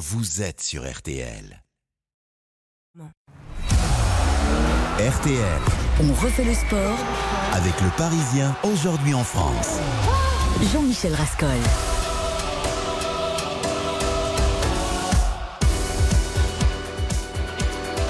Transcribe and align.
vous 0.00 0.40
êtes 0.40 0.62
sur 0.62 0.90
RTL. 0.90 1.62
RTL. 4.98 5.60
On 6.02 6.14
refait 6.14 6.44
le 6.44 6.54
sport 6.54 6.98
avec 7.52 7.78
le 7.82 7.90
Parisien 7.98 8.56
aujourd'hui 8.62 9.12
en 9.12 9.24
France. 9.24 9.78
Jean-Michel 10.72 11.12
Rascol. 11.12 11.48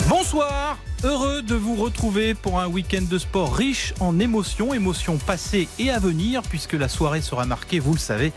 Bonsoir, 0.08 0.78
heureux 1.02 1.42
de 1.42 1.56
vous 1.56 1.74
retrouver 1.74 2.34
pour 2.34 2.60
un 2.60 2.68
week-end 2.68 3.02
de 3.02 3.18
sport 3.18 3.52
riche 3.52 3.94
en 3.98 4.20
émotions, 4.20 4.72
émotions 4.74 5.18
passées 5.18 5.68
et 5.80 5.90
à 5.90 5.98
venir, 5.98 6.42
puisque 6.42 6.74
la 6.74 6.88
soirée 6.88 7.20
sera 7.20 7.46
marquée, 7.46 7.80
vous 7.80 7.94
le 7.94 7.98
savez, 7.98 8.32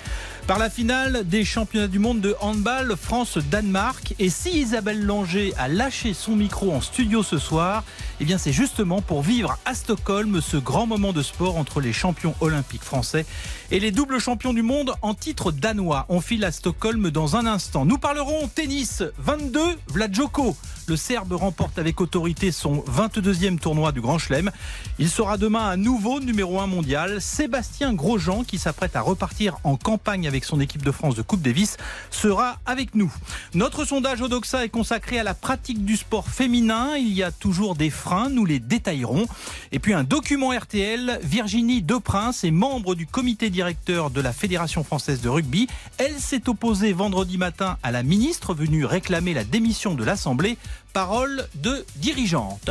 par 0.47 0.59
la 0.59 0.69
finale 0.69 1.25
des 1.25 1.45
championnats 1.45 1.87
du 1.87 1.99
monde 1.99 2.19
de 2.19 2.35
handball 2.41 2.95
France-Danemark. 2.97 4.15
Et 4.19 4.29
si 4.29 4.49
Isabelle 4.59 5.05
Langer 5.05 5.53
a 5.57 5.67
lâché 5.67 6.13
son 6.13 6.35
micro 6.35 6.73
en 6.73 6.81
studio 6.81 7.23
ce 7.23 7.38
soir, 7.38 7.84
eh 8.20 8.25
bien 8.25 8.38
c'est 8.38 8.51
justement 8.51 9.01
pour 9.01 9.21
vivre 9.21 9.57
à 9.65 9.73
Stockholm 9.73 10.41
ce 10.41 10.57
grand 10.57 10.85
moment 10.85 11.13
de 11.13 11.21
sport 11.21 11.57
entre 11.57 11.79
les 11.81 11.93
champions 11.93 12.35
olympiques 12.41 12.84
français 12.84 13.25
et 13.71 13.79
les 13.79 13.91
doubles 13.91 14.20
champions 14.20 14.53
du 14.53 14.61
monde 14.61 14.93
en 15.01 15.13
titre 15.13 15.51
danois. 15.51 16.05
On 16.09 16.20
file 16.20 16.43
à 16.45 16.51
Stockholm 16.51 17.09
dans 17.09 17.35
un 17.35 17.45
instant. 17.45 17.85
Nous 17.85 17.98
parlerons 17.98 18.48
tennis 18.48 19.03
22, 19.20 19.59
Vlad 19.87 20.13
Joko. 20.13 20.55
Le 20.87 20.98
Serbe 20.98 21.31
remporte 21.31 21.79
avec 21.79 22.01
autorité 22.01 22.51
son 22.51 22.84
22e 22.89 23.57
tournoi 23.57 23.93
du 23.93 24.01
Grand 24.01 24.17
Chelem. 24.17 24.51
Il 24.99 25.09
sera 25.09 25.37
demain 25.37 25.65
un 25.70 25.77
nouveau 25.77 26.20
numéro 26.20 26.59
1 26.59 26.67
mondial. 26.67 27.21
Sébastien 27.21 27.93
Grosjean, 27.93 28.43
qui 28.43 28.57
s'apprête 28.57 28.98
à 28.98 29.01
repartir 29.01 29.57
en 29.63 29.77
campagne 29.77 30.27
son 30.43 30.59
équipe 30.59 30.83
de 30.83 30.91
France 30.91 31.15
de 31.15 31.21
Coupe 31.21 31.41
Davis, 31.41 31.77
sera 32.09 32.59
avec 32.65 32.95
nous. 32.95 33.13
Notre 33.53 33.85
sondage 33.85 34.21
Odoxa 34.21 34.65
est 34.65 34.69
consacré 34.69 35.19
à 35.19 35.23
la 35.23 35.33
pratique 35.33 35.85
du 35.85 35.97
sport 35.97 36.27
féminin. 36.27 36.95
Il 36.97 37.13
y 37.13 37.21
a 37.21 37.31
toujours 37.31 37.75
des 37.75 37.90
freins, 37.90 38.29
nous 38.29 38.45
les 38.45 38.59
détaillerons. 38.59 39.25
Et 39.71 39.79
puis 39.79 39.93
un 39.93 40.03
document 40.03 40.49
RTL, 40.49 41.20
Virginie 41.23 41.81
Deprince 41.81 42.43
est 42.43 42.51
membre 42.51 42.95
du 42.95 43.05
comité 43.05 43.49
directeur 43.49 44.09
de 44.09 44.21
la 44.21 44.34
Fédération 44.34 44.84
française 44.84 45.21
de 45.21 45.29
rugby. 45.29 45.67
Elle 45.98 46.20
s'est 46.20 46.49
opposée 46.49 46.93
vendredi 46.93 47.37
matin 47.37 47.77
à 47.84 47.91
la 47.91 48.01
ministre 48.01 48.53
venue 48.53 48.85
réclamer 48.85 49.34
la 49.34 49.43
démission 49.43 49.93
de 49.93 50.03
l'Assemblée 50.03 50.57
parole 50.94 51.48
de 51.55 51.84
dirigeante. 51.96 52.70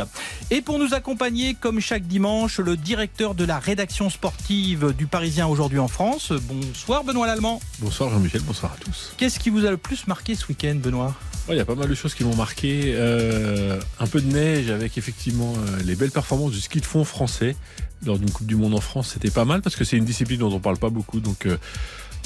Et 0.49 0.61
pour 0.61 0.79
nous 0.79 0.93
accompagner, 0.93 1.53
comme 1.53 1.79
chaque 1.81 2.07
dimanche, 2.07 2.59
le 2.59 2.77
directeur 2.77 3.35
de 3.35 3.43
la 3.43 3.59
rédaction 3.59 4.09
sportive 4.09 4.93
du 4.97 5.05
Parisien 5.05 5.45
aujourd'hui 5.47 5.79
en 5.79 5.89
France. 5.89 6.31
Bonsoir 6.31 7.03
Benoît 7.03 7.27
Lallemand. 7.27 7.61
Bonsoir 7.79 8.09
Jean-Michel, 8.09 8.41
bonsoir 8.41 8.73
à 8.73 8.77
tous. 8.77 9.13
Qu'est-ce 9.17 9.39
qui 9.39 9.49
vous 9.49 9.65
a 9.65 9.71
le 9.71 9.77
plus 9.77 10.07
marqué 10.07 10.35
ce 10.35 10.47
week-end, 10.47 10.75
Benoît? 10.75 11.13
Il 11.49 11.55
y 11.55 11.59
a 11.59 11.65
pas 11.65 11.75
mal 11.75 11.89
de 11.89 11.95
choses 11.95 12.13
qui 12.13 12.23
m'ont 12.23 12.35
marqué. 12.35 12.93
Euh, 12.95 13.77
un 13.99 14.07
peu 14.07 14.21
de 14.21 14.31
neige 14.31 14.69
avec 14.69 14.97
effectivement 14.97 15.53
euh, 15.57 15.83
les 15.83 15.95
belles 15.95 16.11
performances 16.11 16.51
du 16.51 16.61
ski 16.61 16.79
de 16.79 16.85
fond 16.85 17.03
français 17.03 17.57
lors 18.05 18.17
d'une 18.17 18.31
Coupe 18.31 18.47
du 18.47 18.55
Monde 18.55 18.73
en 18.73 18.79
France. 18.79 19.11
C'était 19.13 19.29
pas 19.31 19.43
mal 19.43 19.61
parce 19.61 19.75
que 19.75 19.83
c'est 19.83 19.97
une 19.97 20.05
discipline 20.05 20.39
dont 20.39 20.53
on 20.53 20.61
parle 20.61 20.77
pas 20.77 20.89
beaucoup. 20.89 21.19
Donc 21.19 21.45
euh, 21.45 21.57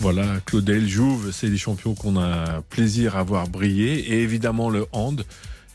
voilà, 0.01 0.25
Claudel, 0.45 0.87
Jouve, 0.87 1.31
c'est 1.31 1.49
des 1.49 1.57
champions 1.57 1.95
qu'on 1.95 2.21
a 2.21 2.61
plaisir 2.69 3.17
à 3.17 3.23
voir 3.23 3.47
briller. 3.47 4.13
Et 4.13 4.21
évidemment 4.21 4.69
le 4.69 4.85
hand. 4.91 5.25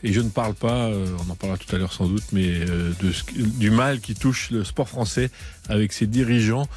Et 0.03 0.11
je 0.11 0.19
ne 0.19 0.29
parle 0.29 0.53
pas, 0.53 0.87
euh, 0.87 1.07
on 1.25 1.31
en 1.31 1.35
parlera 1.35 1.57
tout 1.57 1.73
à 1.73 1.79
l'heure 1.79 1.93
sans 1.93 2.07
doute, 2.07 2.23
mais 2.33 2.45
euh, 2.45 2.91
du 3.33 3.71
mal 3.71 4.01
qui 4.01 4.15
touche 4.15 4.51
le 4.51 4.63
sport 4.63 4.89
français 4.89 5.31
avec 5.69 5.93
ses 5.93 6.07
dirigeants. 6.07 6.67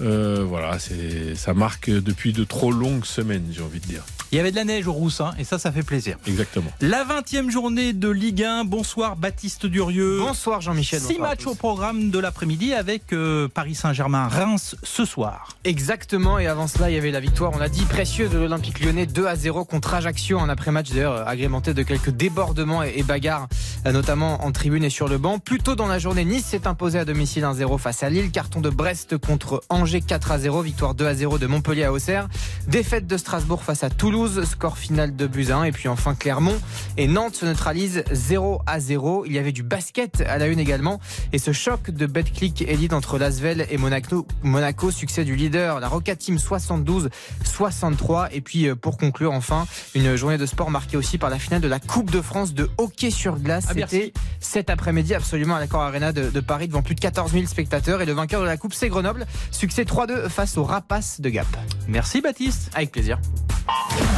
Euh, 0.00 0.44
voilà, 0.46 0.78
c'est 0.78 1.34
ça 1.34 1.54
marque 1.54 1.90
depuis 1.90 2.32
de 2.32 2.44
trop 2.44 2.72
longues 2.72 3.04
semaines, 3.04 3.46
j'ai 3.50 3.62
envie 3.62 3.80
de 3.80 3.86
dire. 3.86 4.04
Il 4.32 4.36
y 4.36 4.40
avait 4.40 4.50
de 4.50 4.56
la 4.56 4.64
neige 4.64 4.88
au 4.88 4.92
Roussin 4.92 5.34
et 5.38 5.44
ça, 5.44 5.58
ça 5.58 5.70
fait 5.70 5.84
plaisir. 5.84 6.18
Exactement. 6.26 6.70
La 6.80 7.04
20e 7.04 7.48
journée 7.48 7.92
de 7.92 8.08
Ligue 8.08 8.42
1. 8.42 8.64
Bonsoir 8.64 9.16
Baptiste 9.16 9.66
Durieux. 9.66 10.18
Bonsoir 10.18 10.60
Jean-Michel. 10.60 11.00
Six 11.00 11.18
matchs 11.18 11.46
au 11.46 11.54
programme 11.54 12.10
de 12.10 12.18
l'après-midi 12.18 12.74
avec 12.74 13.12
euh, 13.12 13.46
Paris 13.46 13.76
Saint-Germain-Reims 13.76 14.74
ce 14.82 15.04
soir. 15.04 15.56
Exactement. 15.62 16.40
Et 16.40 16.48
avant 16.48 16.66
cela, 16.66 16.90
il 16.90 16.94
y 16.94 16.98
avait 16.98 17.12
la 17.12 17.20
victoire, 17.20 17.52
on 17.54 17.58
l'a 17.58 17.68
dit, 17.68 17.84
précieuse 17.84 18.30
de 18.30 18.38
l'Olympique 18.38 18.80
lyonnais 18.80 19.06
2 19.06 19.26
à 19.26 19.36
0 19.36 19.64
contre 19.64 19.94
Ajaccio. 19.94 20.40
Un 20.40 20.48
après-match 20.48 20.90
d'ailleurs 20.90 21.26
agrémenté 21.28 21.72
de 21.72 21.84
quelques 21.84 22.10
débordements 22.10 22.82
et 22.82 23.04
bagarres, 23.04 23.46
euh, 23.86 23.92
notamment 23.92 24.44
en 24.44 24.50
tribune 24.50 24.82
et 24.82 24.90
sur 24.90 25.06
le 25.06 25.18
banc. 25.18 25.38
Plus 25.38 25.60
tôt 25.60 25.76
dans 25.76 25.86
la 25.86 26.00
journée, 26.00 26.24
Nice 26.24 26.46
s'est 26.46 26.66
imposé 26.66 26.98
à 26.98 27.04
domicile 27.04 27.44
1-0 27.44 27.78
face 27.78 28.02
à 28.02 28.10
Lille. 28.10 28.32
Carton 28.32 28.60
de 28.60 28.70
Brest 28.70 29.16
contre 29.18 29.62
Angers 29.68 29.85
4 29.94 30.32
à 30.32 30.38
0. 30.38 30.62
Victoire 30.62 30.94
2 30.94 31.06
à 31.06 31.14
0 31.14 31.38
de 31.38 31.46
Montpellier 31.46 31.84
à 31.84 31.92
Auxerre. 31.92 32.28
Défaite 32.66 33.06
de 33.06 33.16
Strasbourg 33.16 33.62
face 33.62 33.84
à 33.84 33.90
Toulouse. 33.90 34.44
Score 34.44 34.78
final 34.78 35.14
de 35.14 35.26
Buzyn. 35.26 35.64
Et 35.64 35.72
puis 35.72 35.88
enfin 35.88 36.14
Clermont 36.14 36.58
et 36.96 37.06
Nantes 37.06 37.36
se 37.36 37.46
neutralisent 37.46 38.04
0 38.10 38.62
à 38.66 38.80
0. 38.80 39.24
Il 39.26 39.32
y 39.32 39.38
avait 39.38 39.52
du 39.52 39.62
basket 39.62 40.22
à 40.22 40.38
la 40.38 40.46
une 40.48 40.58
également. 40.58 41.00
Et 41.32 41.38
ce 41.38 41.52
choc 41.52 41.90
de 41.90 42.06
Betclic 42.06 42.62
élite 42.62 42.92
entre 42.92 43.18
Lasvel 43.18 43.66
et 43.70 43.78
Monaco, 43.78 44.26
Monaco, 44.42 44.90
succès 44.90 45.24
du 45.24 45.36
leader, 45.36 45.80
la 45.80 45.88
Roca 45.88 46.16
Team 46.16 46.36
72-63. 46.36 48.28
Et 48.32 48.40
puis 48.40 48.68
euh, 48.68 48.74
pour 48.74 48.96
conclure 48.98 49.32
enfin, 49.32 49.66
une 49.94 50.16
journée 50.16 50.38
de 50.38 50.46
sport 50.46 50.70
marquée 50.70 50.96
aussi 50.96 51.18
par 51.18 51.30
la 51.30 51.38
finale 51.38 51.60
de 51.60 51.68
la 51.68 51.80
Coupe 51.80 52.10
de 52.10 52.20
France 52.20 52.54
de 52.54 52.68
hockey 52.78 53.10
sur 53.10 53.38
glace. 53.38 53.66
Ah, 53.68 53.72
C'était 53.74 54.12
cet 54.40 54.70
après-midi 54.70 55.14
absolument 55.14 55.56
à 55.56 55.60
l'accord 55.60 55.82
Arena 55.82 56.12
de, 56.12 56.30
de 56.30 56.40
Paris 56.40 56.68
devant 56.68 56.82
plus 56.82 56.94
de 56.94 57.00
14 57.00 57.32
000 57.32 57.46
spectateurs. 57.46 58.02
Et 58.02 58.06
le 58.06 58.12
vainqueur 58.12 58.40
de 58.40 58.46
la 58.46 58.56
Coupe, 58.56 58.74
c'est 58.74 58.88
Grenoble. 58.88 59.26
Succès 59.50 59.75
3-2 59.84 60.28
face 60.28 60.56
aux 60.56 60.64
Rapaces 60.64 61.20
de 61.20 61.28
Gap. 61.28 61.46
Merci 61.88 62.20
Baptiste. 62.20 62.70
Avec 62.74 62.92
plaisir. 62.92 63.18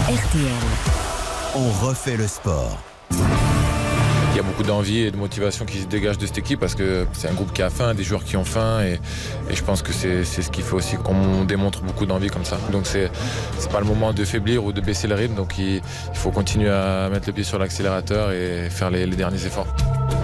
RTL. 0.08 0.52
On 1.54 1.86
refait 1.86 2.16
le 2.16 2.26
sport. 2.26 2.78
Il 3.10 4.36
y 4.36 4.40
a 4.40 4.42
beaucoup 4.42 4.62
d'envie 4.62 4.98
et 5.00 5.10
de 5.10 5.16
motivation 5.16 5.64
qui 5.64 5.78
se 5.80 5.86
dégage 5.86 6.16
de 6.18 6.26
cette 6.26 6.38
équipe 6.38 6.60
parce 6.60 6.76
que 6.76 7.06
c'est 7.12 7.28
un 7.28 7.32
groupe 7.34 7.52
qui 7.52 7.62
a 7.62 7.70
faim, 7.70 7.94
des 7.94 8.04
joueurs 8.04 8.22
qui 8.22 8.36
ont 8.36 8.44
faim 8.44 8.82
et, 8.84 9.00
et 9.50 9.56
je 9.56 9.64
pense 9.64 9.82
que 9.82 9.92
c'est 9.92 10.22
c'est 10.24 10.42
ce 10.42 10.50
qu'il 10.50 10.62
faut 10.62 10.76
aussi 10.76 10.96
qu'on 10.96 11.44
démontre 11.44 11.80
beaucoup 11.82 12.06
d'envie 12.06 12.28
comme 12.28 12.44
ça. 12.44 12.58
Donc 12.70 12.86
c'est 12.86 13.10
c'est 13.58 13.72
pas 13.72 13.80
le 13.80 13.86
moment 13.86 14.12
de 14.12 14.24
faiblir 14.24 14.64
ou 14.64 14.72
de 14.72 14.80
baisser 14.80 15.08
le 15.08 15.16
rythme, 15.16 15.34
donc 15.34 15.58
il, 15.58 15.76
il 15.76 15.82
faut 16.14 16.30
continuer 16.30 16.70
à 16.70 17.08
mettre 17.08 17.26
le 17.26 17.32
pied 17.32 17.42
sur 17.42 17.58
l'accélérateur 17.58 18.30
et 18.30 18.68
faire 18.70 18.90
les, 18.90 19.06
les 19.06 19.16
derniers 19.16 19.44
efforts. 19.44 19.66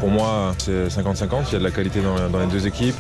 Pour 0.05 0.13
moi, 0.13 0.55
c'est 0.59 0.89
50-50. 0.89 1.45
Il 1.49 1.53
y 1.55 1.57
a 1.57 1.59
de 1.61 1.65
la 1.65 1.71
qualité 1.71 2.03
dans, 2.03 2.29
dans 2.29 2.39
les 2.39 2.47
deux 2.47 2.67
équipes. 2.67 2.95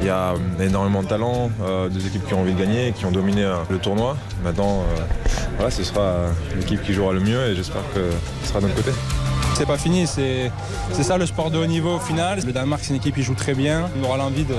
Il 0.00 0.08
y 0.08 0.10
a 0.10 0.32
euh, 0.32 0.36
énormément 0.60 1.04
de 1.04 1.06
talent, 1.06 1.52
euh, 1.62 1.88
deux 1.88 2.04
équipes 2.04 2.26
qui 2.26 2.34
ont 2.34 2.40
envie 2.40 2.52
de 2.52 2.58
gagner, 2.58 2.90
qui 2.90 3.06
ont 3.06 3.12
dominé 3.12 3.44
euh, 3.44 3.58
le 3.70 3.78
tournoi. 3.78 4.16
Maintenant, 4.42 4.80
euh, 4.80 5.02
voilà, 5.54 5.70
ce 5.70 5.84
sera 5.84 6.00
euh, 6.00 6.32
l'équipe 6.56 6.82
qui 6.82 6.94
jouera 6.94 7.12
le 7.12 7.20
mieux 7.20 7.46
et 7.46 7.54
j'espère 7.54 7.82
que 7.94 8.10
ce 8.42 8.48
sera 8.48 8.58
de 8.60 8.66
notre 8.66 8.74
côté. 8.74 8.90
C'est 9.54 9.66
pas 9.66 9.78
fini, 9.78 10.08
c'est 10.08 10.50
c'est 10.90 11.04
ça 11.04 11.16
le 11.16 11.26
sport 11.26 11.52
de 11.52 11.58
haut 11.58 11.66
niveau 11.66 11.94
au 11.94 12.00
final. 12.00 12.40
Le 12.44 12.50
Danemark, 12.50 12.82
c'est 12.82 12.90
une 12.90 12.96
équipe 12.96 13.14
qui 13.14 13.22
joue 13.22 13.36
très 13.36 13.54
bien. 13.54 13.88
On 14.00 14.06
aura 14.06 14.16
l'envie 14.16 14.44
de, 14.44 14.56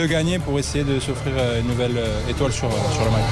de 0.00 0.06
gagner 0.06 0.40
pour 0.40 0.58
essayer 0.58 0.82
de 0.82 0.98
s'offrir 0.98 1.32
une 1.60 1.68
nouvelle 1.68 1.96
étoile 2.28 2.50
sur, 2.50 2.68
sur 2.72 3.04
le 3.04 3.10
match. 3.12 3.30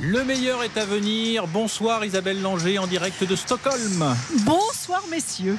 Le 0.00 0.24
meilleur 0.24 0.62
est 0.62 0.78
à 0.78 0.86
venir. 0.86 1.46
Bonsoir 1.48 2.02
Isabelle 2.02 2.40
Langer 2.40 2.78
en 2.78 2.86
direct 2.86 3.24
de 3.24 3.36
Stockholm. 3.36 4.16
Bonsoir 4.46 5.02
messieurs. 5.10 5.58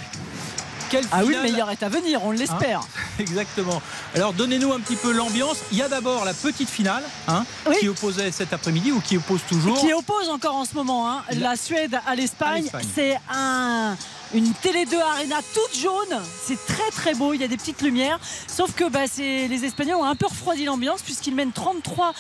Quelle 0.90 1.06
Ah 1.12 1.22
oui, 1.25 1.34
le 1.35 1.41
meilleur 1.41 1.69
est 1.72 1.81
à 1.84 1.90
venir, 1.90 2.23
on 2.23 2.31
l'espère. 2.31 2.81
Exactement. 3.19 3.81
Alors 4.13 4.34
donnez-nous 4.34 4.72
un 4.73 4.79
petit 4.79 4.96
peu 4.96 5.12
l'ambiance. 5.12 5.57
Il 5.72 5.78
y 5.78 5.81
a 5.81 5.88
d'abord 5.90 6.25
la 6.25 6.34
petite 6.34 6.69
finale 6.69 7.03
hein, 7.28 7.46
Oui. 7.68 7.75
qui 7.79 7.88
opposait 7.90 8.31
cet 8.31 8.53
après-midi 8.53 8.91
ou 8.91 9.00
qui 9.01 9.18
oppose 9.18 9.41
toujours. 9.50 9.79
qui 9.79 9.94
oppose 9.94 10.29
encore 10.29 10.56
en 10.56 10.66
ce 10.66 10.75
moment 10.75 11.09
hein, 11.09 11.24
La- 11.31 11.50
la 11.51 11.56
Suède 11.56 12.00
à 12.07 12.16
l'Espagne. 12.16 12.69
C'est 12.95 13.18
un, 13.34 13.95
une 14.34 14.53
Télé 14.53 14.86
2 14.86 14.97
Arena 15.00 15.38
toute 15.53 15.80
jaune. 15.80 16.22
C'est 16.44 16.63
très 16.66 16.90
très 16.91 17.13
beau. 17.13 17.34
Il 17.34 17.41
y 17.41 17.44
a 17.44 17.47
des 17.47 17.58
petites 17.58 17.81
lumières. 17.81 18.19
Sauf 18.47 18.74
que 18.74 18.90
bah, 18.90 19.02
les 19.18 19.66
Espagnols 19.66 19.97
ont 19.97 20.06
un 20.06 20.16
peu 20.16 20.25
refroidi 20.25 20.66
l'ambiance 20.66 21.02
puisqu'ils 21.02 21.36
mènent 21.36 21.52
33-30 21.52 22.13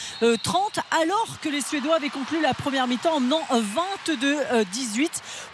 alors 1.01 1.39
que 1.41 1.49
les 1.49 1.61
Suédois 1.61 1.95
avaient 1.95 2.09
conclu 2.09 2.41
la 2.41 2.53
première 2.53 2.87
mi-temps 2.87 3.15
en 3.15 3.19
menant 3.19 3.41
22-18. 4.07 5.09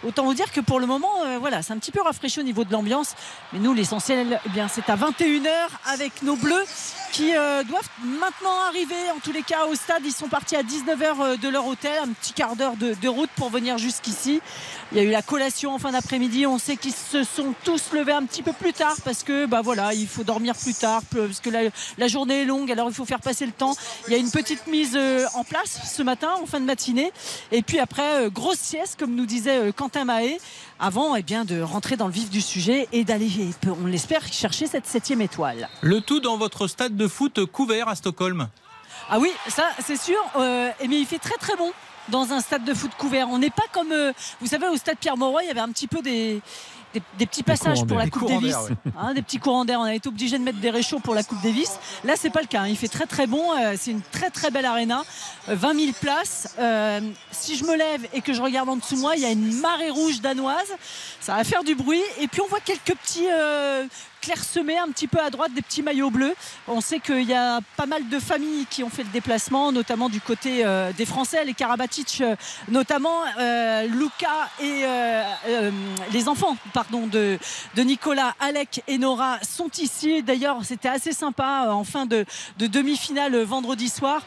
Autant 0.06 0.24
vous 0.24 0.34
dire 0.34 0.52
que 0.52 0.60
pour 0.60 0.80
le 0.80 0.86
moment, 0.86 1.24
euh, 1.24 1.38
voilà, 1.38 1.62
c'est 1.62 1.72
un 1.72 1.78
petit 1.78 1.92
peu 1.92 2.02
rafraîchi 2.02 2.40
au 2.40 2.44
niveau 2.44 2.64
de 2.64 2.72
l'ambiance. 2.72 3.14
Mais 3.52 3.58
nous, 3.58 3.74
l'essentiel, 3.74 4.40
eh 4.46 4.48
bien, 4.50 4.68
c'est 4.68 4.88
à 4.90 4.96
21h 4.96 5.68
avec 5.86 6.22
nos 6.22 6.36
Bleus 6.36 6.64
qui 7.12 7.36
euh, 7.36 7.62
doivent 7.62 7.88
maintenant 8.02 8.58
arriver, 8.68 9.10
en 9.14 9.20
tous 9.20 9.32
les 9.32 9.42
cas, 9.42 9.66
au 9.66 9.74
stade. 9.74 10.02
Ils 10.04 10.12
sont 10.12 10.28
partis 10.28 10.56
à 10.56 10.62
19h 10.62 11.38
de 11.38 11.48
leur 11.48 11.66
hôtel, 11.66 11.92
un 12.02 12.12
petit 12.12 12.32
quart 12.32 12.56
d'heure 12.56 12.74
de, 12.76 13.08
route 13.08 13.30
pour 13.36 13.50
venir 13.50 13.76
jusqu'ici. 13.76 14.40
Il 14.90 14.98
y 14.98 15.00
a 15.00 15.04
eu 15.04 15.10
la 15.10 15.22
collation 15.22 15.74
en 15.74 15.78
fin 15.78 15.92
d'après-midi. 15.92 16.46
On 16.46 16.58
sait 16.58 16.76
qu'ils 16.76 16.94
se 16.94 17.22
sont 17.22 17.54
tous 17.64 17.92
levés 17.92 18.12
un 18.12 18.24
petit 18.24 18.42
peu 18.42 18.52
plus 18.52 18.72
tard 18.72 18.96
parce 19.04 19.22
que, 19.22 19.46
bah 19.46 19.60
voilà, 19.62 19.92
il 19.92 20.08
faut 20.08 20.24
dormir 20.24 20.54
plus 20.54 20.74
tard 20.74 21.02
parce 21.14 21.40
que 21.40 21.50
la, 21.50 21.60
la 21.98 22.08
journée 22.08 22.42
est 22.42 22.44
longue. 22.46 22.72
Alors 22.72 22.88
il 22.88 22.94
faut 22.94 23.04
faire 23.04 23.20
passer 23.20 23.44
le 23.44 23.52
temps. 23.52 23.74
Il 24.06 24.12
y 24.12 24.16
a 24.16 24.18
une 24.18 24.30
petite 24.30 24.66
mise 24.66 24.96
euh, 24.96 25.26
en 25.34 25.44
place 25.44 25.80
ce 25.84 26.02
matin, 26.02 26.30
en 26.42 26.46
fin 26.46 26.60
de 26.60 26.64
matinée. 26.64 27.12
Et 27.50 27.62
puis 27.62 27.78
après, 27.78 28.24
euh, 28.24 28.30
grosse 28.30 28.58
sieste, 28.58 28.98
comme 28.98 29.14
nous 29.14 29.26
disait 29.26 29.58
euh, 29.58 29.72
Quentin 29.72 30.04
Mahé, 30.04 30.38
avant 30.82 31.14
eh 31.14 31.22
bien, 31.22 31.44
de 31.44 31.62
rentrer 31.62 31.96
dans 31.96 32.08
le 32.08 32.12
vif 32.12 32.28
du 32.28 32.40
sujet 32.40 32.88
et 32.92 33.04
d'aller, 33.04 33.30
on 33.82 33.86
l'espère, 33.86 34.26
chercher 34.26 34.66
cette 34.66 34.84
septième 34.84 35.20
étoile. 35.20 35.68
Le 35.80 36.00
tout 36.00 36.18
dans 36.18 36.36
votre 36.36 36.66
stade 36.66 36.96
de 36.96 37.06
foot 37.06 37.46
couvert 37.46 37.88
à 37.88 37.94
Stockholm. 37.94 38.48
Ah 39.08 39.20
oui, 39.20 39.30
ça 39.48 39.64
c'est 39.78 40.00
sûr. 40.00 40.18
Euh, 40.36 40.70
bien, 40.80 40.98
il 40.98 41.06
fait 41.06 41.20
très 41.20 41.36
très 41.36 41.56
bon. 41.56 41.70
dans 42.08 42.32
un 42.32 42.40
stade 42.40 42.64
de 42.64 42.74
foot 42.74 42.90
couvert. 42.98 43.28
On 43.30 43.38
n'est 43.38 43.50
pas 43.50 43.62
comme, 43.72 43.92
euh, 43.92 44.12
vous 44.40 44.48
savez, 44.48 44.66
au 44.66 44.76
stade 44.76 44.98
Pierre-Mauroy, 44.98 45.44
il 45.44 45.46
y 45.46 45.50
avait 45.50 45.60
un 45.60 45.68
petit 45.68 45.86
peu 45.86 46.02
des, 46.02 46.42
des, 46.94 47.02
des 47.18 47.26
petits 47.26 47.42
passages 47.42 47.84
pour 47.86 47.98
la. 47.98 48.08
Coupe 48.08 48.28
Davis, 48.28 48.52
d'air, 48.52 48.76
hein, 48.98 49.14
des 49.14 49.22
petits 49.22 49.38
courants 49.38 49.64
d'air. 49.64 49.80
On 49.80 49.84
a 49.84 49.94
été 49.94 50.08
obligé 50.08 50.38
de 50.38 50.42
mettre 50.44 50.58
des 50.60 50.70
réchauds 50.70 51.00
pour 51.00 51.14
la 51.14 51.22
Coupe 51.22 51.40
Davis. 51.42 51.72
Là, 52.04 52.14
c'est 52.16 52.30
pas 52.30 52.40
le 52.40 52.46
cas. 52.46 52.62
hein. 52.62 52.68
Il 52.68 52.76
fait 52.76 52.88
très 52.88 53.06
très 53.06 53.26
bon. 53.26 53.52
Euh, 53.52 53.74
C'est 53.78 53.90
une 53.92 54.02
très 54.02 54.30
très 54.30 54.50
belle 54.50 54.66
arena. 54.66 55.02
Euh, 55.48 55.54
20 55.54 55.74
000 55.78 55.92
places. 56.00 56.54
Euh, 56.58 57.00
si 57.30 57.56
je 57.56 57.64
me 57.64 57.76
lève 57.76 58.06
et 58.12 58.20
que 58.20 58.32
je 58.32 58.42
regarde 58.42 58.68
en 58.68 58.76
dessous 58.76 58.96
de 58.96 59.00
moi, 59.00 59.14
il 59.16 59.22
y 59.22 59.26
a 59.26 59.30
une 59.30 59.52
marée 59.60 59.90
rouge 59.90 60.20
danoise. 60.20 60.72
Ça 61.20 61.34
va 61.36 61.44
faire 61.44 61.64
du 61.64 61.74
bruit. 61.74 62.02
Et 62.20 62.28
puis 62.28 62.40
on 62.40 62.48
voit 62.48 62.60
quelques 62.60 62.94
petits 62.96 63.26
clairsemés 64.22 64.78
un 64.78 64.88
petit 64.88 65.08
peu 65.08 65.20
à 65.20 65.28
droite, 65.28 65.52
des 65.52 65.60
petits 65.60 65.82
maillots 65.82 66.10
bleus. 66.10 66.34
On 66.68 66.80
sait 66.80 67.00
qu'il 67.00 67.24
y 67.24 67.34
a 67.34 67.60
pas 67.76 67.86
mal 67.86 68.08
de 68.08 68.18
familles 68.18 68.66
qui 68.70 68.82
ont 68.82 68.88
fait 68.88 69.02
le 69.02 69.10
déplacement, 69.10 69.72
notamment 69.72 70.08
du 70.08 70.20
côté 70.20 70.64
euh, 70.64 70.92
des 70.92 71.04
Français, 71.04 71.44
les 71.44 71.52
Karabatic, 71.54 72.20
euh, 72.20 72.36
notamment 72.68 73.18
euh, 73.38 73.86
Luca 73.86 74.48
et 74.60 74.84
les 76.12 76.28
enfants, 76.28 76.56
pardon, 76.72 77.06
de, 77.06 77.38
de 77.74 77.82
Nicolas, 77.82 78.34
Alec 78.38 78.82
et 78.86 78.96
Nora 78.96 79.38
sont 79.42 79.70
ici. 79.78 80.22
D'ailleurs, 80.22 80.58
c'était 80.64 80.88
assez 80.88 81.12
sympa 81.12 81.66
en 81.70 81.84
fin 81.84 82.06
de, 82.06 82.24
de 82.58 82.66
demi-finale 82.66 83.36
vendredi 83.42 83.88
soir. 83.88 84.22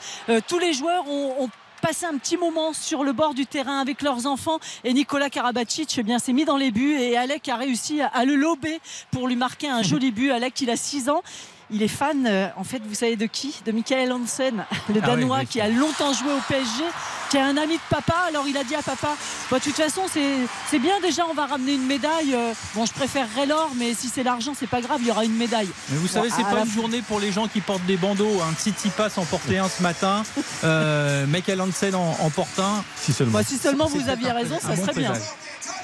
Tous 0.48 0.60
les 0.60 0.74
joueurs 0.74 1.08
ont 1.08 1.50
passé 1.86 2.08
un 2.08 2.18
petit 2.18 2.36
moment 2.36 2.74
sur 2.74 3.04
le 3.04 3.14
bord 3.14 3.36
du 3.36 3.46
terrain 3.46 3.80
avec 3.80 4.02
leurs 4.02 4.26
enfants. 4.26 4.58
Et 4.84 4.92
Nicolas 4.92 5.30
Karabatic 5.30 5.96
eh 6.00 6.02
bien 6.02 6.18
s'est 6.18 6.34
mis 6.34 6.44
dans 6.44 6.58
les 6.58 6.72
buts 6.72 6.96
et 7.00 7.16
Alec 7.16 7.48
a 7.48 7.58
réussi 7.58 8.02
à, 8.02 8.08
à 8.08 8.26
le 8.26 8.34
lober 8.34 8.80
pour 9.12 9.28
lui 9.28 9.36
marquer 9.36 9.70
un 9.70 9.84
joli 9.84 10.10
but. 10.10 10.32
Alec 10.32 10.60
il 10.62 10.72
a 10.72 10.78
6 10.78 11.10
ans 11.10 11.22
il 11.72 11.82
est 11.84 11.88
fan, 11.88 12.26
euh, 12.28 12.48
en 12.58 12.64
fait, 12.64 12.82
vous 12.88 12.94
savez 12.96 13.16
de 13.16 13.26
qui? 13.26 13.56
De 13.66 13.72
Michael 13.72 14.12
Hansen, 14.12 14.56
le 14.60 14.66
Ah 14.72 14.90
oui, 14.90 15.02
Danois 15.02 15.38
oui. 15.40 15.48
qui 15.48 15.62
a 15.62 15.68
longtemps 15.68 16.14
joué 16.14 16.32
au 16.32 16.40
PSG, 16.48 16.84
qui 17.30 17.38
est 17.38 17.42
un 17.42 17.58
ami 17.58 17.76
de 17.76 17.82
papa. 17.90 18.16
Alors 18.28 18.48
il 18.48 18.56
a 18.58 18.64
dit 18.64 18.76
à 18.76 18.82
papa 18.82 19.16
Bah, 19.50 19.58
De 19.60 19.64
toute 19.64 19.76
façon, 19.76 20.02
c'est 20.12 20.36
c'est 20.70 20.80
bien 20.80 21.00
déjà, 21.02 21.24
on 21.30 21.34
va 21.34 21.46
ramener 21.48 21.74
une 21.74 21.86
médaille. 21.86 22.34
Euh, 22.34 22.54
Bon, 22.76 22.86
je 22.86 22.94
préférerais 22.94 23.46
l'or, 23.46 23.72
mais 23.78 23.94
si 23.94 24.10
c'est 24.10 24.24
l'argent, 24.24 24.54
c'est 24.58 24.68
pas 24.68 24.82
grave, 24.82 25.00
il 25.02 25.08
y 25.08 25.12
aura 25.12 25.26
une 25.26 25.36
médaille. 25.38 25.70
Mais 25.90 25.98
vous 25.98 26.08
savez, 26.08 26.30
c'est 26.30 26.44
pas 26.44 26.54
la 26.56 26.62
une 26.66 26.72
journée 26.72 27.02
pour 27.02 27.20
les 27.20 27.32
gens 27.32 27.48
qui 27.48 27.62
portent 27.62 27.86
des 27.86 27.98
bandeaux. 27.98 28.42
Un 28.42 28.54
Tsitsipas 28.54 29.10
en 29.18 29.26
portait 29.26 29.58
un 29.58 29.70
ce 29.70 29.82
matin. 29.82 30.24
Euh, 30.64 31.26
Michael 31.28 31.62
Hansen 31.62 31.96
en, 31.96 32.16
en 32.20 32.30
porte 32.30 32.60
un. 32.60 32.84
Si 33.02 33.14
seulement. 33.14 33.34
Bah, 33.40 33.44
si 33.46 33.58
seulement 33.58 33.88
vous 33.88 34.08
aviez 34.10 34.32
raison, 34.32 34.58
ça 34.62 34.70
bon 34.76 34.82
serait 34.84 34.94
bien. 34.94 35.12
présage. 35.12 35.28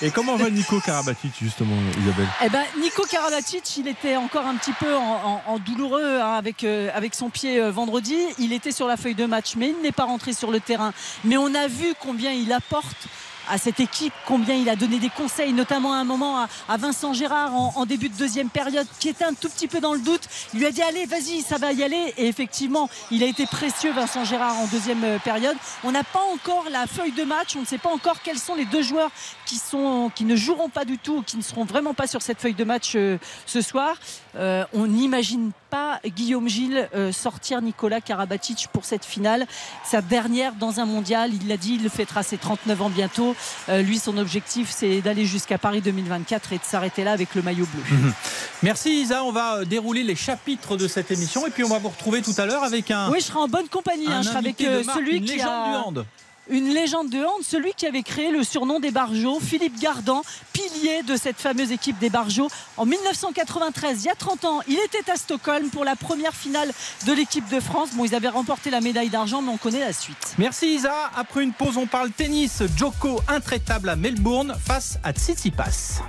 Et 0.01 0.11
comment 0.11 0.35
va 0.35 0.49
Nico 0.49 0.79
Karabatic, 0.79 1.31
justement, 1.39 1.75
Isabelle? 2.01 2.27
Eh 2.43 2.49
ben, 2.49 2.63
Nico 2.81 3.03
Karabatic, 3.03 3.77
il 3.77 3.87
était 3.87 4.15
encore 4.15 4.45
un 4.47 4.55
petit 4.55 4.73
peu 4.73 4.95
en, 4.95 5.59
douloureux 5.59 6.19
hein, 6.19 6.33
avec, 6.33 6.63
euh, 6.63 6.89
avec 6.93 7.13
son 7.13 7.29
pied 7.29 7.59
euh, 7.59 7.71
vendredi. 7.71 8.17
Il 8.39 8.51
était 8.51 8.71
sur 8.71 8.87
la 8.87 8.97
feuille 8.97 9.15
de 9.15 9.25
match, 9.25 9.55
mais 9.55 9.69
il 9.69 9.81
n'est 9.83 9.91
pas 9.91 10.05
rentré 10.05 10.33
sur 10.33 10.51
le 10.51 10.59
terrain. 10.59 10.93
Mais 11.23 11.37
on 11.37 11.53
a 11.53 11.67
vu 11.67 11.93
combien 11.99 12.31
il 12.31 12.51
apporte 12.51 13.07
à 13.49 13.57
cette 13.57 13.79
équipe, 13.79 14.13
combien 14.25 14.55
il 14.55 14.69
a 14.69 14.75
donné 14.75 14.99
des 14.99 15.09
conseils, 15.09 15.53
notamment 15.53 15.93
à 15.93 15.97
un 15.97 16.03
moment 16.03 16.39
à, 16.39 16.47
à 16.69 16.77
Vincent 16.77 17.13
Gérard 17.13 17.53
en, 17.53 17.73
en 17.75 17.85
début 17.85 18.09
de 18.09 18.15
deuxième 18.15 18.49
période, 18.49 18.87
qui 18.99 19.09
était 19.09 19.25
un 19.25 19.33
tout 19.33 19.49
petit 19.49 19.67
peu 19.67 19.79
dans 19.79 19.93
le 19.93 19.99
doute. 19.99 20.21
Il 20.53 20.59
lui 20.59 20.65
a 20.67 20.71
dit 20.71 20.81
allez, 20.81 21.05
vas-y, 21.05 21.41
ça 21.41 21.57
va 21.57 21.73
y 21.73 21.83
aller. 21.83 22.13
Et 22.17 22.27
effectivement, 22.27 22.89
il 23.09 23.23
a 23.23 23.25
été 23.25 23.45
précieux, 23.45 23.91
Vincent 23.91 24.23
Gérard, 24.25 24.57
en 24.57 24.67
deuxième 24.67 25.03
euh, 25.03 25.19
période. 25.19 25.57
On 25.83 25.91
n'a 25.91 26.03
pas 26.03 26.21
encore 26.33 26.65
la 26.71 26.87
feuille 26.87 27.11
de 27.11 27.23
match, 27.23 27.55
on 27.55 27.61
ne 27.61 27.65
sait 27.65 27.77
pas 27.77 27.89
encore 27.89 28.21
quels 28.23 28.39
sont 28.39 28.55
les 28.55 28.65
deux 28.65 28.83
joueurs 28.83 29.11
qui, 29.51 29.57
sont, 29.57 30.09
qui 30.15 30.23
ne 30.23 30.37
joueront 30.37 30.69
pas 30.69 30.85
du 30.85 30.97
tout, 30.97 31.17
ou 31.17 31.21
qui 31.21 31.35
ne 31.35 31.41
seront 31.41 31.65
vraiment 31.65 31.93
pas 31.93 32.07
sur 32.07 32.21
cette 32.21 32.39
feuille 32.39 32.53
de 32.53 32.63
match 32.63 32.93
euh, 32.95 33.17
ce 33.45 33.59
soir. 33.59 33.97
Euh, 34.37 34.63
on 34.71 34.87
n'imagine 34.87 35.51
pas 35.69 35.99
Guillaume 36.05 36.47
Gilles 36.47 36.87
euh, 36.95 37.11
sortir 37.11 37.61
Nicolas 37.61 37.99
Karabatic 37.99 38.69
pour 38.71 38.85
cette 38.85 39.03
finale, 39.03 39.45
sa 39.83 40.01
dernière 40.01 40.53
dans 40.53 40.79
un 40.79 40.85
mondial. 40.85 41.31
Il 41.33 41.49
l'a 41.49 41.57
dit, 41.57 41.73
il 41.73 41.83
le 41.83 41.89
fêtera 41.89 42.23
ses 42.23 42.37
39 42.37 42.81
ans 42.81 42.89
bientôt. 42.89 43.35
Lui, 43.67 43.99
son 43.99 44.17
objectif, 44.17 44.69
c'est 44.69 45.01
d'aller 45.01 45.25
jusqu'à 45.25 45.57
Paris 45.57 45.81
2024 45.81 46.53
et 46.53 46.57
de 46.57 46.63
s'arrêter 46.63 47.03
là 47.03 47.11
avec 47.11 47.35
le 47.35 47.41
maillot 47.41 47.67
bleu. 47.73 47.83
Merci 48.63 49.01
Isa, 49.01 49.23
on 49.25 49.33
va 49.33 49.65
dérouler 49.65 50.03
les 50.03 50.15
chapitres 50.15 50.77
de 50.77 50.87
cette 50.87 51.11
émission 51.11 51.45
et 51.45 51.49
puis 51.49 51.65
on 51.65 51.69
va 51.69 51.79
vous 51.79 51.89
retrouver 51.89 52.21
tout 52.21 52.35
à 52.37 52.45
l'heure 52.45 52.63
avec 52.63 52.89
un, 52.89 53.09
Oui, 53.11 53.17
je 53.19 53.25
serai 53.25 53.39
en 53.39 53.49
bonne 53.49 53.67
compagnie. 53.67 54.07
hein. 54.07 54.21
Je 54.21 54.29
serai 54.29 54.37
avec 54.37 54.57
celui 54.59 55.17
une 55.17 55.25
qui 55.25 55.41
a 55.41 55.45
du 55.45 55.75
hand. 55.75 56.05
Une 56.51 56.73
légende 56.73 57.09
de 57.09 57.23
hand, 57.23 57.41
celui 57.43 57.73
qui 57.73 57.87
avait 57.87 58.03
créé 58.03 58.29
le 58.29 58.43
surnom 58.43 58.79
des 58.79 58.91
Barjots, 58.91 59.39
Philippe 59.39 59.79
Gardan, 59.79 60.21
pilier 60.53 61.01
de 61.03 61.15
cette 61.15 61.37
fameuse 61.37 61.71
équipe 61.71 61.97
des 61.97 62.09
Barjots. 62.09 62.49
En 62.77 62.85
1993, 62.85 64.03
il 64.03 64.07
y 64.07 64.09
a 64.09 64.15
30 64.15 64.45
ans, 64.45 64.61
il 64.67 64.77
était 64.79 65.09
à 65.09 65.15
Stockholm 65.15 65.69
pour 65.69 65.85
la 65.85 65.95
première 65.95 66.35
finale 66.35 66.71
de 67.07 67.13
l'équipe 67.13 67.47
de 67.49 67.59
France. 67.59 67.89
Bon, 67.93 68.05
ils 68.05 68.13
avaient 68.13 68.27
remporté 68.27 68.69
la 68.69 68.81
médaille 68.81 69.09
d'argent, 69.09 69.41
mais 69.41 69.51
on 69.51 69.57
connaît 69.57 69.79
la 69.79 69.93
suite. 69.93 70.35
Merci 70.37 70.75
Isa. 70.75 70.93
Après 71.15 71.41
une 71.41 71.53
pause, 71.53 71.77
on 71.77 71.87
parle 71.87 72.11
tennis. 72.11 72.61
Joko 72.77 73.21
intraitable 73.29 73.89
à 73.89 73.95
Melbourne 73.95 74.55
face 74.63 74.99
à 75.03 75.13
Tsitsipas. 75.13 76.01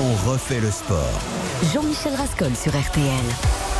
On 0.00 0.30
refait 0.30 0.60
le 0.60 0.70
sport. 0.70 1.20
Jean-Michel 1.72 2.14
Rascol 2.14 2.54
sur 2.54 2.72
RTL. 2.72 3.77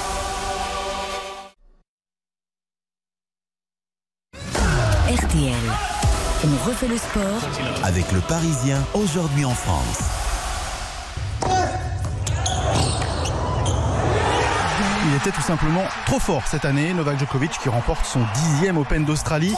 RTL. 5.09 5.55
On 6.45 6.69
refait 6.69 6.87
le 6.87 6.99
sport 6.99 7.23
Avec 7.83 8.13
le 8.13 8.21
Parisien, 8.21 8.79
aujourd'hui 8.93 9.47
en 9.47 9.55
France. 9.55 10.01
Il 15.07 15.15
était 15.17 15.31
tout 15.31 15.41
simplement 15.41 15.85
trop 16.05 16.19
fort 16.19 16.43
cette 16.47 16.67
année. 16.67 16.93
Novak 16.93 17.19
Djokovic 17.19 17.53
qui 17.53 17.71
remporte 17.71 18.05
son 18.05 18.21
dixième 18.35 18.77
Open 18.77 19.07
d'Australie. 19.07 19.55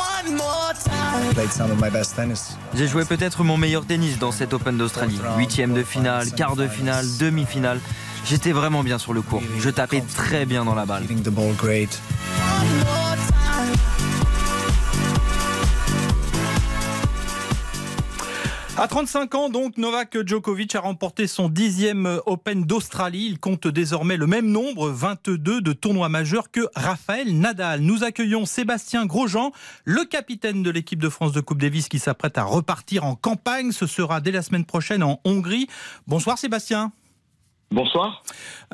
J'ai 2.75 2.87
joué 2.87 3.05
peut-être 3.05 3.43
mon 3.43 3.56
meilleur 3.56 3.85
tennis 3.85 4.20
dans 4.20 4.31
cet 4.31 4.55
Open 4.55 4.79
d'Australie. 4.79 5.19
Huitième 5.37 5.75
de 5.75 5.82
finale, 5.82 6.31
quart 6.31 6.55
de 6.55 6.69
finale, 6.69 7.05
demi-finale. 7.19 7.81
J'étais 8.25 8.53
vraiment 8.53 8.85
bien 8.85 8.99
sur 8.99 9.12
le 9.12 9.23
court. 9.23 9.43
Je 9.58 9.70
tapais 9.70 10.05
très 10.14 10.46
bien 10.46 10.64
dans 10.64 10.76
la 10.76 10.87
balle. 10.87 11.03
À 18.82 18.88
35 18.88 19.35
ans, 19.35 19.49
donc, 19.50 19.77
Novak 19.77 20.27
Djokovic 20.27 20.75
a 20.75 20.81
remporté 20.81 21.27
son 21.27 21.50
dixième 21.50 22.19
Open 22.25 22.65
d'Australie. 22.65 23.27
Il 23.27 23.38
compte 23.38 23.69
désormais 23.69 24.17
le 24.17 24.27
même 24.27 24.47
nombre, 24.47 24.88
22 24.88 25.61
de 25.61 25.73
tournois 25.75 26.09
majeurs 26.09 26.50
que 26.50 26.62
Raphaël 26.75 27.38
Nadal. 27.38 27.81
Nous 27.81 28.05
accueillons 28.05 28.47
Sébastien 28.47 29.05
Grosjean, 29.05 29.53
le 29.85 30.06
capitaine 30.06 30.62
de 30.62 30.71
l'équipe 30.71 30.99
de 30.99 31.11
France 31.11 31.32
de 31.32 31.43
Coupe 31.43 31.61
Davis 31.61 31.91
qui 31.91 31.99
s'apprête 31.99 32.38
à 32.38 32.44
repartir 32.44 33.05
en 33.05 33.17
campagne. 33.17 33.70
Ce 33.70 33.87
sera 33.87 34.22
dès 34.22 34.31
la 34.32 34.41
semaine 34.41 34.65
prochaine 34.65 35.03
en 35.03 35.20
Hongrie. 35.27 35.67
Bonsoir 36.06 36.39
Sébastien. 36.39 36.91
Bonsoir. 37.72 38.24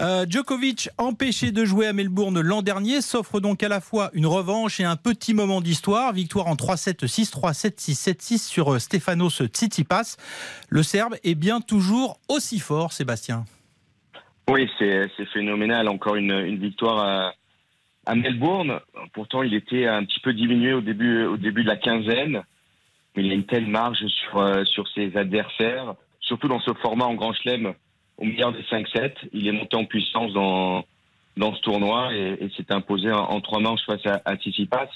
Euh, 0.01 0.25
Djokovic, 0.27 0.89
empêché 0.97 1.53
de 1.53 1.67
jouer 1.67 1.87
à 1.87 1.93
Melbourne 1.93 2.41
l'an 2.41 2.63
dernier, 2.63 3.03
s'offre 3.03 3.41
donc 3.41 3.63
à 3.63 3.69
la 3.69 3.83
fois 3.83 4.09
une 4.15 4.25
revanche 4.25 4.81
et 4.81 4.85
un 4.85 4.97
petit 4.97 5.35
moment 5.35 5.61
d'histoire. 5.61 6.15
Victoire 6.15 6.47
en 6.47 6.55
3-7, 6.55 7.05
6-3, 7.05 7.53
7-6, 7.53 8.15
7-6 8.15 8.49
sur 8.49 8.73
euh, 8.73 8.79
Stefanos 8.79 9.43
Tsitsipas. 9.45 10.17
Le 10.71 10.83
Serbe 10.83 11.17
est 11.25 11.35
bien 11.35 11.61
toujours 11.61 12.19
aussi 12.31 12.59
fort, 12.59 12.95
Sébastien. 12.95 13.45
Oui, 14.49 14.71
c'est 14.79 15.11
phénoménal. 15.35 15.89
Encore 15.89 16.17
une, 16.17 16.33
une 16.33 16.59
victoire 16.59 16.99
à, 16.99 17.35
à 18.07 18.15
Melbourne. 18.15 18.81
Pourtant, 19.13 19.43
il 19.43 19.53
était 19.53 19.87
un 19.87 20.07
petit 20.07 20.21
peu 20.21 20.33
diminué 20.33 20.73
au 20.73 20.81
début, 20.81 21.25
au 21.25 21.37
début 21.37 21.65
de 21.65 21.69
la 21.69 21.77
quinzaine. 21.77 22.43
Mais 23.15 23.25
il 23.25 23.31
a 23.31 23.35
une 23.35 23.45
telle 23.45 23.67
marge 23.67 24.07
sur, 24.07 24.39
euh, 24.39 24.65
sur 24.65 24.89
ses 24.89 25.15
adversaires, 25.19 25.97
surtout 26.21 26.49
dans 26.49 26.61
ce 26.61 26.73
format 26.73 27.05
en 27.05 27.15
Grand 27.15 27.35
Chelem 27.35 27.75
au 28.19 28.25
meilleur 28.25 28.53
des 28.53 28.63
5-7. 28.63 29.13
Il 29.33 29.47
est 29.47 29.53
monté 29.53 29.77
en 29.77 29.85
puissance 29.85 30.33
dans, 30.33 30.85
dans 31.37 31.55
ce 31.55 31.61
tournoi 31.61 32.15
et, 32.15 32.51
s'est 32.57 32.73
imposé 32.73 33.11
en, 33.11 33.25
en 33.25 33.41
trois 33.41 33.61
manches 33.61 33.85
face 33.87 34.05
à, 34.07 34.23
à 34.25 34.37
Tsitsipas. 34.37 34.89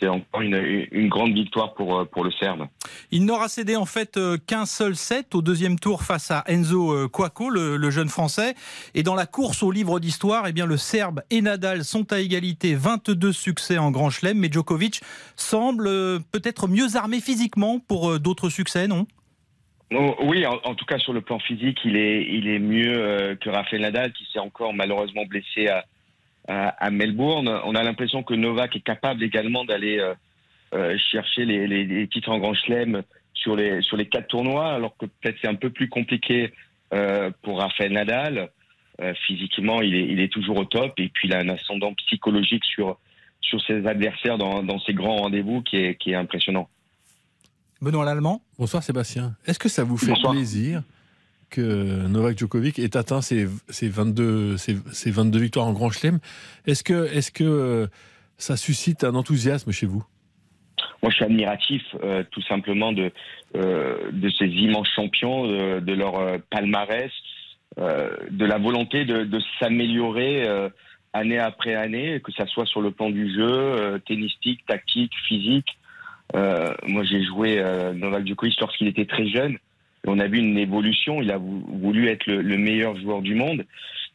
C'est 0.00 0.08
encore 0.08 0.40
une, 0.40 1.08
grande 1.08 1.34
victoire 1.34 1.72
pour, 1.74 2.00
euh, 2.00 2.04
pour 2.04 2.24
le 2.24 2.32
Serbe. 2.32 2.66
Il 3.12 3.24
n'aura 3.24 3.48
cédé 3.48 3.76
en 3.76 3.84
fait 3.84 4.16
euh, 4.16 4.36
qu'un 4.44 4.66
seul 4.66 4.96
set 4.96 5.36
au 5.36 5.42
deuxième 5.42 5.78
tour 5.78 6.02
face 6.02 6.32
à 6.32 6.42
Enzo 6.48 6.92
euh, 6.92 7.08
Cuoco, 7.08 7.48
le, 7.48 7.90
jeune 7.90 8.08
français. 8.08 8.54
Et 8.94 9.04
dans 9.04 9.14
la 9.14 9.26
course 9.26 9.62
au 9.62 9.70
livre 9.70 10.00
d'histoire, 10.00 10.46
eh 10.48 10.52
le 10.52 10.76
Serbe 10.76 11.22
et 11.30 11.40
Nadal 11.42 11.84
sont 11.84 12.12
à 12.12 12.18
égalité, 12.18 12.74
22 12.74 13.32
succès 13.32 13.78
en 13.78 13.92
Grand 13.92 14.10
Chelem. 14.10 14.38
Mais 14.38 14.50
Djokovic 14.50 15.00
semble 15.36 15.86
euh, 15.86 16.18
peut-être 16.32 16.66
mieux 16.66 16.96
armé 16.96 17.20
physiquement 17.20 17.78
pour 17.78 18.10
euh, 18.10 18.18
d'autres 18.18 18.48
succès, 18.48 18.88
non? 18.88 19.06
Oui, 19.96 20.44
en, 20.46 20.74
tout 20.74 20.86
cas 20.86 20.98
sur 20.98 21.12
le 21.12 21.20
plan 21.20 21.38
physique, 21.38 21.78
il 21.84 21.96
est, 21.96 22.24
il 22.24 22.48
est 22.48 22.58
mieux 22.58 22.94
euh, 22.96 23.36
que 23.36 23.48
Rafael 23.48 23.80
Nadal, 23.80 24.12
qui 24.12 24.26
s'est 24.32 24.40
encore 24.40 24.74
malheureusement 24.74 25.24
blessé 25.24 25.68
à, 25.68 26.90
Melbourne. 26.90 27.48
On 27.64 27.74
a 27.74 27.82
l'impression 27.82 28.22
que 28.22 28.34
Novak 28.34 28.76
est 28.76 28.84
capable 28.84 29.22
également 29.22 29.64
d'aller 29.64 29.98
euh, 29.98 30.14
euh, 30.74 30.98
chercher 30.98 31.44
les, 31.44 32.08
titres 32.08 32.30
en 32.30 32.38
Grand 32.38 32.54
Chelem 32.54 33.02
sur 33.34 33.56
les, 33.56 33.82
sur 33.82 33.96
les 33.96 34.06
quatre 34.06 34.28
tournois, 34.28 34.72
alors 34.72 34.96
que 34.96 35.06
peut-être 35.06 35.38
c'est 35.40 35.48
un 35.48 35.54
peu 35.54 35.70
plus 35.70 35.88
compliqué 35.88 36.52
pour 37.42 37.60
Rafael 37.60 37.92
Nadal. 37.92 38.50
Physiquement, 39.26 39.82
il 39.82 39.94
est, 39.96 40.06
il 40.06 40.20
est 40.20 40.32
toujours 40.32 40.58
au 40.58 40.64
top, 40.64 40.92
et 40.98 41.08
puis 41.08 41.28
il 41.28 41.34
a 41.34 41.38
un 41.38 41.48
ascendant 41.48 41.92
psychologique 41.94 42.64
sur, 42.64 42.98
sur 43.40 43.60
ses 43.62 43.86
adversaires 43.86 44.38
dans, 44.38 44.62
dans 44.62 44.78
ces 44.80 44.94
grands 44.94 45.16
rendez-vous 45.16 45.62
qui 45.62 45.76
est, 45.76 45.94
qui 45.96 46.12
est 46.12 46.14
impressionnant. 46.14 46.68
Benoît 47.84 48.04
Lallemand. 48.04 48.42
Bonsoir 48.58 48.82
Sébastien. 48.82 49.36
Est-ce 49.46 49.58
que 49.58 49.68
ça 49.68 49.84
vous 49.84 49.96
fait 49.96 50.08
Bonsoir. 50.08 50.32
plaisir 50.32 50.82
que 51.50 52.06
Novak 52.08 52.38
Djokovic 52.38 52.78
ait 52.80 52.96
atteint 52.96 53.20
ses, 53.22 53.46
ses 53.68 53.88
22, 53.88 54.56
ses, 54.56 54.76
ses 54.92 55.10
22 55.10 55.38
victoires 55.38 55.66
en 55.66 55.72
Grand 55.72 55.90
Chelem? 55.90 56.18
Est-ce 56.66 56.82
que, 56.82 57.04
est 57.14 57.30
que 57.30 57.44
euh, 57.44 57.86
ça 58.38 58.56
suscite 58.56 59.04
un 59.04 59.14
enthousiasme 59.14 59.70
chez 59.70 59.86
vous? 59.86 60.04
Moi, 61.02 61.10
je 61.10 61.16
suis 61.16 61.24
admiratif 61.24 61.82
euh, 62.02 62.24
tout 62.30 62.42
simplement 62.42 62.92
de, 62.92 63.12
euh, 63.56 64.10
de 64.10 64.30
ces 64.30 64.46
immenses 64.46 64.88
champions, 64.96 65.46
de, 65.46 65.80
de 65.80 65.92
leur 65.92 66.18
euh, 66.18 66.38
palmarès, 66.50 67.12
euh, 67.78 68.16
de 68.30 68.44
la 68.46 68.58
volonté 68.58 69.04
de, 69.04 69.24
de 69.24 69.40
s'améliorer 69.60 70.48
euh, 70.48 70.68
année 71.12 71.38
après 71.38 71.74
année, 71.74 72.20
que 72.24 72.32
ça 72.32 72.46
soit 72.46 72.66
sur 72.66 72.80
le 72.80 72.90
plan 72.90 73.10
du 73.10 73.32
jeu, 73.32 73.46
euh, 73.48 73.98
tennistique, 73.98 74.64
tactique, 74.66 75.12
physique. 75.28 75.68
Euh, 76.34 76.74
moi, 76.86 77.04
j'ai 77.04 77.22
joué 77.24 77.58
euh, 77.58 77.92
Novak 77.92 78.26
Djokovic 78.26 78.60
lorsqu'il 78.60 78.88
était 78.88 79.04
très 79.04 79.26
jeune. 79.26 79.58
On 80.06 80.18
a 80.18 80.26
vu 80.26 80.38
une 80.38 80.58
évolution. 80.58 81.22
Il 81.22 81.30
a 81.30 81.38
vou- 81.38 81.64
voulu 81.68 82.08
être 82.08 82.26
le, 82.26 82.42
le 82.42 82.58
meilleur 82.58 82.96
joueur 82.96 83.22
du 83.22 83.34
monde. 83.34 83.64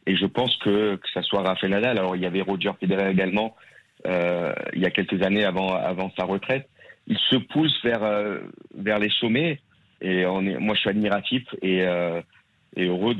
Et 0.06 0.16
je 0.16 0.26
pense 0.26 0.56
que 0.58 0.96
que 0.96 1.10
ça 1.14 1.22
soit 1.22 1.42
Rafael 1.44 1.72
Nadal. 1.72 1.98
Alors, 1.98 2.16
il 2.16 2.22
y 2.22 2.26
avait 2.26 2.42
Roger 2.42 2.72
Federer 2.80 3.12
également 3.12 3.56
euh, 4.08 4.54
il 4.74 4.82
y 4.82 4.86
a 4.86 4.92
quelques 4.92 5.22
années 5.24 5.46
avant, 5.46 5.74
avant 5.74 6.12
sa 6.18 6.26
retraite. 6.26 6.68
Il 7.08 7.18
se 7.18 7.36
pousse 7.38 7.78
vers, 7.84 8.04
euh, 8.04 8.40
vers 8.76 9.00
les 9.00 9.10
sommets. 9.10 9.60
Et 10.02 10.26
on 10.26 10.46
est, 10.46 10.58
moi, 10.58 10.76
je 10.76 10.82
suis 10.82 10.90
admiratif 10.90 11.44
et, 11.62 11.84
euh, 11.84 12.22
et 12.76 12.86
heureux 12.86 13.16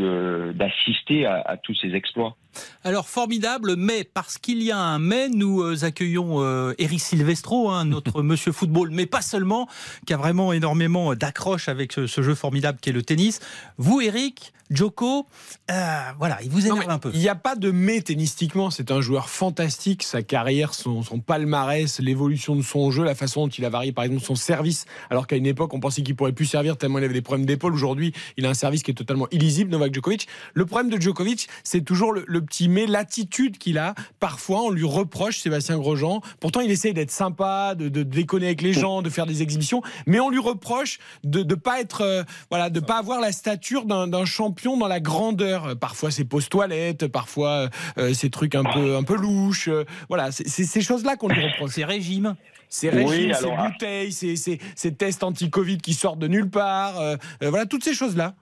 d'assister 0.54 1.26
à, 1.26 1.42
à 1.42 1.58
tous 1.58 1.76
ces 1.76 1.94
exploits. 1.96 2.36
Alors 2.84 3.08
formidable, 3.08 3.76
mais 3.78 4.04
parce 4.04 4.38
qu'il 4.38 4.64
y 4.64 4.72
a 4.72 4.78
un 4.78 5.00
mais, 5.00 5.30
nous 5.30 5.62
euh, 5.62 5.84
accueillons 5.84 6.42
euh, 6.42 6.74
Eric 6.78 7.00
Silvestro, 7.00 7.70
hein, 7.70 7.86
notre 7.86 8.22
monsieur 8.24 8.52
football, 8.52 8.90
mais 8.92 9.06
pas 9.06 9.22
seulement, 9.22 9.68
qui 10.06 10.14
a 10.14 10.18
vraiment 10.18 10.54
énormément 10.54 11.14
d'accroche 11.16 11.70
avec 11.70 11.92
ce, 11.92 12.08
ce 12.08 12.22
jeu 12.22 12.36
formidable 12.36 12.80
qui 12.82 12.90
est 12.90 12.94
le 12.94 13.04
tennis. 13.04 13.40
Vous, 13.78 14.02
Eric, 14.02 14.54
Joko, 14.72 15.26
euh, 15.72 16.00
voilà, 16.20 16.38
il 16.44 16.50
vous 16.52 16.68
énerve 16.68 16.90
un 16.92 17.00
peu. 17.00 17.10
Il 17.16 17.20
n'y 17.20 17.30
a 17.30 17.34
pas 17.34 17.56
de 17.56 17.72
mais 17.72 18.02
tennistiquement. 18.02 18.70
C'est 18.70 18.92
un 18.92 19.02
joueur 19.02 19.28
fantastique. 19.28 20.04
Sa 20.04 20.22
carrière, 20.22 20.76
son, 20.76 21.02
son 21.02 21.20
palmarès, 21.20 22.00
l'évolution 22.00 22.56
de 22.56 22.62
son 22.62 22.92
jeu, 22.92 23.04
la 23.04 23.16
façon 23.16 23.48
dont 23.48 23.52
il 23.52 23.66
a 23.66 23.70
varié, 23.70 23.92
par 23.92 24.04
exemple, 24.04 24.24
son 24.24 24.36
service. 24.36 24.86
Alors 25.10 25.26
qu'à 25.26 25.38
une 25.38 25.48
époque, 25.48 25.74
on 25.74 25.80
pensait 25.80 26.04
qu'il 26.04 26.16
pourrait 26.16 26.34
plus 26.34 26.46
servir 26.46 26.78
tellement 26.78 27.00
il 27.00 27.04
avait 27.04 27.16
des 27.16 27.24
problèmes 27.24 27.48
d'épaule. 27.48 27.74
Aujourd'hui, 27.74 28.14
il 28.38 28.46
a 28.46 28.50
un 28.50 28.54
service 28.54 28.84
qui 28.84 28.92
est 28.92 28.96
totalement 28.96 29.28
illisible, 29.40 29.72
Novak 29.72 29.94
Djokovic. 29.94 30.28
Le 30.54 30.66
problème 30.66 30.90
de 30.92 31.02
Djokovic, 31.02 31.48
c'est 31.64 31.82
toujours 31.82 32.14
le, 32.14 32.24
le 32.28 32.42
petit 32.42 32.68
mais, 32.68 32.86
l'attitude 32.86 33.58
qu'il 33.58 33.78
a. 33.78 33.96
Parfois, 34.20 34.62
on 34.64 34.70
lui 34.70 34.84
reproche, 34.86 35.40
Sébastien 35.40 35.78
Grosjean. 35.78 36.22
Pourtant, 36.40 36.60
il 36.62 36.70
essaye 36.72 36.94
d'être 36.94 37.12
sympa, 37.12 37.76
de, 37.76 37.90
de 37.90 38.04
déconner 38.04 38.48
avec 38.48 38.62
les 38.62 38.74
gens, 38.74 39.02
de 39.02 39.10
faire 39.10 39.26
des 39.26 39.42
exhibitions. 39.42 39.82
Mais 40.06 40.20
on 40.20 40.30
lui 40.30 40.40
reproche 40.40 41.00
de 41.24 41.44
ne 41.44 41.56
pas 41.56 41.80
être, 41.80 42.02
euh, 42.02 42.24
voilà, 42.50 42.70
de 42.70 42.80
pas 42.80 42.98
avoir 42.98 43.20
la 43.22 43.32
stature 43.32 43.86
d'un 43.86 44.26
champion 44.26 44.78
dans 44.78 44.88
la 44.88 45.00
grandeur. 45.00 45.66
Euh, 45.66 45.76
Parfois, 45.76 46.12
c'est 46.12 46.26
pause 46.26 46.50
toilette, 46.50 47.08
parfois, 47.08 47.70
euh, 47.98 48.14
ces 48.14 48.30
trucs 48.30 48.56
un 48.56 48.64
peu, 48.64 48.96
un 48.98 49.04
peu 49.04 49.16
louches. 49.16 49.70
euh, 49.70 49.86
voilà, 50.10 50.32
c'est 50.32 50.48
ces 50.48 50.82
choses-là 50.82 51.16
qu'on 51.16 51.30
lui 51.30 51.42
reproche. 51.46 51.72
Ces 51.72 51.86
régimes. 51.86 52.36
Ces 52.72 52.90
Oui, 52.90 53.04
régimes, 53.06 53.34
ces 53.34 53.46
alors, 53.46 53.56
ah. 53.58 53.70
bouteilles, 53.70 54.12
ces, 54.12 54.36
ces- 54.36 54.60
ces 54.76 54.94
tests 54.94 55.24
anti-Covid 55.24 55.78
qui 55.80 55.94
sortent 55.96 56.20
de 56.20 56.28
nulle 56.28 56.50
part. 56.50 57.00
euh, 57.00 57.16
euh, 57.42 57.50
voilà, 57.50 57.66
toutes 57.66 57.84
ces 57.84 57.94
choses-là. 57.96 58.36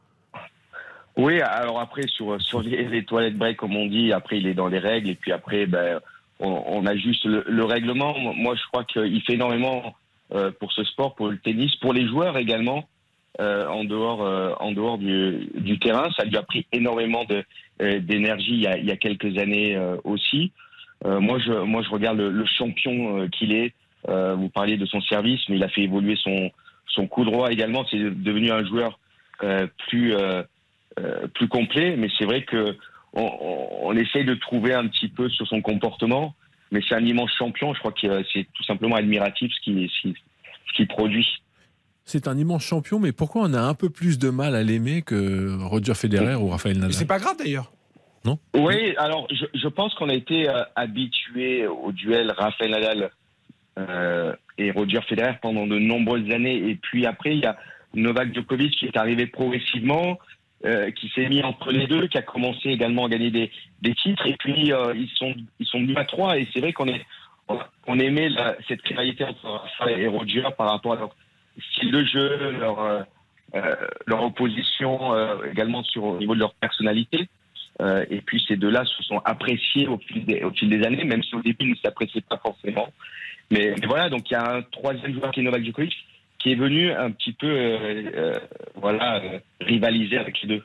Oui, 1.18 1.42
alors 1.42 1.80
après, 1.80 2.04
sur, 2.08 2.40
sur 2.42 2.62
les, 2.62 3.04
toilettes 3.04 3.38
break, 3.38 3.58
comme 3.58 3.76
on 3.76 3.88
dit, 3.88 4.14
après, 4.14 4.38
il 4.38 4.46
est 4.48 4.54
dans 4.54 4.68
les 4.68 4.78
règles. 4.78 5.10
Et 5.10 5.16
puis 5.16 5.32
après, 5.32 5.66
ben, 5.66 6.00
on, 6.40 6.64
on 6.68 6.86
ajuste 6.86 7.26
le, 7.26 7.44
le 7.48 7.64
règlement. 7.64 8.16
Moi, 8.20 8.56
je 8.56 8.62
crois 8.68 8.84
qu'il 8.84 9.20
fait 9.24 9.34
énormément 9.34 9.96
euh, 10.34 10.52
pour 10.60 10.72
ce 10.72 10.84
sport, 10.84 11.16
pour 11.16 11.30
le 11.30 11.38
tennis, 11.40 11.76
pour 11.78 11.92
les 11.94 12.08
joueurs 12.08 12.38
également, 12.38 12.88
euh, 13.42 13.68
en 13.68 13.84
dehors, 13.84 14.22
euh, 14.24 14.54
en 14.60 14.72
dehors 14.74 15.00
du, 15.00 15.50
du 15.56 15.80
terrain. 15.80 16.10
Ça 16.16 16.24
lui 16.24 16.38
a 16.38 16.44
pris 16.44 16.68
énormément 16.72 17.26
euh, 17.82 18.00
d'énergie 18.00 18.52
il, 18.54 18.62
y 18.62 18.68
a- 18.68 18.78
il 18.78 18.86
y 18.86 18.92
a 18.92 18.98
quelques 18.98 19.38
années 19.40 19.76
euh, 19.76 19.98
aussi. 20.04 20.52
Euh, 21.06 21.20
moi, 21.20 21.40
je, 21.40 21.52
moi, 21.52 21.82
je 21.82 21.90
regarde 21.90 22.18
le, 22.20 22.30
le 22.30 22.46
champion 22.46 23.28
qu'il 23.30 23.54
est. 23.54 23.74
Vous 24.08 24.48
parliez 24.50 24.78
de 24.78 24.86
son 24.86 25.02
service, 25.02 25.42
mais 25.50 25.58
il 25.58 25.64
a 25.64 25.68
fait 25.68 25.82
évoluer 25.82 26.16
son, 26.16 26.50
son 26.86 27.08
coup 27.08 27.26
droit 27.26 27.52
également. 27.52 27.86
C'est 27.92 27.98
devenu 27.98 28.52
un 28.52 28.64
joueur 28.66 29.00
plus, 29.88 30.16
plus 31.34 31.48
complet. 31.48 31.96
Mais 31.98 32.10
c'est 32.18 32.26
vrai 32.26 32.44
que 32.44 32.78
on, 33.14 33.24
on, 33.24 33.68
on 33.90 33.96
essaye 33.96 34.26
de 34.26 34.36
trouver 34.36 34.74
un 34.74 34.88
petit 34.88 35.08
peu 35.08 35.30
sur 35.30 35.48
son 35.48 35.62
comportement. 35.62 36.36
Mais 36.72 36.82
c'est 36.88 36.96
un 36.96 37.06
immense 37.06 37.32
champion. 37.38 37.74
Je 37.74 37.80
crois 37.80 37.92
que 37.92 38.08
euh, 38.08 38.24
c'est 38.34 38.46
tout 38.54 38.64
simplement 38.64 38.96
admiratif 38.96 39.52
ce 39.54 39.62
qu'il 39.62 39.90
ce 40.76 40.84
produit. 40.84 41.28
C'est 42.06 42.28
un 42.28 42.38
immense 42.38 42.64
champion, 42.64 43.00
mais 43.00 43.12
pourquoi 43.12 43.44
on 43.44 43.54
a 43.54 43.62
un 43.62 43.74
peu 43.74 43.90
plus 43.90 44.20
de 44.20 44.30
mal 44.30 44.56
à 44.56 44.64
l'aimer 44.64 45.02
que 45.02 45.58
Roger 45.62 45.94
Federer 45.94 46.36
ou 46.36 46.50
Rafael 46.50 46.76
Mais 46.76 46.82
Nadal 46.82 46.94
c'est 46.94 47.08
pas 47.08 47.20
grave 47.20 47.36
d'ailleurs. 47.38 47.72
Oui, 48.54 48.94
alors 48.98 49.28
je, 49.32 49.46
je 49.54 49.68
pense 49.70 49.94
qu'on 49.96 50.10
a 50.10 50.14
été 50.14 50.50
euh, 50.50 50.64
habitué 50.76 51.66
au 51.66 51.94
duel 51.94 52.34
Rafael 52.38 52.72
Nadal 52.72 53.12
euh, 53.80 54.36
et 54.58 54.72
Roger 54.72 55.00
Federer 55.08 55.38
pendant 55.42 55.66
de 55.66 55.80
nombreuses 55.80 56.30
années. 56.32 56.58
Et 56.70 56.76
puis 56.76 57.06
après, 57.06 57.36
il 57.36 57.40
y 57.40 57.46
a 57.46 57.58
Novak 57.94 58.34
Djokovic 58.34 58.76
qui 58.76 58.86
est 58.86 58.98
arrivé 58.98 59.28
progressivement, 59.28 60.20
euh, 60.66 60.92
qui 60.92 61.10
s'est 61.10 61.30
mis 61.30 61.44
entre 61.44 61.72
les 61.72 61.88
deux, 61.88 62.08
qui 62.08 62.18
a 62.18 62.22
commencé 62.22 62.70
également 62.70 63.06
à 63.06 63.10
gagner 63.10 63.32
des, 63.32 63.52
des 63.82 63.94
titres. 63.94 64.26
Et 64.26 64.36
puis 64.40 64.72
euh, 64.74 64.94
ils 64.96 65.10
sont 65.16 65.34
ils 65.60 65.68
sont 65.68 65.80
venus 65.80 65.98
à 65.98 66.06
trois. 66.06 66.38
Et 66.38 66.48
c'est 66.54 66.60
vrai 66.60 66.74
qu'on 66.74 66.88
on- 67.88 68.00
aimait 68.00 68.30
cette 68.68 68.82
rivalité 68.82 69.24
entre 69.24 69.46
Rafael 69.48 70.00
et 70.00 70.08
Roger 70.08 70.44
par 70.58 70.70
rapport 70.70 70.94
à 70.94 70.96
leur 70.98 71.16
style 71.72 71.92
de 71.92 72.04
jeu, 72.04 72.52
leur 72.60 72.80
euh, 72.80 73.04
leur 74.06 74.24
opposition 74.24 75.14
également 75.50 75.84
sur 75.84 76.04
au 76.04 76.18
niveau 76.18 76.36
de 76.36 76.40
leur 76.40 76.54
personnalité. 76.56 77.30
Et 78.10 78.22
puis 78.22 78.44
ces 78.48 78.58
deux-là 78.58 78.84
se 78.86 79.04
sont 79.04 79.20
appréciés 79.24 79.88
au 79.88 79.98
fil 80.00 80.26
des, 80.26 80.44
au 80.44 80.52
fil 80.52 80.68
des 80.70 80.84
années, 80.86 81.04
même 81.04 81.24
si 81.24 81.36
au 81.36 81.42
début 81.42 81.66
ils 81.66 81.72
ne 81.72 81.76
s'appréciaient 81.76 82.22
pas 82.28 82.38
forcément. 82.38 82.90
Mais, 83.52 83.74
mais 83.80 83.88
voilà, 83.88 84.10
donc 84.10 84.30
il 84.30 84.34
y 84.34 84.36
a 84.36 84.56
un 84.58 84.62
troisième 84.64 85.14
joueur 85.14 85.32
qui 85.32 85.40
est 85.40 85.44
Novak 85.44 85.64
Djokovic 85.64 85.96
qui 86.40 86.52
est 86.52 86.56
venu 86.56 86.92
un 86.92 87.12
petit 87.12 87.34
peu 87.34 87.48
euh, 87.48 88.12
euh, 88.16 88.34
voilà, 88.76 89.22
euh, 89.24 89.40
rivaliser 89.62 90.18
avec 90.18 90.42
les 90.42 90.48
deux. 90.48 90.64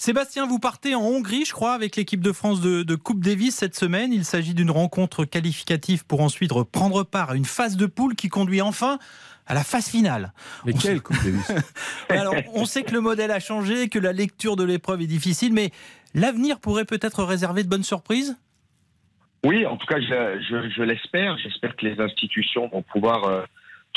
Sébastien, 0.00 0.46
vous 0.46 0.60
partez 0.60 0.94
en 0.94 1.02
Hongrie, 1.02 1.44
je 1.44 1.52
crois, 1.52 1.72
avec 1.72 1.96
l'équipe 1.96 2.20
de 2.20 2.30
France 2.30 2.60
de, 2.60 2.84
de 2.84 2.94
Coupe 2.94 3.20
Davis 3.20 3.56
cette 3.56 3.74
semaine. 3.74 4.12
Il 4.12 4.24
s'agit 4.24 4.54
d'une 4.54 4.70
rencontre 4.70 5.24
qualificative 5.24 6.06
pour 6.06 6.20
ensuite 6.20 6.52
prendre 6.70 7.02
part 7.02 7.30
à 7.30 7.34
une 7.34 7.44
phase 7.44 7.76
de 7.76 7.86
poule 7.86 8.14
qui 8.14 8.28
conduit 8.28 8.62
enfin 8.62 8.98
à 9.48 9.54
la 9.54 9.64
phase 9.64 9.88
finale. 9.88 10.32
Mais 10.64 10.72
On 10.74 10.78
quelle 10.78 11.02
Coupe 11.02 11.16
Davis 11.24 11.50
Alors, 12.10 12.36
on 12.54 12.64
sait 12.64 12.84
que 12.84 12.92
le 12.92 13.00
modèle 13.00 13.32
a 13.32 13.40
changé, 13.40 13.88
que 13.88 13.98
la 13.98 14.12
lecture 14.12 14.54
de 14.54 14.62
l'épreuve 14.62 15.02
est 15.02 15.06
difficile, 15.06 15.52
mais 15.52 15.70
l'avenir 16.14 16.60
pourrait 16.60 16.84
peut-être 16.84 17.24
réserver 17.24 17.64
de 17.64 17.68
bonnes 17.68 17.82
surprises? 17.82 18.36
Oui, 19.44 19.66
en 19.66 19.76
tout 19.76 19.86
cas, 19.86 20.00
je, 20.00 20.40
je, 20.48 20.70
je 20.70 20.82
l'espère. 20.82 21.38
J'espère 21.38 21.74
que 21.76 21.86
les 21.86 22.00
institutions 22.00 22.68
vont 22.68 22.82
pouvoir 22.82 23.24
euh, 23.24 23.42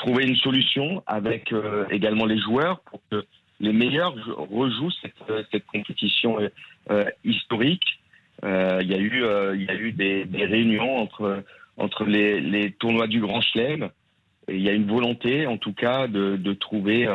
trouver 0.01 0.25
une 0.25 0.35
solution 0.35 1.03
avec 1.05 1.53
euh, 1.53 1.85
également 1.91 2.25
les 2.25 2.39
joueurs 2.39 2.79
pour 2.81 3.01
que 3.11 3.23
les 3.59 3.71
meilleurs 3.71 4.15
rejouent 4.35 4.91
cette, 5.01 5.13
euh, 5.29 5.43
compétition 5.71 6.37
euh, 6.89 7.05
historique. 7.23 7.85
Il 8.43 8.87
y 8.89 8.95
a 8.95 8.97
eu, 8.97 9.91
des, 9.91 10.25
réunions 10.33 10.97
entre, 11.77 12.05
les, 12.05 12.71
tournois 12.79 13.05
du 13.05 13.21
Grand 13.21 13.41
Chelem. 13.41 13.89
Il 14.47 14.61
y 14.61 14.69
a 14.69 14.73
une 14.73 14.87
volonté, 14.87 15.45
en 15.45 15.57
tout 15.57 15.73
cas, 15.73 16.07
de, 16.07 16.53
trouver 16.53 17.07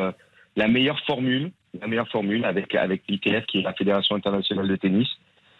la 0.55 0.67
meilleure 0.69 1.01
formule, 1.01 1.51
la 1.81 1.87
meilleure 1.87 2.07
formule 2.07 2.45
avec, 2.45 2.73
avec 2.75 3.03
l'ITF, 3.09 3.45
qui 3.47 3.59
est 3.59 3.63
la 3.63 3.73
Fédération 3.73 4.15
internationale 4.15 4.69
de 4.69 4.77
tennis. 4.77 5.09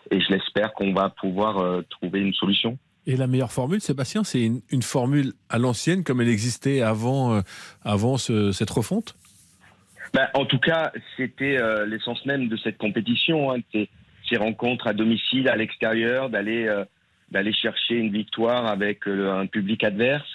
Et 0.09 0.21
je 0.21 0.29
l'espère 0.29 0.71
qu'on 0.71 0.93
va 0.93 1.09
pouvoir 1.09 1.83
trouver 1.89 2.21
une 2.21 2.33
solution. 2.33 2.77
Et 3.07 3.15
la 3.15 3.25
meilleure 3.25 3.53
formule, 3.53 3.79
Sébastien, 3.79 4.25
c'est 4.25 4.41
une, 4.41 4.81
formule 4.81 5.31
à 5.49 5.57
l'ancienne 5.57 6.03
comme 6.03 6.19
elle 6.19 6.27
existait 6.27 6.81
avant, 6.81 7.35
euh, 7.35 7.41
avant 7.85 8.17
ce- 8.17 8.51
cette 8.51 8.69
refonte? 8.69 9.15
Ben, 10.13 10.27
en 10.33 10.45
tout 10.45 10.59
cas, 10.59 10.91
c'était 11.15 11.57
euh, 11.57 11.85
l'essence 11.85 12.25
même 12.25 12.49
de 12.49 12.57
cette 12.57 12.77
compétition, 12.77 13.53
hein, 13.53 13.59
ces, 13.73 13.87
rencontres 14.37 14.87
à 14.87 14.93
domicile, 14.93 15.47
à 15.47 15.55
l'extérieur, 15.55 16.29
d'aller 16.29 16.67
euh, 16.67 16.83
d'aller 17.31 17.53
chercher 17.53 17.95
une 17.95 18.11
victoire 18.11 18.67
avec 18.67 19.05
un 19.05 19.47
public 19.47 19.83
adverse. 19.83 20.27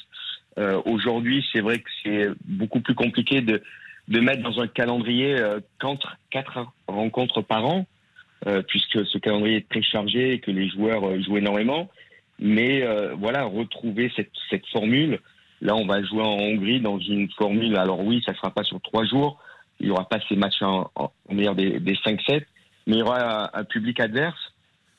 Aujourd'hui, 0.84 1.42
c'est 1.50 1.60
vrai 1.60 1.78
que 1.78 1.88
c'est 2.02 2.26
beaucoup 2.44 2.80
plus 2.80 2.94
compliqué 2.94 3.40
de, 3.40 3.62
de 4.08 4.20
mettre 4.20 4.42
dans 4.42 4.60
un 4.60 4.66
calendrier 4.66 5.42
quatre, 6.28 6.70
rencontres 6.86 7.40
par 7.40 7.64
an, 7.64 7.86
puisque 8.68 9.06
ce 9.06 9.16
calendrier 9.16 9.56
est 9.56 9.68
très 9.70 9.80
chargé 9.80 10.34
et 10.34 10.38
que 10.40 10.50
les 10.50 10.68
joueurs 10.68 11.18
jouent 11.22 11.38
énormément. 11.38 11.88
Mais 12.44 12.82
euh, 12.82 13.14
voilà, 13.16 13.44
retrouver 13.44 14.12
cette, 14.16 14.66
formule. 14.72 15.20
Là, 15.60 15.76
on 15.76 15.86
va 15.86 16.02
jouer 16.02 16.22
en 16.22 16.38
Hongrie 16.40 16.80
dans 16.80 16.98
une 16.98 17.30
formule. 17.30 17.76
Alors 17.76 18.00
oui, 18.00 18.20
ça 18.26 18.32
ne 18.32 18.36
sera 18.36 18.50
pas 18.50 18.64
sur 18.64 18.80
trois 18.80 19.04
jours. 19.04 19.40
Il 19.78 19.86
n'y 19.86 19.92
aura 19.92 20.08
pas 20.08 20.18
ces 20.28 20.34
matchs 20.34 20.60
en, 20.60 20.90
en, 20.96 21.12
en 21.28 21.34
meilleur 21.34 21.54
des, 21.54 21.78
des 21.78 21.94
5-7, 21.94 22.44
mais 22.88 22.96
il 22.96 22.98
y 22.98 23.02
aura 23.02 23.44
un, 23.44 23.60
un 23.60 23.64
public 23.64 24.00
adverse. 24.00 24.52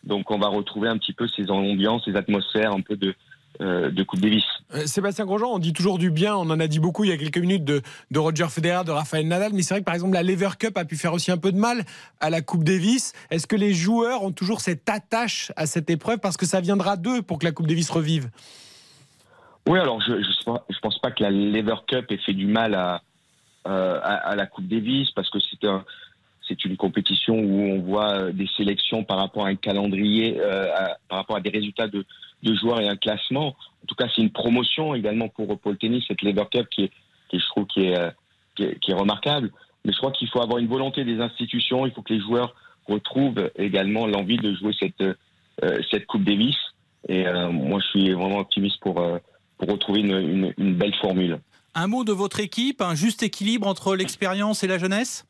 Donc 0.05 0.31
on 0.31 0.39
va 0.39 0.47
retrouver 0.47 0.87
un 0.87 0.97
petit 0.97 1.11
peu 1.11 1.27
ces 1.27 1.51
ambiances, 1.51 2.05
ces 2.05 2.15
atmosphères 2.15 2.71
un 2.71 2.81
peu 2.81 2.95
de, 2.95 3.13
de 3.59 4.03
Coupe 4.03 4.19
Davis. 4.19 4.43
Sébastien 4.85 5.25
Grosjean, 5.25 5.51
on 5.53 5.59
dit 5.59 5.73
toujours 5.73 5.97
du 5.97 6.09
bien, 6.09 6.35
on 6.35 6.49
en 6.49 6.59
a 6.59 6.67
dit 6.67 6.79
beaucoup 6.79 7.03
il 7.03 7.09
y 7.09 7.13
a 7.13 7.17
quelques 7.17 7.37
minutes 7.37 7.63
de, 7.63 7.81
de 8.11 8.19
Roger 8.19 8.47
Federer, 8.49 8.83
de 8.83 8.91
Rafael 8.91 9.27
Nadal, 9.27 9.51
mais 9.53 9.61
c'est 9.61 9.75
vrai 9.75 9.81
que 9.81 9.85
par 9.85 9.93
exemple 9.93 10.13
la 10.13 10.23
Lever 10.23 10.49
Cup 10.57 10.77
a 10.77 10.85
pu 10.85 10.95
faire 10.95 11.13
aussi 11.13 11.31
un 11.31 11.37
peu 11.37 11.51
de 11.51 11.57
mal 11.57 11.83
à 12.19 12.29
la 12.29 12.41
Coupe 12.41 12.63
Davis. 12.63 13.13
Est-ce 13.29 13.45
que 13.45 13.55
les 13.55 13.73
joueurs 13.73 14.23
ont 14.23 14.31
toujours 14.31 14.61
cette 14.61 14.89
attache 14.89 15.51
à 15.55 15.65
cette 15.65 15.89
épreuve? 15.89 16.19
Parce 16.19 16.37
que 16.37 16.45
ça 16.45 16.61
viendra 16.61 16.97
d'eux 16.97 17.21
pour 17.21 17.39
que 17.39 17.45
la 17.45 17.51
Coupe 17.51 17.67
Davis 17.67 17.89
revive 17.89 18.29
Oui, 19.67 19.79
alors 19.79 20.01
je 20.01 20.13
ne 20.13 20.79
pense 20.81 20.99
pas 20.99 21.11
que 21.11 21.23
la 21.23 21.31
Lever 21.31 21.75
Cup 21.87 22.11
ait 22.11 22.17
fait 22.17 22.33
du 22.33 22.47
mal 22.47 22.73
à, 22.73 23.01
à, 23.65 23.69
à, 23.69 24.35
la 24.35 24.45
Coupe 24.47 24.67
Davis 24.67 25.11
parce 25.11 25.29
que 25.29 25.39
c'est 25.39 25.67
un, 25.67 25.83
c'est 26.47 26.65
une 26.65 26.77
compétition 26.77 27.35
où 27.35 27.61
on 27.61 27.79
voit 27.79 28.13
euh, 28.13 28.31
des 28.31 28.47
sélections 28.57 29.03
par 29.03 29.17
rapport 29.17 29.45
à 29.45 29.49
un 29.49 29.55
calendrier, 29.55 30.37
euh, 30.39 30.67
par 31.07 31.19
rapport 31.19 31.37
à 31.37 31.41
des 31.41 31.49
résultats 31.49 31.87
de, 31.87 32.05
joueurs 32.55 32.81
et 32.81 32.87
un 32.87 32.95
classement. 32.95 33.47
En 33.47 33.85
tout 33.87 33.95
cas, 33.95 34.07
c'est 34.13 34.21
une 34.21 34.31
promotion 34.31 34.95
également 34.95 35.29
pour, 35.29 35.59
pour 35.59 35.71
le 35.71 35.77
tennis, 35.77 36.03
cette 36.07 36.21
Lever 36.21 36.45
Cup 36.51 36.67
qui 36.69 36.83
est, 36.83 36.91
qui 37.29 37.39
je 37.39 37.45
trouve 37.47 37.65
qui 37.67 37.85
est, 37.85 37.97
euh, 37.97 38.11
qui 38.55 38.63
est, 38.63 38.79
qui 38.79 38.91
est 38.91 38.95
remarquable. 38.95 39.51
Mais 39.85 39.91
je 39.91 39.97
crois 39.97 40.11
qu'il 40.11 40.29
faut 40.29 40.41
avoir 40.41 40.59
une 40.59 40.67
volonté 40.67 41.03
des 41.03 41.19
institutions. 41.19 41.85
Il 41.85 41.91
faut 41.93 42.01
que 42.01 42.13
les 42.13 42.21
joueurs 42.21 42.55
retrouvent 42.87 43.51
également 43.57 44.07
l'envie 44.07 44.37
de 44.37 44.53
jouer 44.55 44.73
cette, 44.79 45.03
cette 45.89 46.05
Coupe 46.05 46.23
Davis. 46.23 46.55
Et 47.09 47.25
moi, 47.51 47.79
je 47.81 47.87
suis 47.87 48.13
vraiment 48.13 48.39
optimiste 48.39 48.79
pour, 48.79 48.95
pour 49.57 49.67
retrouver 49.69 49.99
une, 49.99 50.17
une, 50.17 50.53
une 50.57 50.75
belle 50.75 50.95
formule. 50.95 51.39
Un 51.75 51.87
mot 51.87 52.03
de 52.03 52.13
votre 52.13 52.39
équipe, 52.39 52.81
un 52.81 52.95
juste 52.95 53.23
équilibre 53.23 53.67
entre 53.67 53.95
l'expérience 53.95 54.63
et 54.63 54.67
la 54.67 54.77
jeunesse? 54.77 55.25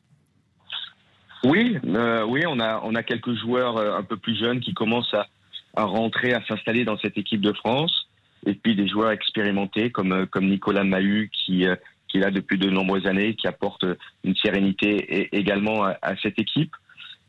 Oui, 1.44 1.78
euh, 1.84 2.24
oui, 2.24 2.44
on 2.46 2.58
a 2.58 2.80
on 2.84 2.94
a 2.94 3.02
quelques 3.02 3.34
joueurs 3.34 3.76
euh, 3.76 3.96
un 3.96 4.02
peu 4.02 4.16
plus 4.16 4.36
jeunes 4.36 4.60
qui 4.60 4.72
commencent 4.72 5.12
à, 5.12 5.26
à 5.76 5.84
rentrer, 5.84 6.32
à 6.32 6.44
s'installer 6.46 6.84
dans 6.84 6.98
cette 6.98 7.18
équipe 7.18 7.40
de 7.40 7.52
France, 7.52 8.08
et 8.46 8.54
puis 8.54 8.76
des 8.76 8.88
joueurs 8.88 9.10
expérimentés 9.10 9.90
comme 9.90 10.12
euh, 10.12 10.40
Nicolas 10.40 10.84
Mahut 10.84 11.30
qui 11.32 11.66
qui 12.08 12.18
est 12.18 12.20
là 12.20 12.30
depuis 12.30 12.58
de 12.58 12.70
nombreuses 12.70 13.06
années, 13.06 13.34
qui 13.34 13.48
apporte 13.48 13.84
une 14.22 14.36
sérénité 14.36 15.36
également 15.36 15.82
à, 15.82 16.16
cette 16.22 16.38
équipe, 16.38 16.72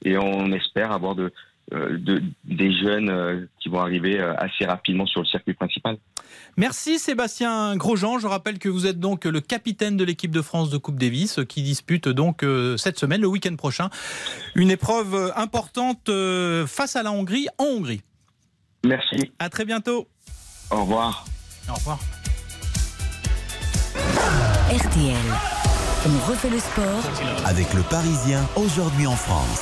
et 0.04 0.16
on 0.16 0.52
espère 0.52 0.92
avoir 0.92 1.16
de, 1.16 1.34
de 1.72 2.22
des 2.44 2.72
jeunes 2.72 3.48
qui 3.60 3.70
vont 3.70 3.80
arriver 3.80 4.20
assez 4.20 4.64
rapidement 4.66 5.08
sur 5.08 5.22
le 5.22 5.26
circuit 5.26 5.56
principal. 5.56 5.98
Merci 6.58 7.00
Sébastien 7.00 7.76
Grosjean. 7.76 8.20
Je 8.20 8.28
rappelle 8.28 8.60
que 8.60 8.70
vous 8.70 8.88
êtes 8.88 9.00
donc 9.00 9.26
le 9.26 9.42
capitaine 9.42 9.98
de 9.98 10.04
l'équipe 10.04 10.32
de 10.32 10.42
France 10.42 10.70
de 10.70 10.78
Coupe 10.78 10.98
Davis 10.98 11.40
qui 11.50 11.62
dispute 11.62 12.08
donc 12.08 12.44
euh, 12.44 12.78
cette 12.78 12.98
semaine, 12.98 13.22
le 13.22 13.28
week-end 13.28 13.56
prochain, 13.56 13.90
une 14.56 14.72
épreuve 14.72 15.34
importante 15.36 16.08
euh, 16.10 16.66
face 16.66 16.96
à 16.96 17.04
la 17.04 17.12
Hongrie 17.12 17.48
en 17.58 17.66
Hongrie. 17.66 18.02
Merci. 18.86 19.32
À 19.40 19.50
très 19.50 19.66
bientôt. 19.66 20.08
Au 20.70 20.82
revoir. 20.82 21.26
Au 21.70 21.74
revoir. 21.74 22.00
RTL. 24.70 25.16
On 26.08 26.30
refait 26.30 26.50
le 26.52 26.60
sport 26.60 27.46
avec 27.46 27.74
le 27.74 27.82
Parisien 27.82 28.48
aujourd'hui 28.56 29.08
en 29.08 29.16
France. 29.16 29.62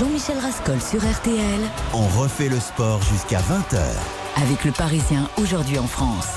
Jean-Michel 0.00 0.38
Rascol 0.38 0.80
sur 0.80 0.98
RTL. 0.98 1.60
On 1.92 2.06
refait 2.20 2.48
le 2.48 2.58
sport 2.58 3.02
jusqu'à 3.02 3.40
20h. 3.40 3.78
Avec 4.42 4.64
le 4.64 4.72
Parisien 4.72 5.28
aujourd'hui 5.36 5.78
en 5.78 5.86
France. 5.86 6.28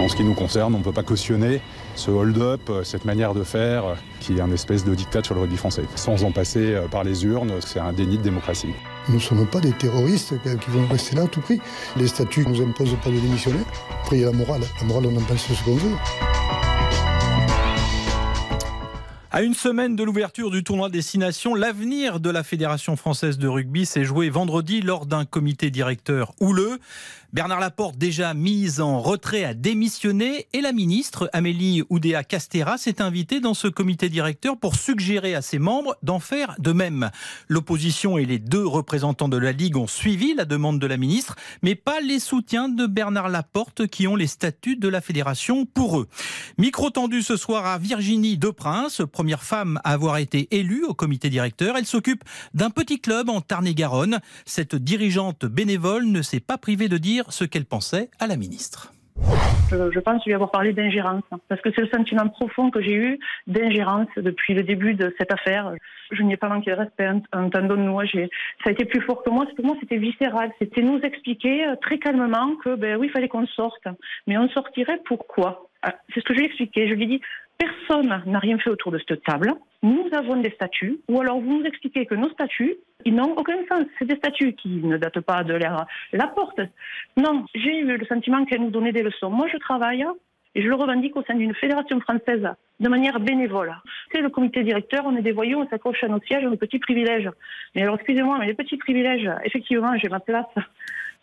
En 0.00 0.08
ce 0.08 0.16
qui 0.16 0.24
nous 0.24 0.34
concerne, 0.34 0.74
on 0.74 0.78
ne 0.78 0.84
peut 0.84 0.92
pas 0.92 1.04
cautionner 1.04 1.62
ce 1.96 2.10
hold-up, 2.10 2.70
cette 2.82 3.04
manière 3.04 3.34
de 3.34 3.42
faire, 3.44 3.96
qui 4.20 4.36
est 4.36 4.40
un 4.40 4.50
espèce 4.50 4.84
de 4.84 4.94
dictat 4.94 5.22
sur 5.22 5.34
le 5.34 5.42
rugby 5.42 5.56
français. 5.56 5.84
Sans 5.96 6.24
en 6.24 6.32
passer 6.32 6.76
par 6.90 7.04
les 7.04 7.24
urnes, 7.24 7.54
c'est 7.60 7.80
un 7.80 7.92
déni 7.92 8.18
de 8.18 8.22
démocratie. 8.22 8.74
Nous 9.08 9.16
ne 9.16 9.20
sommes 9.20 9.46
pas 9.46 9.60
des 9.60 9.72
terroristes 9.72 10.34
qui 10.42 10.70
vont 10.70 10.86
rester 10.86 11.16
là 11.16 11.22
à 11.22 11.26
tout 11.26 11.40
prix. 11.40 11.60
Les 11.96 12.06
statuts 12.06 12.46
ne 12.46 12.54
nous 12.54 12.62
imposent 12.62 12.96
pas 13.02 13.10
de 13.10 13.18
démissionner. 13.18 13.60
Après, 14.02 14.16
il 14.16 14.22
y 14.22 14.24
a 14.24 14.30
la 14.30 14.36
morale. 14.36 14.62
La 14.80 14.86
morale, 14.86 15.06
on 15.06 15.16
en 15.16 15.20
pense 15.22 15.46
ce 15.46 15.64
qu'on 15.64 15.76
veut. 15.76 15.96
À 19.34 19.42
une 19.42 19.54
semaine 19.54 19.96
de 19.96 20.04
l'ouverture 20.04 20.52
du 20.52 20.62
tournoi 20.62 20.88
Destination, 20.90 21.56
l'avenir 21.56 22.20
de 22.20 22.30
la 22.30 22.44
Fédération 22.44 22.94
française 22.94 23.36
de 23.36 23.48
rugby 23.48 23.84
s'est 23.84 24.04
joué 24.04 24.30
vendredi 24.30 24.80
lors 24.80 25.06
d'un 25.06 25.24
comité 25.24 25.70
directeur 25.72 26.34
houleux. 26.38 26.78
Bernard 27.34 27.58
Laporte, 27.58 27.98
déjà 27.98 28.32
mise 28.32 28.80
en 28.80 29.00
retrait, 29.00 29.42
a 29.42 29.54
démissionné 29.54 30.46
et 30.52 30.60
la 30.60 30.70
ministre 30.70 31.28
Amélie 31.32 31.82
Oudéa 31.90 32.22
Castera 32.22 32.78
s'est 32.78 33.02
invitée 33.02 33.40
dans 33.40 33.54
ce 33.54 33.66
comité 33.66 34.08
directeur 34.08 34.56
pour 34.56 34.76
suggérer 34.76 35.34
à 35.34 35.42
ses 35.42 35.58
membres 35.58 35.96
d'en 36.04 36.20
faire 36.20 36.54
de 36.60 36.70
même. 36.70 37.10
L'opposition 37.48 38.18
et 38.18 38.24
les 38.24 38.38
deux 38.38 38.64
représentants 38.64 39.28
de 39.28 39.36
la 39.36 39.50
Ligue 39.50 39.76
ont 39.76 39.88
suivi 39.88 40.32
la 40.32 40.44
demande 40.44 40.78
de 40.78 40.86
la 40.86 40.96
ministre, 40.96 41.34
mais 41.60 41.74
pas 41.74 42.00
les 42.00 42.20
soutiens 42.20 42.68
de 42.68 42.86
Bernard 42.86 43.28
Laporte 43.28 43.88
qui 43.88 44.06
ont 44.06 44.14
les 44.14 44.28
statuts 44.28 44.76
de 44.76 44.86
la 44.86 45.00
fédération 45.00 45.66
pour 45.66 45.98
eux. 45.98 46.06
Micro 46.56 46.90
tendu 46.90 47.20
ce 47.20 47.36
soir 47.36 47.66
à 47.66 47.78
Virginie 47.78 48.38
Deprince, 48.38 49.02
première 49.10 49.42
femme 49.42 49.80
à 49.82 49.90
avoir 49.90 50.18
été 50.18 50.46
élue 50.56 50.84
au 50.84 50.94
comité 50.94 51.30
directeur. 51.30 51.76
Elle 51.76 51.86
s'occupe 51.86 52.22
d'un 52.54 52.70
petit 52.70 53.00
club 53.00 53.28
en 53.28 53.40
Tarn-et-Garonne. 53.40 54.20
Cette 54.46 54.76
dirigeante 54.76 55.46
bénévole 55.46 56.04
ne 56.04 56.22
s'est 56.22 56.38
pas 56.38 56.58
privée 56.58 56.88
de 56.88 56.96
dire 56.96 57.23
ce 57.30 57.44
qu'elle 57.44 57.64
pensait 57.64 58.10
à 58.18 58.26
la 58.26 58.36
ministre. 58.36 58.92
Je, 59.70 60.00
pense 60.00 60.24
lui 60.26 60.34
avoir 60.34 60.50
parlé 60.50 60.72
d'ingérence, 60.72 61.22
parce 61.48 61.60
que 61.60 61.70
c'est 61.74 61.82
le 61.82 61.88
sentiment 61.88 62.28
profond 62.28 62.70
que 62.70 62.80
j'ai 62.80 62.94
eu 62.94 63.18
d'ingérence 63.46 64.08
depuis 64.16 64.54
le 64.54 64.62
début 64.62 64.94
de 64.94 65.14
cette 65.18 65.32
affaire. 65.32 65.72
Je 66.12 66.22
n'y 66.22 66.34
ai 66.34 66.36
pas 66.36 66.48
manqué 66.48 66.70
de 66.70 66.76
respect, 66.76 67.08
entendons-nous. 67.32 68.00
Ça 68.62 68.70
a 68.70 68.70
été 68.70 68.84
plus 68.84 69.00
fort 69.00 69.22
que 69.22 69.30
moi. 69.30 69.46
Pour 69.56 69.64
moi, 69.64 69.76
c'était 69.80 69.96
viscéral. 69.96 70.50
C'était 70.58 70.82
nous 70.82 70.98
expliquer 71.00 71.66
euh, 71.66 71.76
très 71.80 71.98
calmement 71.98 72.56
que, 72.56 72.74
ben 72.76 72.96
oui, 72.96 73.06
il 73.08 73.10
fallait 73.10 73.28
qu'on 73.28 73.46
sorte. 73.46 73.86
Mais 74.26 74.36
on 74.36 74.48
sortirait 74.50 75.00
pourquoi? 75.06 75.68
Ah, 75.82 75.94
C'est 76.12 76.20
ce 76.20 76.24
que 76.24 76.34
je 76.34 76.38
lui 76.38 76.44
ai 76.44 76.48
expliqué. 76.48 76.88
Je 76.88 76.94
lui 76.94 77.04
ai 77.04 77.06
dit, 77.06 77.20
personne 77.58 78.22
n'a 78.26 78.38
rien 78.38 78.58
fait 78.58 78.70
autour 78.70 78.92
de 78.92 79.00
cette 79.08 79.22
table. 79.24 79.52
Nous 79.84 80.08
avons 80.12 80.36
des 80.36 80.48
statuts, 80.48 81.00
ou 81.10 81.20
alors 81.20 81.38
vous 81.38 81.58
nous 81.58 81.64
expliquez 81.64 82.06
que 82.06 82.14
nos 82.14 82.30
statuts, 82.30 82.76
ils 83.04 83.14
n'ont 83.14 83.36
aucun 83.36 83.58
sens. 83.70 83.84
C'est 83.98 84.06
des 84.06 84.16
statuts 84.16 84.54
qui 84.54 84.70
ne 84.70 84.96
datent 84.96 85.20
pas 85.20 85.44
de 85.44 85.52
l'ère 85.52 85.84
Laporte. 86.14 86.58
Non, 87.18 87.44
j'ai 87.54 87.80
eu 87.80 87.84
le 87.84 88.06
sentiment 88.06 88.46
qu'elle 88.46 88.62
nous 88.62 88.70
donnait 88.70 88.92
des 88.92 89.02
leçons. 89.02 89.28
Moi, 89.28 89.46
je 89.52 89.58
travaille 89.58 90.06
et 90.54 90.62
je 90.62 90.68
le 90.68 90.74
revendique 90.74 91.14
au 91.16 91.22
sein 91.24 91.34
d'une 91.34 91.54
fédération 91.54 92.00
française 92.00 92.48
de 92.80 92.88
manière 92.88 93.20
bénévole. 93.20 93.74
C'est 94.10 94.22
le 94.22 94.30
comité 94.30 94.62
directeur, 94.62 95.04
on 95.04 95.16
est 95.16 95.22
des 95.22 95.32
voyous, 95.32 95.58
on 95.58 95.68
s'accroche 95.68 96.02
à 96.02 96.08
nos 96.08 96.20
sièges, 96.20 96.44
nos 96.44 96.56
petits 96.56 96.78
privilèges. 96.78 97.28
Mais 97.74 97.82
alors, 97.82 97.96
excusez-moi, 97.96 98.38
mais 98.40 98.46
les 98.46 98.54
petits 98.54 98.78
privilèges, 98.78 99.30
effectivement, 99.44 99.94
j'ai 99.98 100.08
ma 100.08 100.20
place 100.20 100.46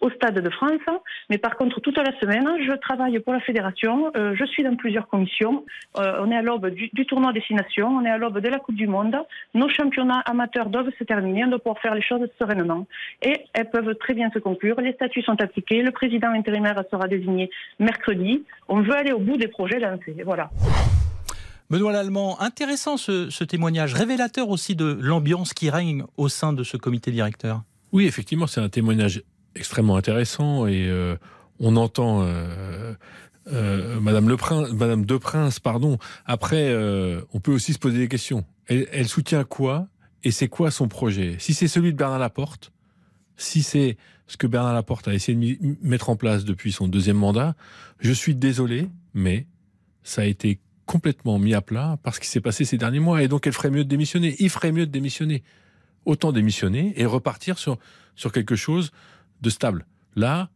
au 0.02 0.10
Stade 0.10 0.40
de 0.40 0.50
France. 0.50 0.82
Mais 1.30 1.38
par 1.38 1.56
contre, 1.56 1.80
toute 1.80 1.98
la 1.98 2.18
semaine, 2.20 2.48
je 2.68 2.74
travaille 2.74 3.20
pour 3.20 3.34
la 3.34 3.40
fédération. 3.40 4.12
Euh, 4.18 4.36
je 4.36 4.46
suis 4.46 4.64
dans 4.64 4.76
plusieurs 4.76 5.08
commissions. 5.08 5.64
Euh, 5.98 6.20
on 6.20 6.32
est 6.32 6.36
à 6.36 6.42
l'aube 6.42 6.68
du, 6.70 6.90
du, 6.94 7.06
tournoi 7.06 7.32
destination. 7.32 7.88
On 7.88 8.04
est 8.04 8.10
à 8.10 8.18
l'aube 8.18 8.40
de 8.40 8.50
la 8.50 8.60
Coupe 8.60 8.76
du 8.76 8.88
Monde. 8.88 9.16
Nos 9.54 9.70
championnats 9.70 10.22
amateurs 10.26 10.70
doivent 10.70 10.92
se 10.98 11.04
terminer. 11.04 11.46
On 11.46 11.50
doit 11.50 11.60
pouvoir 11.60 11.80
faire 11.80 11.96
les 11.96 12.02
choses 12.02 12.28
sereinement. 12.40 12.88
Et 13.22 13.46
elles 13.54 13.70
peuvent 13.70 13.96
très 13.96 14.14
bien 14.14 14.30
se 14.32 14.40
conclure. 14.40 14.80
Les 14.82 14.94
statuts 14.94 15.22
sont 15.22 15.40
appliqués. 15.42 15.82
Le 15.82 15.92
président 15.92 16.30
intérimaire 16.30 16.84
sera 16.90 17.08
désigné 17.08 17.50
mercredi. 17.80 18.44
On 18.68 18.82
veut 18.82 18.96
aller 18.96 19.12
au 19.12 19.20
bout 19.20 19.38
des 19.38 19.48
projets 19.48 19.80
lancés. 19.80 20.16
Voilà. 20.26 20.50
Benoît 21.70 21.94
Lallemand, 21.94 22.42
intéressant 22.42 22.98
ce, 22.98 23.30
ce 23.30 23.46
témoignage, 23.46 23.94
révélateur 23.94 24.50
aussi 24.50 24.76
de 24.76 24.98
l'ambiance 25.00 25.54
qui 25.54 25.70
règne 25.70 26.04
au 26.18 26.28
sein 26.28 26.52
de 26.52 26.64
ce 26.64 26.76
comité 26.76 27.12
directeur. 27.12 27.62
Oui, 27.94 28.06
effectivement, 28.08 28.48
c'est 28.48 28.60
un 28.60 28.68
témoignage 28.68 29.24
extrêmement 29.56 29.96
intéressant 29.96 30.68
et 30.68 30.88
euh, 30.88 31.16
on 31.60 31.76
entend 31.76 32.24
euh, 32.24 32.94
euh, 33.48 34.00
Madame 34.00 34.30
Le 34.30 34.38
Prince, 34.38 34.72
Madame 34.72 35.06
De 35.06 35.18
Prince, 35.18 35.60
pardon. 35.60 35.98
Après, 36.26 36.74
on 37.34 37.40
peut 37.40 37.54
aussi 37.54 37.74
se 37.74 37.80
poser 37.80 37.98
des 37.98 38.08
questions. 38.08 38.46
Elle, 38.68 38.88
elle 38.92 39.08
soutient 39.08 39.44
quoi 39.44 39.88
et 40.24 40.32
c'est 40.32 40.48
quoi 40.48 40.72
son 40.72 40.88
projet? 40.88 41.36
Si 41.40 41.54
c'est 41.54 41.68
celui 41.68 41.92
de 41.92 41.98
Bernard 41.98 42.20
Laporte, 42.20 42.72
si 43.38 43.64
c'est 43.64 43.98
ce 44.28 44.38
que 44.38 44.48
Bernard 44.48 44.74
Laporte 44.74 45.08
a 45.08 45.14
essayé 45.14 45.58
de 45.60 45.76
mettre 45.82 46.10
en 46.10 46.16
place 46.16 46.46
depuis 46.46 46.72
son 46.72 46.88
deuxième 46.88 47.18
mandat, 47.18 47.56
je 48.00 48.12
suis 48.12 48.36
désolé, 48.36 48.88
mais 49.14 49.48
ça 50.04 50.22
a 50.22 50.26
été 50.26 50.60
complètement 50.86 51.40
mis 51.40 51.54
à 51.54 51.62
plat 51.62 51.98
par 52.04 52.16
ce 52.16 52.20
qui 52.20 52.28
s'est 52.28 52.42
passé 52.42 52.66
ces 52.66 52.78
derniers 52.78 53.00
mois. 53.00 53.24
Et 53.24 53.28
donc, 53.28 53.48
elle 53.48 53.54
ferait 53.54 53.72
mieux 53.72 53.84
de 53.84 53.90
démissionner. 53.90 54.36
Il 54.40 54.50
ferait 54.50 54.72
mieux 54.72 54.86
de 54.86 54.92
démissionner. 54.92 55.44
Autant 56.06 56.32
démissionner 56.32 56.94
et 56.96 57.06
repartir 57.06 57.58
sur, 57.58 57.78
sur 58.16 58.32
quelque 58.32 58.56
chose 58.56 58.92
de 59.42 59.50
stable. 59.50 59.86
Là, 60.16 60.50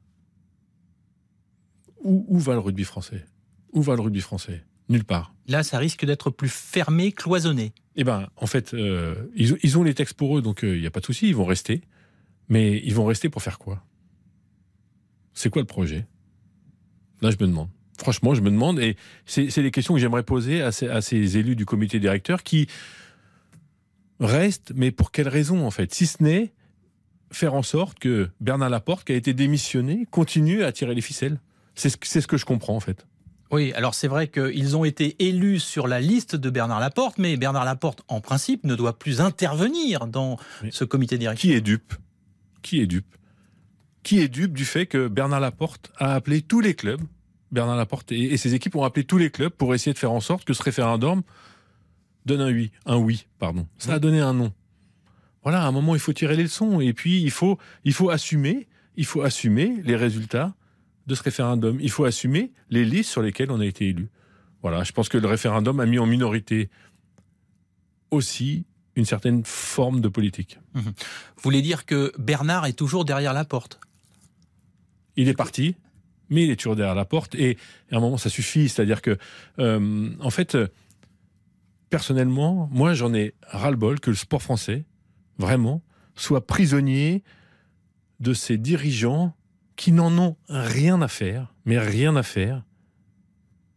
où, 2.03 2.25
où 2.27 2.39
va 2.39 2.53
le 2.53 2.59
rugby 2.59 2.83
français? 2.83 3.25
Où 3.73 3.81
va 3.81 3.95
le 3.95 4.01
rugby 4.01 4.21
français? 4.21 4.63
Nulle 4.89 5.03
part. 5.03 5.33
Là, 5.47 5.63
ça 5.63 5.77
risque 5.77 6.05
d'être 6.05 6.29
plus 6.29 6.49
fermé, 6.49 7.11
cloisonné. 7.11 7.73
Eh 7.95 8.03
ben, 8.03 8.29
en 8.35 8.45
fait, 8.45 8.73
euh, 8.73 9.15
ils, 9.35 9.57
ils, 9.63 9.77
ont 9.77 9.83
les 9.83 9.93
textes 9.93 10.15
pour 10.15 10.37
eux, 10.37 10.41
donc 10.41 10.59
il 10.61 10.69
euh, 10.69 10.79
n'y 10.79 10.85
a 10.85 10.91
pas 10.91 10.99
de 10.99 11.05
souci, 11.05 11.27
ils 11.27 11.35
vont 11.35 11.45
rester. 11.45 11.81
Mais 12.49 12.81
ils 12.83 12.93
vont 12.93 13.05
rester 13.05 13.29
pour 13.29 13.41
faire 13.41 13.57
quoi? 13.57 13.83
C'est 15.33 15.49
quoi 15.49 15.61
le 15.61 15.67
projet? 15.67 16.05
Là, 17.21 17.31
je 17.31 17.37
me 17.39 17.47
demande. 17.47 17.69
Franchement, 17.97 18.35
je 18.35 18.41
me 18.41 18.51
demande, 18.51 18.79
et 18.79 18.97
c'est 19.25 19.57
les 19.57 19.71
questions 19.71 19.93
que 19.93 19.99
j'aimerais 19.99 20.23
poser 20.23 20.61
à 20.61 20.71
ces, 20.71 20.87
à 20.87 21.01
ces, 21.01 21.37
élus 21.37 21.55
du 21.55 21.65
comité 21.65 21.99
directeur 21.99 22.43
qui 22.43 22.67
restent, 24.19 24.73
mais 24.75 24.91
pour 24.91 25.11
quelle 25.11 25.29
raison 25.29 25.65
en 25.65 25.71
fait? 25.71 25.93
Si 25.93 26.05
ce 26.05 26.21
n'est 26.21 26.53
faire 27.35 27.53
en 27.53 27.63
sorte 27.63 27.99
que 27.99 28.29
Bernard 28.39 28.69
Laporte, 28.69 29.05
qui 29.05 29.13
a 29.13 29.15
été 29.15 29.33
démissionné, 29.33 30.07
continue 30.09 30.63
à 30.63 30.71
tirer 30.71 30.95
les 30.95 31.01
ficelles. 31.01 31.39
C'est 31.75 31.89
ce, 31.89 32.27
que 32.27 32.37
je 32.37 32.45
comprends 32.45 32.75
en 32.75 32.79
fait. 32.79 33.05
Oui, 33.51 33.73
alors 33.73 33.93
c'est 33.93 34.07
vrai 34.07 34.27
qu'ils 34.27 34.77
ont 34.77 34.85
été 34.85 35.15
élus 35.19 35.59
sur 35.59 35.87
la 35.87 35.99
liste 35.99 36.35
de 36.35 36.49
Bernard 36.49 36.79
Laporte, 36.79 37.17
mais 37.17 37.35
Bernard 37.37 37.65
Laporte, 37.65 38.03
en 38.07 38.21
principe, 38.21 38.63
ne 38.63 38.75
doit 38.75 38.97
plus 38.97 39.21
intervenir 39.21 40.07
dans 40.07 40.37
ce 40.71 40.83
comité 40.85 41.17
directeur. 41.17 41.41
Qui 41.41 41.53
est 41.53 41.61
dupe? 41.61 41.93
Qui 42.61 42.81
est 42.81 42.87
dupe? 42.87 43.15
Qui 44.03 44.21
est 44.21 44.29
dupe 44.29 44.53
du 44.53 44.65
fait 44.65 44.85
que 44.85 45.07
Bernard 45.07 45.41
Laporte 45.41 45.91
a 45.97 46.13
appelé 46.15 46.41
tous 46.41 46.61
les 46.61 46.73
clubs, 46.73 47.01
Bernard 47.51 47.75
Laporte 47.75 48.11
et, 48.11 48.33
et 48.33 48.37
ses 48.37 48.53
équipes 48.53 48.75
ont 48.75 48.83
appelé 48.83 49.03
tous 49.03 49.17
les 49.17 49.29
clubs 49.29 49.51
pour 49.51 49.75
essayer 49.75 49.93
de 49.93 49.99
faire 49.99 50.11
en 50.11 50.21
sorte 50.21 50.45
que 50.45 50.53
ce 50.53 50.63
référendum 50.63 51.21
donne 52.25 52.41
un 52.41 52.51
oui, 52.51 52.71
un 52.85 52.97
oui, 52.97 53.27
pardon. 53.39 53.67
Ça 53.77 53.95
a 53.95 53.99
donné 53.99 54.19
un 54.21 54.33
non. 54.33 54.53
Voilà, 55.45 55.61
à 55.61 55.67
un 55.67 55.71
moment, 55.71 55.93
il 55.95 56.01
faut 56.01 56.11
tirer 56.11 56.35
les 56.35 56.43
leçons 56.43 56.81
et 56.81 56.91
puis 56.91 57.21
il 57.21 57.29
faut, 57.29 57.59
il 57.83 57.93
faut 57.93 58.09
assumer, 58.09 58.67
il 58.97 59.05
faut 59.05 59.21
assumer 59.21 59.79
les 59.83 59.95
résultats 59.95 60.55
de 61.05 61.13
ce 61.13 61.21
référendum. 61.21 61.77
Il 61.79 61.91
faut 61.91 62.03
assumer 62.03 62.51
les 62.71 62.83
listes 62.83 63.11
sur 63.11 63.21
lesquelles 63.21 63.51
on 63.51 63.59
a 63.59 63.65
été 63.65 63.89
élu. 63.89 64.09
Voilà, 64.63 64.83
je 64.83 64.91
pense 64.91 65.07
que 65.07 65.19
le 65.19 65.27
référendum 65.27 65.79
a 65.79 65.85
mis 65.85 65.99
en 65.99 66.07
minorité 66.07 66.71
aussi 68.09 68.65
une 68.95 69.05
certaine 69.05 69.43
forme 69.45 70.01
de 70.01 70.07
politique. 70.07 70.57
Mmh. 70.73 70.79
Vous 70.79 71.43
voulez 71.43 71.61
dire 71.61 71.85
que 71.85 72.11
Bernard 72.17 72.65
est 72.65 72.73
toujours 72.73 73.05
derrière 73.05 73.33
la 73.33 73.45
porte? 73.45 73.79
Il 75.15 75.29
est 75.29 75.35
parti, 75.35 75.75
mais 76.29 76.45
il 76.45 76.49
est 76.49 76.55
toujours 76.55 76.75
derrière 76.75 76.95
la 76.95 77.05
porte. 77.05 77.35
Et 77.35 77.59
à 77.91 77.97
un 77.97 77.99
moment, 77.99 78.17
ça 78.17 78.29
suffit. 78.29 78.67
C'est-à-dire 78.67 79.03
que, 79.03 79.19
euh, 79.59 80.09
en 80.21 80.31
fait, 80.31 80.57
personnellement, 81.91 82.67
moi, 82.71 82.95
j'en 82.95 83.13
ai 83.13 83.35
ras-le-bol 83.43 83.99
que 83.99 84.09
le 84.09 84.15
sport 84.15 84.41
français, 84.41 84.85
vraiment, 85.37 85.81
soit 86.15 86.45
prisonnier 86.45 87.23
de 88.19 88.33
ces 88.33 88.57
dirigeants 88.57 89.35
qui 89.75 89.91
n'en 89.91 90.17
ont 90.17 90.37
rien 90.47 91.01
à 91.01 91.07
faire, 91.07 91.53
mais 91.65 91.77
rien 91.77 92.15
à 92.15 92.23
faire 92.23 92.63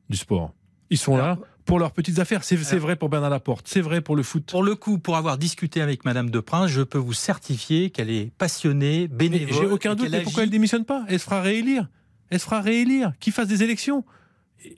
du 0.09 0.17
sport. 0.17 0.55
Ils 0.91 0.99
sont 0.99 1.17
là 1.17 1.39
pour 1.65 1.79
leurs 1.79 1.93
petites 1.93 2.19
affaires. 2.19 2.45
C'est 2.45 2.57
vrai 2.79 2.97
pour 2.97 3.09
Bernard 3.09 3.31
Laporte, 3.31 3.67
c'est 3.69 3.81
vrai 3.81 4.01
pour 4.01 4.17
le 4.17 4.23
foot. 4.23 4.45
Pour 4.47 4.63
le 4.63 4.75
coup, 4.75 4.99
pour 4.99 5.17
avoir 5.17 5.37
discuté 5.37 5.83
avec 5.83 6.05
Madame 6.05 6.31
de 6.31 6.41
Prince, 6.41 6.71
je 6.71 6.83
peux 6.83 6.99
vous 6.99 7.13
certifier 7.13 7.91
qu'elle 7.91 8.11
est 8.11 8.33
passionnée, 8.39 9.09
bénévole. 9.09 9.55
J'ai 9.55 9.67
aucun 9.67 9.95
doute. 9.95 10.09
Mais 10.11 10.23
pourquoi 10.23 10.45
elle 10.45 10.51
démissionne 10.51 10.85
pas? 10.85 11.05
Elle 11.09 11.19
se 11.19 11.25
fera 11.25 11.43
réélire. 11.43 11.89
Elle 12.31 12.39
se 12.39 12.45
fera 12.45 12.61
réélire. 12.61 13.13
Qui 13.21 13.33
fasse 13.33 13.49
des 13.49 13.63
élections 13.63 14.05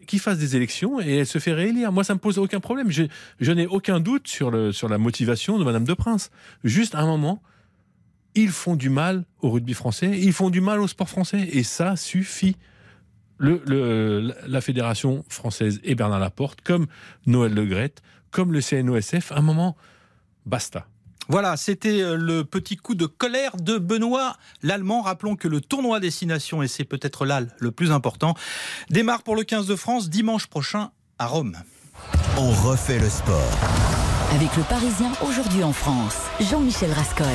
qui 0.06 0.18
fasse 0.18 0.38
des 0.38 0.56
élections 0.56 1.00
et 1.00 1.18
elle 1.18 1.26
se 1.26 1.38
fait 1.38 1.52
réélire. 1.52 1.92
Moi, 1.92 2.04
ça 2.04 2.14
me 2.14 2.18
pose 2.18 2.38
aucun 2.38 2.60
problème. 2.60 2.90
Je, 2.90 3.52
n'ai 3.52 3.66
aucun 3.66 4.00
doute 4.00 4.28
sur, 4.28 4.50
la 4.50 4.98
motivation 4.98 5.58
de 5.58 5.64
Madame 5.64 5.84
de 5.84 5.94
Prince. 5.94 6.30
Juste 6.64 6.94
un 6.94 7.06
moment, 7.06 7.42
ils 8.34 8.50
font 8.50 8.76
du 8.76 8.90
mal 8.90 9.24
au 9.40 9.50
rugby 9.50 9.74
français, 9.74 10.18
ils 10.20 10.32
font 10.32 10.50
du 10.50 10.60
mal 10.60 10.80
au 10.80 10.86
sport 10.86 11.08
français, 11.08 11.48
et 11.52 11.62
ça 11.62 11.96
suffit. 11.96 12.56
La 13.42 14.60
Fédération 14.60 15.24
française 15.30 15.80
et 15.82 15.94
Bernard 15.94 16.20
Laporte, 16.20 16.60
comme 16.60 16.86
Noël 17.24 17.54
Le 17.54 17.88
comme 18.30 18.52
le 18.52 18.60
CNOSF, 18.60 19.32
un 19.32 19.40
moment, 19.40 19.78
basta. 20.44 20.86
Voilà, 21.30 21.56
c'était 21.56 22.00
euh, 22.00 22.16
le 22.16 22.44
petit 22.44 22.76
coup 22.76 22.96
de 22.96 23.06
colère 23.06 23.56
de 23.56 23.78
Benoît 23.78 24.36
l'Allemand. 24.64 25.02
Rappelons 25.02 25.36
que 25.36 25.46
le 25.46 25.60
tournoi 25.60 26.00
Destination, 26.00 26.60
et 26.60 26.66
c'est 26.66 26.82
peut-être 26.82 27.24
là 27.24 27.42
le 27.56 27.70
plus 27.70 27.92
important, 27.92 28.34
démarre 28.90 29.22
pour 29.22 29.36
le 29.36 29.44
15 29.44 29.68
de 29.68 29.76
France 29.76 30.10
dimanche 30.10 30.48
prochain 30.48 30.90
à 31.20 31.28
Rome. 31.28 31.56
On 32.36 32.50
refait 32.50 32.98
le 32.98 33.08
sport. 33.08 33.52
Avec 34.34 34.56
le 34.56 34.64
Parisien 34.64 35.12
aujourd'hui 35.22 35.62
en 35.62 35.72
France, 35.72 36.16
Jean-Michel 36.40 36.90
Rascol. 36.90 37.26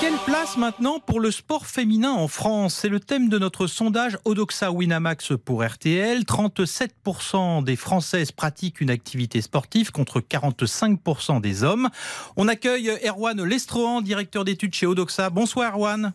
Quelle 0.00 0.16
place 0.24 0.56
maintenant 0.56 0.98
pour 0.98 1.20
le 1.20 1.30
sport 1.30 1.66
féminin 1.66 2.12
en 2.12 2.26
France? 2.26 2.74
C'est 2.74 2.88
le 2.88 3.00
thème 3.00 3.28
de 3.28 3.38
notre 3.38 3.66
sondage 3.66 4.16
Odoxa 4.24 4.72
Winamax 4.72 5.34
pour 5.44 5.62
RTL. 5.62 6.22
37% 6.22 7.62
des 7.62 7.76
Françaises 7.76 8.32
pratiquent 8.32 8.80
une 8.80 8.88
activité 8.88 9.42
sportive 9.42 9.92
contre 9.92 10.20
45% 10.20 11.42
des 11.42 11.64
hommes. 11.64 11.90
On 12.38 12.48
accueille 12.48 12.90
Erwan 13.06 13.44
Lestrohan, 13.44 14.00
directeur 14.00 14.46
d'études 14.46 14.74
chez 14.74 14.86
Odoxa. 14.86 15.28
Bonsoir 15.28 15.74
Erwan. 15.74 16.14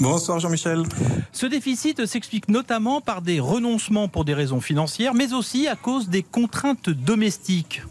Bonsoir 0.00 0.40
Jean-Michel. 0.40 0.82
Ce 1.30 1.46
déficit 1.46 2.04
s'explique 2.06 2.48
notamment 2.48 3.00
par 3.00 3.22
des 3.22 3.38
renoncements 3.38 4.08
pour 4.08 4.24
des 4.24 4.34
raisons 4.34 4.60
financières, 4.60 5.14
mais 5.14 5.32
aussi 5.32 5.68
à 5.68 5.76
cause 5.76 6.08
des 6.08 6.24
contraintes 6.24 6.90
domestiques. 6.90 7.82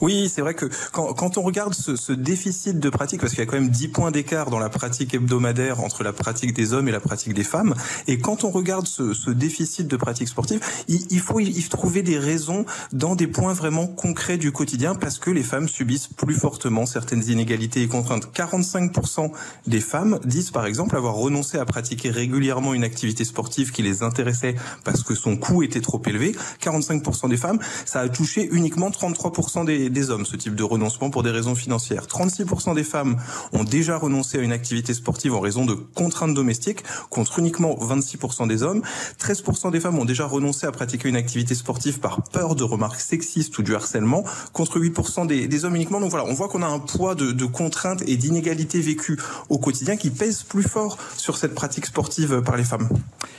Oui, 0.00 0.30
c'est 0.32 0.40
vrai 0.40 0.54
que 0.54 0.66
quand, 0.92 1.12
quand, 1.14 1.38
on 1.38 1.42
regarde 1.42 1.74
ce, 1.74 1.96
ce, 1.96 2.12
déficit 2.12 2.78
de 2.78 2.90
pratique, 2.90 3.20
parce 3.20 3.32
qu'il 3.32 3.40
y 3.40 3.42
a 3.42 3.46
quand 3.46 3.58
même 3.58 3.70
10 3.70 3.88
points 3.88 4.10
d'écart 4.10 4.50
dans 4.50 4.58
la 4.58 4.68
pratique 4.68 5.14
hebdomadaire 5.14 5.80
entre 5.80 6.02
la 6.02 6.12
pratique 6.12 6.54
des 6.54 6.72
hommes 6.72 6.88
et 6.88 6.92
la 6.92 7.00
pratique 7.00 7.34
des 7.34 7.44
femmes, 7.44 7.74
et 8.06 8.18
quand 8.18 8.44
on 8.44 8.50
regarde 8.50 8.86
ce, 8.86 9.14
ce 9.14 9.30
déficit 9.30 9.86
de 9.86 9.96
pratique 9.96 10.28
sportive, 10.28 10.60
il, 10.88 11.06
il, 11.10 11.20
faut 11.20 11.40
y 11.40 11.62
trouver 11.68 12.02
des 12.02 12.18
raisons 12.18 12.64
dans 12.92 13.16
des 13.16 13.26
points 13.26 13.52
vraiment 13.52 13.86
concrets 13.86 14.38
du 14.38 14.52
quotidien, 14.52 14.94
parce 14.94 15.18
que 15.18 15.30
les 15.30 15.42
femmes 15.42 15.68
subissent 15.68 16.08
plus 16.08 16.34
fortement 16.34 16.86
certaines 16.86 17.24
inégalités 17.28 17.82
et 17.82 17.88
contraintes. 17.88 18.28
45% 18.34 19.30
des 19.66 19.80
femmes 19.80 20.18
disent 20.24 20.50
par 20.50 20.66
exemple 20.66 20.96
avoir 20.96 21.14
renoncé 21.14 21.58
à 21.58 21.64
pratiquer 21.64 22.10
régulièrement 22.10 22.74
une 22.74 22.84
activité 22.84 23.24
sportive 23.24 23.72
qui 23.72 23.82
les 23.82 24.02
intéressait 24.02 24.54
parce 24.84 25.02
que 25.02 25.14
son 25.14 25.36
coût 25.36 25.62
était 25.62 25.80
trop 25.80 26.00
élevé. 26.06 26.34
45% 26.62 27.28
des 27.28 27.36
femmes, 27.36 27.58
ça 27.84 28.00
a 28.00 28.08
touché 28.08 28.48
uniquement 28.52 28.90
33% 28.90 29.64
des 29.90 30.10
hommes, 30.10 30.26
ce 30.26 30.36
type 30.36 30.54
de 30.54 30.62
renoncement 30.62 31.10
pour 31.10 31.22
des 31.22 31.30
raisons 31.30 31.54
financières. 31.54 32.06
36% 32.06 32.74
des 32.74 32.84
femmes 32.84 33.16
ont 33.52 33.64
déjà 33.64 33.96
renoncé 33.96 34.38
à 34.38 34.40
une 34.42 34.52
activité 34.52 34.94
sportive 34.94 35.34
en 35.34 35.40
raison 35.40 35.64
de 35.64 35.74
contraintes 35.74 36.34
domestiques, 36.34 36.84
contre 37.10 37.38
uniquement 37.38 37.74
26% 37.74 38.48
des 38.48 38.62
hommes. 38.62 38.82
13% 39.18 39.70
des 39.70 39.80
femmes 39.80 39.98
ont 39.98 40.04
déjà 40.04 40.26
renoncé 40.26 40.66
à 40.66 40.72
pratiquer 40.72 41.08
une 41.08 41.16
activité 41.16 41.54
sportive 41.54 42.00
par 42.00 42.22
peur 42.22 42.54
de 42.54 42.64
remarques 42.64 43.00
sexistes 43.00 43.56
ou 43.58 43.62
du 43.62 43.74
harcèlement, 43.74 44.24
contre 44.52 44.80
8% 44.80 45.26
des, 45.26 45.64
hommes 45.64 45.76
uniquement. 45.76 46.00
Donc 46.00 46.10
voilà, 46.10 46.26
on 46.26 46.34
voit 46.34 46.48
qu'on 46.48 46.62
a 46.62 46.66
un 46.66 46.78
poids 46.78 47.14
de, 47.14 47.32
de 47.32 47.44
contraintes 47.44 48.02
et 48.06 48.16
d'inégalités 48.16 48.80
vécues 48.80 49.18
au 49.48 49.58
quotidien 49.58 49.96
qui 49.96 50.10
pèse 50.10 50.42
plus 50.42 50.62
fort 50.62 50.98
sur 51.16 51.36
cette 51.36 51.54
pratique 51.54 51.86
sportive 51.86 52.42
par 52.42 52.56
les 52.56 52.64
femmes. 52.64 52.88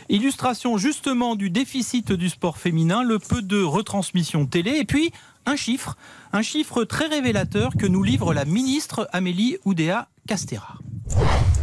Illustration 0.10 0.78
justement 0.78 1.36
du 1.36 1.50
déficit 1.50 2.12
du 2.12 2.30
sport 2.30 2.58
féminin, 2.58 3.04
le 3.04 3.20
peu 3.20 3.42
de 3.42 3.62
retransmission 3.62 4.46
télé 4.46 4.72
et 4.78 4.86
puis 4.86 5.12
un 5.46 5.56
chiffre, 5.56 5.98
un 6.32 6.42
chiffre 6.42 6.84
très 6.84 7.08
révélateur 7.08 7.74
que 7.78 7.86
nous 7.86 8.04
livre 8.04 8.34
la 8.34 8.46
ministre 8.46 9.08
Amélie 9.12 9.58
Oudéa 9.66 10.08
Castera. 10.28 10.78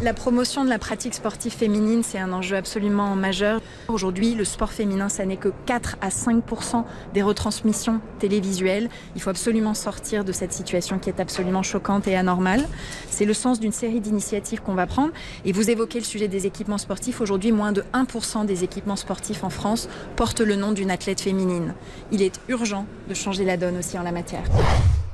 La 0.02 0.14
promotion 0.14 0.64
de 0.64 0.70
la 0.70 0.78
pratique 0.78 1.14
sportive 1.14 1.52
féminine, 1.52 2.02
c'est 2.02 2.18
un 2.18 2.32
enjeu 2.32 2.56
absolument 2.56 3.16
majeur. 3.16 3.60
Aujourd'hui, 3.88 4.34
le 4.34 4.44
sport 4.44 4.70
féminin, 4.72 5.08
ça 5.08 5.24
n'est 5.24 5.36
que 5.36 5.50
4 5.66 5.96
à 6.00 6.08
5% 6.08 6.84
des 7.14 7.22
retransmissions 7.22 8.00
télévisuelles. 8.18 8.88
Il 9.14 9.22
faut 9.22 9.30
absolument 9.30 9.74
sortir 9.74 10.24
de 10.24 10.32
cette 10.32 10.52
situation 10.52 10.98
qui 10.98 11.08
est 11.08 11.20
absolument 11.20 11.62
choquante 11.62 12.06
et 12.06 12.16
anormale. 12.16 12.66
C'est 13.08 13.24
le 13.24 13.34
sens 13.34 13.60
d'une 13.60 13.72
série 13.72 14.00
d'initiatives 14.00 14.60
qu'on 14.60 14.74
va 14.74 14.86
prendre. 14.86 15.12
Et 15.44 15.52
vous 15.52 15.70
évoquez 15.70 15.98
le 15.98 16.04
sujet 16.04 16.28
des 16.28 16.46
équipements 16.46 16.78
sportifs. 16.78 17.20
Aujourd'hui, 17.20 17.52
moins 17.52 17.72
de 17.72 17.84
1% 17.94 18.46
des 18.46 18.62
équipements 18.62 18.96
sportifs 18.96 19.42
en 19.42 19.50
France 19.50 19.88
portent 20.16 20.40
le 20.40 20.56
nom 20.56 20.72
d'une 20.72 20.90
athlète 20.90 21.20
féminine. 21.20 21.74
Il 22.12 22.22
est 22.22 22.40
urgent 22.48 22.86
de 23.08 23.14
changer 23.14 23.44
la 23.44 23.56
donne 23.56 23.78
aussi 23.78 23.98
en 23.98 24.02
la 24.02 24.12
matière. 24.12 24.44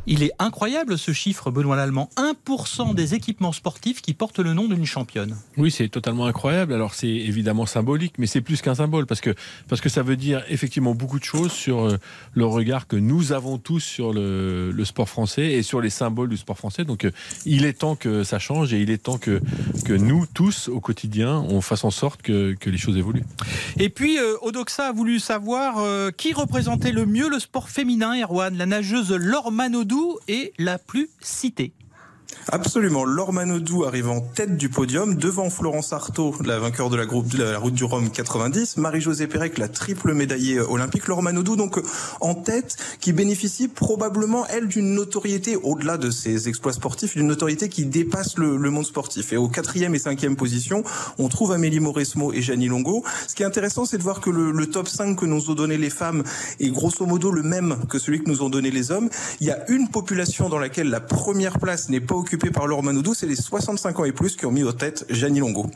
Il 0.07 0.23
est 0.23 0.33
incroyable 0.39 0.99
ce 0.99 1.13
chiffre, 1.13 1.51
Benoît 1.51 1.75
Lallemand. 1.75 2.09
1% 2.17 2.95
des 2.95 3.15
équipements 3.15 3.53
sportifs 3.53 4.03
qui 4.03 4.15
portent 4.15 4.39
le 4.39 4.55
nom 4.55 4.69
d'une 4.69 4.85
championne. 4.85 5.37
Oui, 5.57 5.71
c'est 5.71 5.89
totalement 5.89 6.27
incroyable. 6.27 6.73
Alors 6.73 6.95
c'est 6.95 7.09
évidemment 7.09 7.67
symbolique, 7.67 8.15
mais 8.19 8.27
c'est 8.27 8.41
plus 8.41 8.63
qu'un 8.63 8.77
symbole 8.77 9.07
parce 9.07 9.21
que, 9.21 9.35
parce 9.69 9.81
que 9.81 9.89
ça 9.89 10.03
veut 10.03 10.17
dire 10.17 10.45
effectivement 10.49 10.95
beaucoup 10.95 11.19
de 11.19 11.25
choses 11.25 11.51
sur 11.51 11.87
euh, 11.87 11.99
le 12.35 12.47
regard 12.47 12.87
que 12.87 12.97
nous 12.97 13.33
avons 13.33 13.59
tous 13.59 13.81
sur 13.81 14.13
le, 14.13 14.71
le 14.71 14.85
sport 14.85 15.09
français 15.09 15.53
et 15.53 15.63
sur 15.63 15.81
les 15.81 15.91
symboles 15.91 16.29
du 16.29 16.37
sport 16.37 16.57
français. 16.57 16.85
Donc 16.85 17.05
euh, 17.05 17.11
il 17.45 17.65
est 17.65 17.81
temps 17.81 17.97
que 17.97 18.23
ça 18.23 18.39
change 18.39 18.73
et 18.73 18.81
il 18.81 18.91
est 18.91 19.03
temps 19.03 19.19
que, 19.19 19.41
que 19.85 19.93
nous 19.93 20.27
tous 20.27 20.69
au 20.69 20.81
quotidien 20.81 21.45
on 21.49 21.61
fasse 21.61 21.85
en 21.85 21.91
sorte 21.91 22.23
que, 22.23 22.55
que 22.55 22.71
les 22.71 22.79
choses 22.79 22.97
évoluent. 22.97 23.25
Et 23.79 23.89
puis 23.89 24.19
euh, 24.19 24.37
Odoxa 24.43 24.89
a 24.89 24.93
voulu 24.93 25.19
savoir 25.19 25.79
euh, 25.79 26.11
qui 26.11 26.33
représentait 26.33 26.93
le 26.93 27.07
mieux 27.07 27.29
le 27.29 27.41
sport 27.41 27.69
féminin, 27.69 28.15
Erwan, 28.23 28.57
la 28.57 28.67
nageuse 28.67 29.11
Laure 29.11 29.51
Manodou 29.51 29.96
est 30.29 30.53
la 30.59 30.79
plus 30.79 31.11
citée. 31.21 31.73
Absolument. 32.53 33.05
Laure 33.05 33.33
Manodou 33.33 33.85
arrive 33.85 34.09
en 34.09 34.21
tête 34.21 34.57
du 34.57 34.69
podium 34.69 35.15
devant 35.15 35.51
Florence 35.51 35.93
Artaud, 35.93 36.35
la 36.45 36.59
vainqueur 36.59 36.91
de 36.91 36.97
la, 36.97 37.59
route 37.59 37.75
du 37.75 37.85
Rhum 37.85 38.11
90, 38.11 38.77
Marie-Josée 38.77 39.27
Pérec, 39.27 39.59
la 39.59 39.69
triple 39.69 40.15
médaillée 40.15 40.61
olympique, 40.61 41.09
Laure 41.09 41.23
Manodou 41.23 41.57
donc 41.57 41.81
en 42.21 42.35
tête 42.35 42.77
qui 43.01 43.13
bénéficie 43.13 43.69
probablement 43.69 44.47
elle 44.47 44.69
d'une 44.69 44.95
notoriété 44.95 45.57
au-delà 45.57 45.97
de 45.97 46.11
ses 46.11 46.49
exploits 46.49 46.73
sportifs, 46.73 47.17
d'une 47.17 47.27
notoriété 47.27 47.69
qui 47.69 47.85
dépasse 47.85 48.39
le, 48.39 48.59
monde 48.59 48.87
sportif. 48.87 49.33
Et 49.33 49.37
au 49.37 49.49
quatrième 49.49 49.95
et 49.95 49.99
cinquième 49.99 50.37
position, 50.37 50.85
on 51.19 51.29
trouve 51.29 51.53
Amélie 51.53 51.81
Mauresmo 51.81 52.33
et 52.33 52.43
Janie 52.43 52.69
Longo. 52.69 53.05
Ce 53.27 53.35
qui 53.35 53.43
est 53.43 53.47
intéressant, 53.47 53.87
c'est 53.87 53.99
de 53.99 54.03
voir 54.03 54.21
que 54.21 54.31
le, 54.31 54.51
le, 54.53 54.67
top 54.67 54.89
5 54.89 55.17
que 55.17 55.27
nous 55.27 55.51
ont 55.51 55.55
donné 55.55 55.79
les 55.79 55.91
femmes 55.91 56.23
est 56.61 56.71
grosso 56.71 57.05
modo 57.07 57.31
le 57.31 57.43
même 57.43 57.77
que 57.89 57.99
celui 57.99 58.23
que 58.23 58.29
nous 58.29 58.43
ont 58.43 58.51
donné 58.51 58.71
les 58.71 58.91
hommes. 58.93 59.09
Il 59.41 59.47
y 59.47 59.51
a 59.51 59.69
une 59.71 59.89
population 59.89 60.49
dans 60.49 60.59
laquelle 60.59 60.91
la 60.91 61.01
première 61.01 61.59
place 61.59 61.89
n'est 61.89 62.01
pas 62.01 62.15
pas 62.15 62.15
occupés 62.37 62.53
par 62.53 62.67
Laure 62.67 62.83
Manoudou, 62.83 63.15
c'est 63.15 63.27
les 63.27 63.35
65 63.35 63.99
ans 63.99 64.05
et 64.05 64.13
plus 64.13 64.37
qui 64.37 64.45
ont 64.45 64.51
mis 64.51 64.63
aux 64.63 64.73
têtes 64.73 65.07
Gianni 65.09 65.41
Longo. 65.41 65.67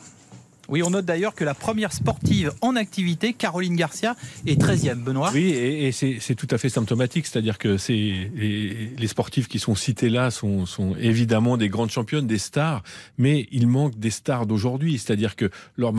Oui, 0.69 0.83
on 0.85 0.91
note 0.91 1.07
d'ailleurs 1.07 1.35
que 1.35 1.43
la 1.43 1.55
première 1.55 1.93
sportive 1.93 2.53
en 2.61 2.77
activité, 2.77 3.33
Caroline 3.33 3.75
Garcia, 3.75 4.15
est 4.47 4.61
13e, 4.61 5.03
Benoît. 5.03 5.31
Oui, 5.35 5.49
et, 5.49 5.89
et 5.89 5.93
c'est 5.93 6.35
tout 6.37 6.47
à 6.51 6.59
fait 6.59 6.69
symptomatique, 6.69 7.27
c'est-à-dire 7.27 7.59
que 7.59 7.77
les, 7.89 8.93
les 8.97 9.07
sportifs 9.09 9.49
qui 9.49 9.59
sont 9.59 9.75
cités 9.75 10.11
là 10.11 10.31
sont, 10.31 10.67
sont, 10.67 10.95
évidemment 11.01 11.57
des 11.57 11.69
grandes 11.69 11.91
championnes, 11.91 12.27
des 12.27 12.39
stars, 12.39 12.85
mais 13.19 13.49
il 13.51 13.67
manque 13.67 13.99
des 13.99 14.11
stars 14.11 14.47
d'aujourd'hui, 14.47 14.99
c'est-à-dire 14.99 15.35
que 15.35 15.51
Laure, 15.77 15.93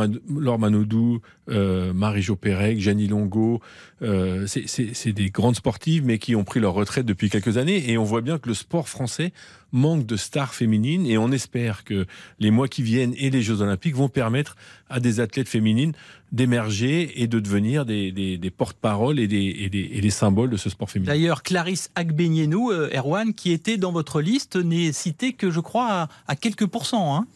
Manodou, 0.59 1.21
euh, 1.51 1.93
Marie-Jo 1.93 2.35
Pérec, 2.35 2.79
Jeannie 2.79 3.07
Longo, 3.07 3.61
euh, 4.01 4.47
c'est 4.47 5.13
des 5.13 5.29
grandes 5.29 5.55
sportives, 5.55 6.03
mais 6.05 6.17
qui 6.17 6.35
ont 6.35 6.43
pris 6.43 6.59
leur 6.59 6.73
retraite 6.73 7.05
depuis 7.05 7.29
quelques 7.29 7.57
années, 7.57 7.91
et 7.91 7.97
on 7.97 8.03
voit 8.03 8.21
bien 8.21 8.39
que 8.39 8.47
le 8.47 8.55
sport 8.55 8.89
français 8.89 9.31
manque 9.71 10.05
de 10.05 10.17
stars 10.17 10.53
féminines 10.53 11.05
et 11.05 11.17
on 11.17 11.31
espère 11.31 11.83
que 11.83 12.05
les 12.39 12.51
mois 12.51 12.67
qui 12.67 12.83
viennent 12.83 13.13
et 13.17 13.29
les 13.29 13.41
Jeux 13.41 13.61
Olympiques 13.61 13.95
vont 13.95 14.09
permettre 14.09 14.55
à 14.89 14.99
des 14.99 15.19
athlètes 15.19 15.47
féminines 15.47 15.93
d'émerger 16.31 17.21
et 17.21 17.27
de 17.27 17.39
devenir 17.39 17.85
des, 17.85 18.11
des, 18.11 18.37
des 18.37 18.49
porte-paroles 18.49 19.19
et 19.19 19.27
des, 19.27 19.55
et, 19.59 19.69
des, 19.69 20.09
symboles 20.09 20.49
de 20.49 20.57
ce 20.57 20.69
sport 20.69 20.89
féminin. 20.89 21.11
D'ailleurs, 21.11 21.43
Clarisse 21.43 21.89
Agbenienou, 21.95 22.71
euh, 22.71 22.89
Erwan, 22.93 23.33
qui 23.33 23.51
était 23.51 23.77
dans 23.77 23.91
votre 23.91 24.21
liste, 24.21 24.55
n'est 24.55 24.91
citée 24.91 25.33
que, 25.33 25.51
je 25.51 25.59
crois, 25.59 25.89
à, 25.89 26.09
à 26.27 26.35
quelques 26.35 26.67
pourcents. 26.67 27.15
Hein 27.15 27.27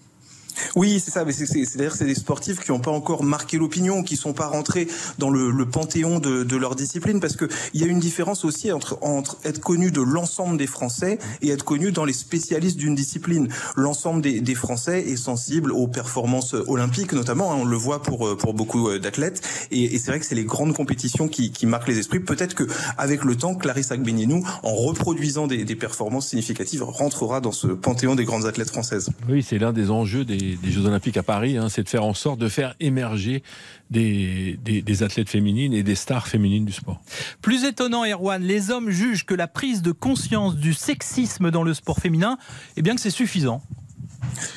oui, 0.76 1.02
c'est 1.04 1.12
ça. 1.12 1.26
C'est-à-dire 1.30 1.96
c'est 1.96 2.06
des 2.06 2.16
sportifs 2.16 2.60
qui 2.60 2.72
n'ont 2.72 2.80
pas 2.80 2.92
encore 2.92 3.24
marqué 3.24 3.58
l'opinion, 3.58 4.04
qui 4.04 4.16
sont 4.16 4.34
pas 4.34 4.48
rentrés 4.48 4.88
dans 5.18 5.30
le, 5.30 5.66
panthéon 5.66 6.20
de, 6.20 6.56
leur 6.56 6.76
discipline, 6.76 7.20
parce 7.20 7.36
que 7.36 7.46
il 7.74 7.82
y 7.82 7.84
a 7.84 7.88
une 7.88 8.00
différence 8.00 8.46
aussi 8.46 8.72
entre, 8.72 8.98
être 9.44 9.60
connu 9.60 9.92
de 9.92 10.02
l'ensemble 10.02 10.58
des 10.58 10.68
Français 10.68 11.20
et 11.42 11.50
être 11.50 11.64
connu 11.64 11.92
dans 11.92 12.06
les 12.06 12.14
spécialistes 12.14 12.78
d'une 12.78 12.96
discipline. 12.96 13.50
L'ensemble 13.76 14.22
des, 14.22 14.56
Français 14.56 15.02
est 15.02 15.18
sensible 15.18 15.72
aux 15.74 15.88
performances 15.88 16.56
olympiques, 16.68 17.12
notamment. 17.12 17.52
Hein, 17.52 17.58
on 17.60 17.66
le 17.66 17.76
voit 17.76 18.02
pour 18.02 18.54
beaucoup 18.54 18.90
euh, 18.90 19.00
d'athlètes. 19.00 19.42
Et, 19.72 19.98
c'est 19.98 20.12
vrai 20.12 20.20
que 20.20 20.26
c'est 20.26 20.36
les 20.36 20.46
grandes 20.46 20.74
compétitions 20.74 21.28
qui, 21.28 21.52
marquent 21.66 21.88
les 21.88 22.00
esprits. 22.00 22.20
Peut-être 22.20 22.54
que 22.54 22.64
avec 22.98 23.24
le 23.24 23.36
temps, 23.36 23.56
Clarisse 23.56 23.92
Agbenienou, 23.92 24.48
en 24.64 24.74
reproduisant 24.74 25.48
des 25.48 25.76
performances 25.76 26.28
significatives, 26.30 26.84
rentrera 26.84 27.42
dans 27.42 27.52
ce 27.52 27.68
panthéon 27.68 28.16
des 28.16 28.24
grandes 28.24 28.46
athlètes 28.46 28.70
françaises. 28.70 29.10
Oui, 29.30 29.44
c'est 29.44 29.58
l'un 29.58 29.74
des 29.74 29.90
enjeux 29.92 30.26
des 30.26 30.45
des, 30.62 30.72
Jeux 30.72 30.86
Olympiques 30.86 31.18
à 31.18 31.24
Paris, 31.24 31.58
hein, 31.58 31.70
c'est 31.70 31.84
de 31.84 31.90
faire 31.90 32.04
en 32.04 32.14
sorte 32.14 32.40
de 32.40 32.48
faire 32.48 32.76
émerger 32.80 33.44
des, 33.90 34.60
des, 34.64 34.82
des, 34.82 35.04
athlètes 35.04 35.30
féminines 35.30 35.74
et 35.74 35.84
des 35.84 35.96
stars 35.96 36.28
féminines 36.28 36.66
du 36.66 36.74
sport. 36.74 37.02
Plus 37.42 37.64
étonnant, 37.66 38.06
Erwan, 38.06 38.42
les 38.42 38.72
hommes 38.72 38.90
jugent 38.90 39.26
que 39.26 39.36
la 39.36 39.48
prise 39.48 39.82
de 39.82 39.92
conscience 39.92 40.56
du 40.56 40.74
sexisme 40.74 41.52
dans 41.52 41.64
le 41.64 41.74
sport 41.74 42.00
féminin, 42.00 42.38
eh 42.78 42.82
bien 42.82 42.96
que 42.96 43.02
c'est 43.02 43.10
suffisant. 43.10 43.62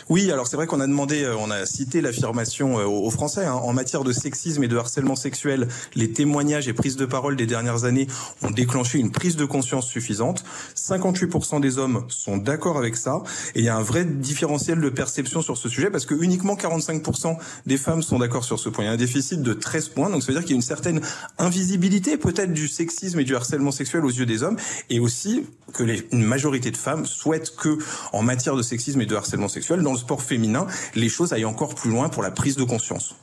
Oui, 0.09 0.31
alors 0.31 0.47
c'est 0.47 0.57
vrai 0.57 0.67
qu'on 0.67 0.81
a 0.81 0.87
demandé, 0.87 1.23
euh, 1.23 1.37
on 1.38 1.51
a 1.51 1.67
cité 1.67 2.01
l'affirmation 2.01 2.79
euh, 2.79 2.85
aux 2.85 3.11
Français 3.11 3.45
hein, 3.45 3.55
en 3.55 3.73
matière 3.73 4.05
de 4.05 4.12
sexisme 4.12 4.62
et 4.62 4.69
de 4.69 4.77
harcèlement 4.77 5.17
sexuel. 5.17 5.69
Les 5.95 6.12
témoignages 6.12 6.69
et 6.69 6.73
prises 6.73 6.97
de 6.97 7.07
parole 7.07 7.37
des 7.37 7.47
dernières 7.47 7.85
années 7.85 8.07
ont 8.43 8.51
déclenché 8.51 8.99
une 8.99 9.11
prise 9.11 9.37
de 9.37 9.45
conscience 9.45 9.87
suffisante. 9.87 10.45
58% 10.77 11.61
des 11.61 11.79
hommes 11.79 12.05
sont 12.09 12.37
d'accord 12.37 12.79
avec 12.79 12.97
ça, 12.97 13.23
et 13.55 13.61
il 13.61 13.64
y 13.64 13.69
a 13.69 13.77
un 13.77 13.83
vrai 13.83 14.05
différentiel 14.05 14.81
de 14.81 14.88
perception 14.88 15.43
sur 15.43 15.57
ce 15.57 15.69
sujet 15.69 15.91
parce 15.91 16.07
que 16.07 16.14
uniquement 16.14 16.55
45% 16.55 17.37
des 17.67 17.77
femmes 17.77 18.03
sont 18.03 18.19
d'accord 18.19 18.45
sur 18.45 18.59
ce 18.59 18.69
point. 18.69 18.85
Il 18.85 18.88
y 18.88 18.91
a 18.91 18.95
un 18.95 18.97
déficit 18.97 19.43
de 19.43 19.53
13 19.53 19.88
points, 19.91 20.11
donc 20.11 20.23
ça 20.23 20.29
veut 20.29 20.35
dire 20.35 20.43
qu'il 20.43 20.53
y 20.53 20.55
a 20.55 20.57
une 20.57 20.62
certaine 20.62 21.01
invisibilité 21.38 22.17
peut-être 22.17 22.53
du 22.53 22.69
sexisme 22.69 23.21
et 23.21 23.25
du 23.25 23.37
harcèlement 23.37 23.71
sexuel 23.71 24.05
aux 24.05 24.11
yeux 24.11 24.27
des 24.27 24.43
hommes, 24.43 24.57
et 24.91 25.01
aussi 25.01 25.45
que 25.73 25.83
les, 25.83 26.07
une 26.12 26.25
majorité 26.25 26.71
de 26.71 26.77
femmes 26.77 27.07
souhaitent 27.07 27.55
que, 27.57 27.79
en 28.12 28.23
matière 28.23 28.57
de 28.57 28.62
sexisme 28.62 29.01
et 29.01 29.07
de 29.07 29.14
harcèlement 29.14 29.49
sexuel 29.49 29.68
dans 29.77 29.93
le 29.93 29.99
sport 29.99 30.23
féminin, 30.23 30.67
les 30.95 31.09
choses 31.09 31.33
aillent 31.33 31.45
encore 31.45 31.75
plus 31.75 31.91
loin 31.91 32.09
pour 32.09 32.23
la 32.23 32.31
prise 32.31 32.57
de 32.57 32.65
conscience. 32.65 33.15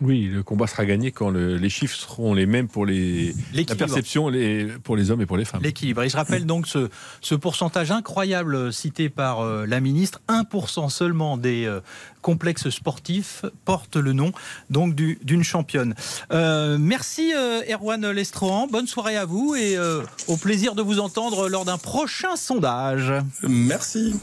Oui, 0.00 0.30
le 0.32 0.42
combat 0.42 0.66
sera 0.66 0.84
gagné 0.84 1.10
quand 1.10 1.30
le, 1.30 1.56
les 1.56 1.68
chiffres 1.68 1.96
seront 1.96 2.32
les 2.32 2.46
mêmes 2.46 2.68
pour 2.68 2.86
les, 2.86 3.34
la 3.52 3.74
perception 3.74 4.28
les, 4.28 4.66
pour 4.84 4.96
les 4.96 5.10
hommes 5.10 5.22
et 5.22 5.26
pour 5.26 5.36
les 5.36 5.44
femmes. 5.44 5.62
L'équilibre. 5.62 6.02
Et 6.02 6.08
je 6.08 6.16
rappelle 6.16 6.46
donc 6.46 6.68
ce, 6.68 6.88
ce 7.20 7.34
pourcentage 7.34 7.90
incroyable 7.90 8.72
cité 8.72 9.08
par 9.08 9.40
euh, 9.40 9.66
la 9.66 9.80
ministre, 9.80 10.20
1% 10.28 10.88
seulement 10.88 11.36
des 11.36 11.64
euh, 11.64 11.80
complexes 12.22 12.70
sportifs 12.70 13.44
portent 13.64 13.96
le 13.96 14.12
nom 14.12 14.32
donc 14.70 14.94
d'une 14.94 15.42
championne. 15.42 15.94
Euh, 16.32 16.78
merci 16.78 17.32
euh, 17.34 17.62
Erwan 17.68 18.08
Lestrohan, 18.10 18.68
bonne 18.68 18.86
soirée 18.86 19.16
à 19.16 19.24
vous 19.24 19.56
et 19.56 19.76
euh, 19.76 20.02
au 20.28 20.36
plaisir 20.36 20.76
de 20.76 20.82
vous 20.82 21.00
entendre 21.00 21.48
lors 21.48 21.64
d'un 21.64 21.78
prochain 21.78 22.36
sondage. 22.36 23.12
Merci. 23.42 24.14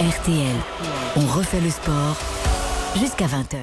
RTL, 0.00 0.56
on 1.14 1.24
refait 1.38 1.60
le 1.60 1.70
sport 1.70 2.16
jusqu'à 2.96 3.26
20h. 3.26 3.58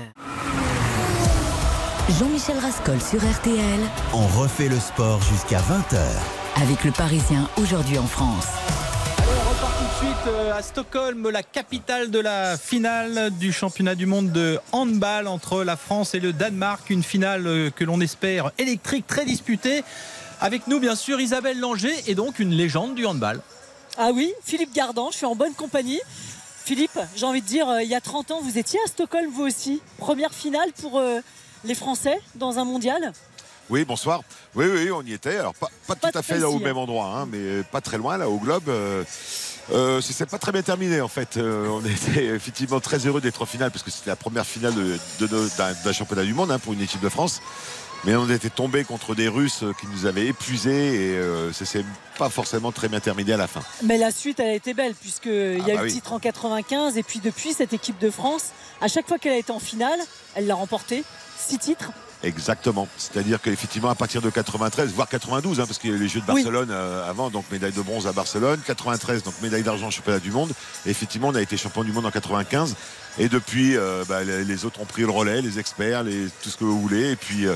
Jean-Michel 2.18 2.58
Rascol 2.58 3.02
sur 3.02 3.20
RTL. 3.20 3.82
On 4.14 4.28
refait 4.40 4.70
le 4.70 4.80
sport 4.80 5.22
jusqu'à 5.24 5.60
20h. 5.60 6.00
Avec 6.64 6.86
le 6.86 6.92
Parisien 6.92 7.50
aujourd'hui 7.58 7.98
en 7.98 8.08
France. 8.08 8.48
Allez, 9.18 9.40
on 9.46 9.50
repart 9.50 9.78
tout 9.78 9.84
de 9.84 10.08
suite 10.08 10.28
euh, 10.28 10.58
à 10.58 10.62
Stockholm, 10.62 11.30
la 11.30 11.44
capitale 11.44 12.10
de 12.10 12.20
la 12.20 12.58
finale 12.58 13.32
du 13.32 13.52
championnat 13.52 13.96
du 13.96 14.06
monde 14.06 14.32
de 14.32 14.58
handball 14.72 15.28
entre 15.28 15.66
la 15.66 15.76
France 15.76 16.16
et 16.16 16.22
le 16.22 16.32
Danemark. 16.32 16.90
Une 16.90 17.04
finale 17.04 17.46
euh, 17.46 17.70
que 17.72 17.84
l'on 17.84 18.00
espère 18.00 18.52
électrique, 18.58 19.06
très 19.06 19.26
disputée. 19.26 19.84
Avec 20.40 20.68
nous, 20.68 20.80
bien 20.80 20.96
sûr, 20.96 21.20
Isabelle 21.20 21.60
Langer 21.60 21.94
et 22.08 22.16
donc 22.16 22.40
une 22.40 22.52
légende 22.52 22.96
du 22.96 23.06
handball. 23.06 23.42
Ah 23.98 24.12
oui, 24.14 24.34
Philippe 24.44 24.74
Gardan, 24.74 25.10
je 25.12 25.18
suis 25.18 25.26
en 25.26 25.36
bonne 25.36 25.54
compagnie. 25.54 26.00
Philippe, 26.64 26.98
j'ai 27.16 27.26
envie 27.26 27.42
de 27.42 27.48
dire, 27.48 27.68
euh, 27.68 27.84
il 27.84 27.90
y 27.90 27.96
a 27.96 28.02
30 28.02 28.32
ans, 28.32 28.40
vous 28.42 28.58
étiez 28.58 28.80
à 28.86 28.88
Stockholm, 28.88 29.30
vous 29.32 29.44
aussi. 29.44 29.82
Première 29.98 30.34
finale 30.34 30.72
pour 30.80 31.00
euh, 31.00 31.20
les 31.66 31.76
Français 31.76 32.20
dans 32.36 32.60
un 32.60 32.64
mondial 32.64 33.12
Oui, 33.70 33.84
bonsoir. 33.84 34.22
Oui, 34.56 34.66
oui, 34.68 34.92
on 34.92 35.02
y 35.02 35.14
était. 35.14 35.38
Alors, 35.38 35.54
pas, 35.56 35.70
pas, 35.88 35.96
pas 35.96 36.12
tout 36.12 36.18
à 36.18 36.22
fait 36.22 36.38
là 36.38 36.50
au 36.50 36.60
même 36.60 36.78
endroit, 36.78 37.08
hein, 37.08 37.26
mais 37.26 37.64
pas 37.64 37.82
très 37.82 37.98
loin, 37.98 38.18
là, 38.18 38.30
au 38.30 38.38
Globe. 38.38 38.70
Euh, 38.70 39.04
euh, 39.72 40.02
c'est 40.02 40.30
pas 40.30 40.38
très 40.38 40.52
bien 40.52 40.62
terminé 40.62 41.02
en 41.02 41.08
fait. 41.08 41.38
Euh, 41.38 41.68
on 41.70 41.84
était 41.86 42.26
effectivement 42.26 42.80
très 42.80 43.06
heureux 43.06 43.22
d'être 43.22 43.42
en 43.42 43.46
finale 43.46 43.72
parce 43.72 43.84
que 43.84 43.92
c'était 43.92 44.10
la 44.10 44.16
première 44.16 44.46
finale 44.46 44.74
d'un 44.74 45.26
de, 45.26 45.28
de, 45.28 45.84
d'un 45.84 45.94
championnat 45.94 46.24
du 46.24 46.34
monde 46.34 46.52
hein, 46.52 46.60
pour 46.60 46.74
une 46.74 46.82
équipe 46.82 47.02
de 47.02 47.10
France. 47.10 47.42
Mais 48.04 48.16
on 48.16 48.28
était 48.30 48.50
tombé 48.50 48.84
contre 48.84 49.14
des 49.14 49.28
Russes 49.28 49.64
qui 49.80 49.86
nous 49.88 50.08
avaient 50.08 50.26
épuisés 50.26 50.72
et 51.12 51.16
euh, 51.18 51.54
ça 51.54 51.66
s'est 51.66 51.86
pas 52.18 52.30
forcément 52.30 52.72
très 52.72 52.88
bien 52.88 53.00
terminé 53.00 53.34
à 53.34 53.38
la 53.38 53.48
fin. 53.48 53.62
Mais 53.84 53.98
la 54.00 54.10
suite, 54.12 54.40
elle 54.40 54.50
a 54.50 54.54
été 54.56 54.74
belle 54.74 54.96
puisqu'il 54.96 55.60
y 55.60 55.62
a 55.62 55.66
Ah 55.68 55.72
eu 55.72 55.76
bah 55.76 55.82
le 55.82 55.88
oui. 55.88 55.92
titre 55.94 56.12
en 56.14 56.20
95 56.20 56.98
et 56.98 57.04
puis 57.04 57.20
depuis 57.20 57.54
cette 57.54 57.74
équipe 57.74 58.00
de 58.00 58.10
France, 58.10 58.50
à 58.82 58.88
chaque 58.88 59.08
fois 59.08 59.20
qu'elle 59.20 59.34
a 59.34 59.38
été 59.38 59.52
en 59.52 59.60
finale, 59.60 60.00
elle 60.34 60.48
l'a 60.48 60.56
remporté. 60.56 61.04
Six 61.38 61.60
titres. 61.60 61.92
Exactement. 62.24 62.88
C'est-à-dire 62.98 63.42
qu'effectivement, 63.42 63.90
à 63.90 63.96
partir 63.96 64.22
de 64.22 64.30
93, 64.30 64.92
voire 64.94 65.10
92, 65.10 65.60
hein, 65.60 65.66
parce 65.66 65.80
qu'il 65.80 65.90
y 65.90 65.94
a 65.94 65.96
eu 65.96 66.00
les 66.00 66.08
Jeux 66.08 66.22
de 66.22 66.32
Oui. 66.32 66.44
Barcelone 66.44 66.70
euh, 66.72 67.10
avant, 67.10 67.30
donc 67.30 67.46
médaille 67.52 67.72
de 67.72 67.82
bronze 67.82 68.06
à 68.06 68.12
Barcelone, 68.12 68.60
93, 68.66 69.24
donc 69.24 69.34
médaille 69.42 69.64
d'argent 69.64 69.88
au 69.88 69.92
championnat 69.92 70.20
du 70.20 70.32
monde. 70.32 70.52
Et 70.86 70.92
effectivement, 70.92 71.30
on 71.30 71.36
a 71.36 71.42
été 71.42 71.58
champion 71.58 71.84
du 71.84 71.92
monde 71.92 72.06
en 72.06 72.12
95. 72.12 72.76
Et 73.18 73.28
depuis, 73.28 73.76
euh, 73.76 74.04
bah, 74.08 74.24
les, 74.24 74.44
les 74.44 74.66
autres 74.66 74.80
ont 74.82 74.86
pris 74.86 75.02
le 75.02 75.10
relais, 75.10 75.42
les 75.42 75.58
experts, 75.60 76.04
les, 76.04 76.28
tout 76.44 76.50
ce 76.50 76.58
que 76.58 76.64
vous 76.64 76.80
voulez. 76.80 77.12
Et 77.12 77.16
puis, 77.16 77.48
euh, 77.48 77.56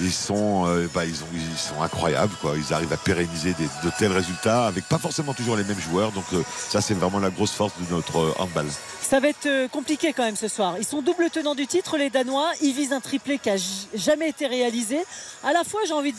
ils 0.00 0.12
sont, 0.12 0.66
euh, 0.66 0.86
bah, 0.94 1.04
ils, 1.04 1.22
ont, 1.22 1.26
ils 1.34 1.58
sont 1.58 1.82
incroyables. 1.82 2.34
Quoi. 2.40 2.54
Ils 2.56 2.72
arrivent 2.74 2.92
à 2.92 2.96
pérenniser 2.96 3.52
de 3.52 3.90
tels 3.98 4.12
résultats 4.12 4.66
avec 4.66 4.84
pas 4.88 4.98
forcément 4.98 5.34
toujours 5.34 5.56
les 5.56 5.64
mêmes 5.64 5.80
joueurs. 5.80 6.12
Donc, 6.12 6.24
euh, 6.32 6.42
ça, 6.68 6.80
c'est 6.80 6.94
vraiment 6.94 7.18
la 7.18 7.30
grosse 7.30 7.52
force 7.52 7.72
de 7.80 7.94
notre 7.94 8.18
euh, 8.18 8.32
handball. 8.38 8.66
Ça 9.00 9.20
va 9.20 9.28
être 9.28 9.70
compliqué 9.70 10.12
quand 10.12 10.22
même 10.24 10.36
ce 10.36 10.48
soir. 10.48 10.74
Ils 10.78 10.84
sont 10.84 11.00
double 11.00 11.30
tenants 11.30 11.54
du 11.54 11.66
titre, 11.66 11.96
les 11.96 12.10
Danois. 12.10 12.50
Ils 12.60 12.74
visent 12.74 12.92
un 12.92 13.00
triplé 13.00 13.38
qui 13.38 13.48
a 13.48 13.56
j- 13.56 13.88
jamais 13.94 14.28
été 14.28 14.46
réalisé. 14.46 14.98
À 15.42 15.52
la 15.52 15.64
fois, 15.64 15.80
j'ai 15.86 15.94
envie 15.94 16.12
de 16.12 16.18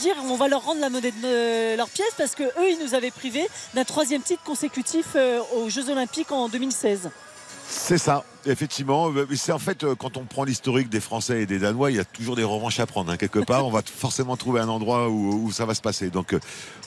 dire, 0.00 0.14
on 0.28 0.34
va 0.36 0.48
leur 0.48 0.64
rendre 0.64 0.80
la 0.80 0.90
monnaie 0.90 1.12
de 1.12 1.76
leur 1.76 1.88
pièce 1.88 2.10
parce 2.18 2.34
que 2.34 2.42
eux, 2.42 2.70
ils 2.70 2.78
nous 2.84 2.94
avaient 2.94 3.12
privés 3.12 3.46
d'un 3.74 3.84
troisième 3.84 4.22
titre 4.22 4.42
consécutif 4.42 5.16
aux 5.56 5.68
Jeux 5.70 5.90
Olympiques 5.90 6.32
en 6.32 6.48
2016. 6.48 7.10
C'est 7.66 7.98
ça, 7.98 8.24
effectivement. 8.46 9.10
C'est 9.34 9.52
en 9.52 9.58
fait, 9.58 9.84
euh, 9.84 9.94
quand 9.94 10.16
on 10.16 10.24
prend 10.24 10.44
l'historique 10.44 10.88
des 10.90 11.00
Français 11.00 11.42
et 11.42 11.46
des 11.46 11.58
Danois, 11.58 11.90
il 11.90 11.96
y 11.96 12.00
a 12.00 12.04
toujours 12.04 12.36
des 12.36 12.44
revanches 12.44 12.78
à 12.80 12.86
prendre. 12.86 13.10
hein. 13.10 13.16
Quelque 13.16 13.40
part, 13.40 13.66
on 13.66 13.70
va 13.70 13.82
forcément 13.84 14.36
trouver 14.36 14.60
un 14.60 14.68
endroit 14.68 15.08
où, 15.08 15.44
où 15.44 15.52
ça 15.52 15.64
va 15.66 15.74
se 15.74 15.80
passer. 15.80 16.10
Donc, 16.10 16.34
euh, 16.34 16.40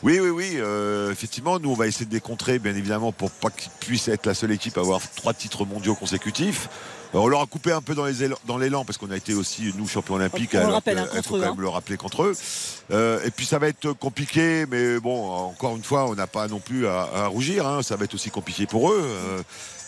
oui, 0.03 0.19
oui, 0.19 0.29
oui, 0.29 0.51
euh, 0.55 1.11
effectivement, 1.11 1.59
nous, 1.59 1.71
on 1.71 1.75
va 1.75 1.87
essayer 1.87 2.05
de 2.05 2.13
les 2.13 2.21
contrer, 2.21 2.59
bien 2.59 2.75
évidemment, 2.75 3.11
pour 3.11 3.31
pas 3.31 3.49
qu'ils 3.49 3.71
puissent 3.79 4.07
être 4.07 4.25
la 4.25 4.33
seule 4.33 4.51
équipe 4.51 4.77
à 4.77 4.81
avoir 4.81 5.01
trois 5.15 5.33
titres 5.33 5.65
mondiaux 5.65 5.95
consécutifs. 5.95 6.69
On 7.13 7.27
leur 7.27 7.41
a 7.41 7.45
coupé 7.45 7.71
un 7.71 7.81
peu 7.81 7.95
dans 7.95 8.57
l'élan 8.57 8.83
parce 8.83 8.97
qu'on 8.97 9.09
a 9.11 9.15
été 9.15 9.33
aussi 9.33 9.73
nous 9.77 9.87
champions 9.87 10.15
olympiques. 10.15 10.51
On 10.53 10.57
alors 10.57 10.73
rappelle, 10.73 10.97
hein, 10.99 11.07
il 11.15 11.23
faut 11.23 11.37
eux, 11.37 11.39
quand 11.39 11.47
hein. 11.47 11.51
même 11.51 11.61
le 11.61 11.69
rappeler 11.69 11.95
contre 11.95 12.23
eux. 12.23 12.33
Euh, 12.91 13.23
et 13.25 13.31
puis 13.31 13.45
ça 13.45 13.59
va 13.59 13.69
être 13.69 13.93
compliqué, 13.93 14.65
mais 14.69 14.99
bon, 14.99 15.29
encore 15.31 15.77
une 15.77 15.83
fois, 15.83 16.05
on 16.09 16.15
n'a 16.15 16.27
pas 16.27 16.49
non 16.49 16.59
plus 16.59 16.85
à, 16.85 17.07
à 17.15 17.27
rougir. 17.27 17.65
hein. 17.65 17.81
Ça 17.81 17.95
va 17.95 18.03
être 18.03 18.13
aussi 18.13 18.29
compliqué 18.29 18.65
pour 18.65 18.91
eux. 18.91 19.01
Euh, 19.01 19.41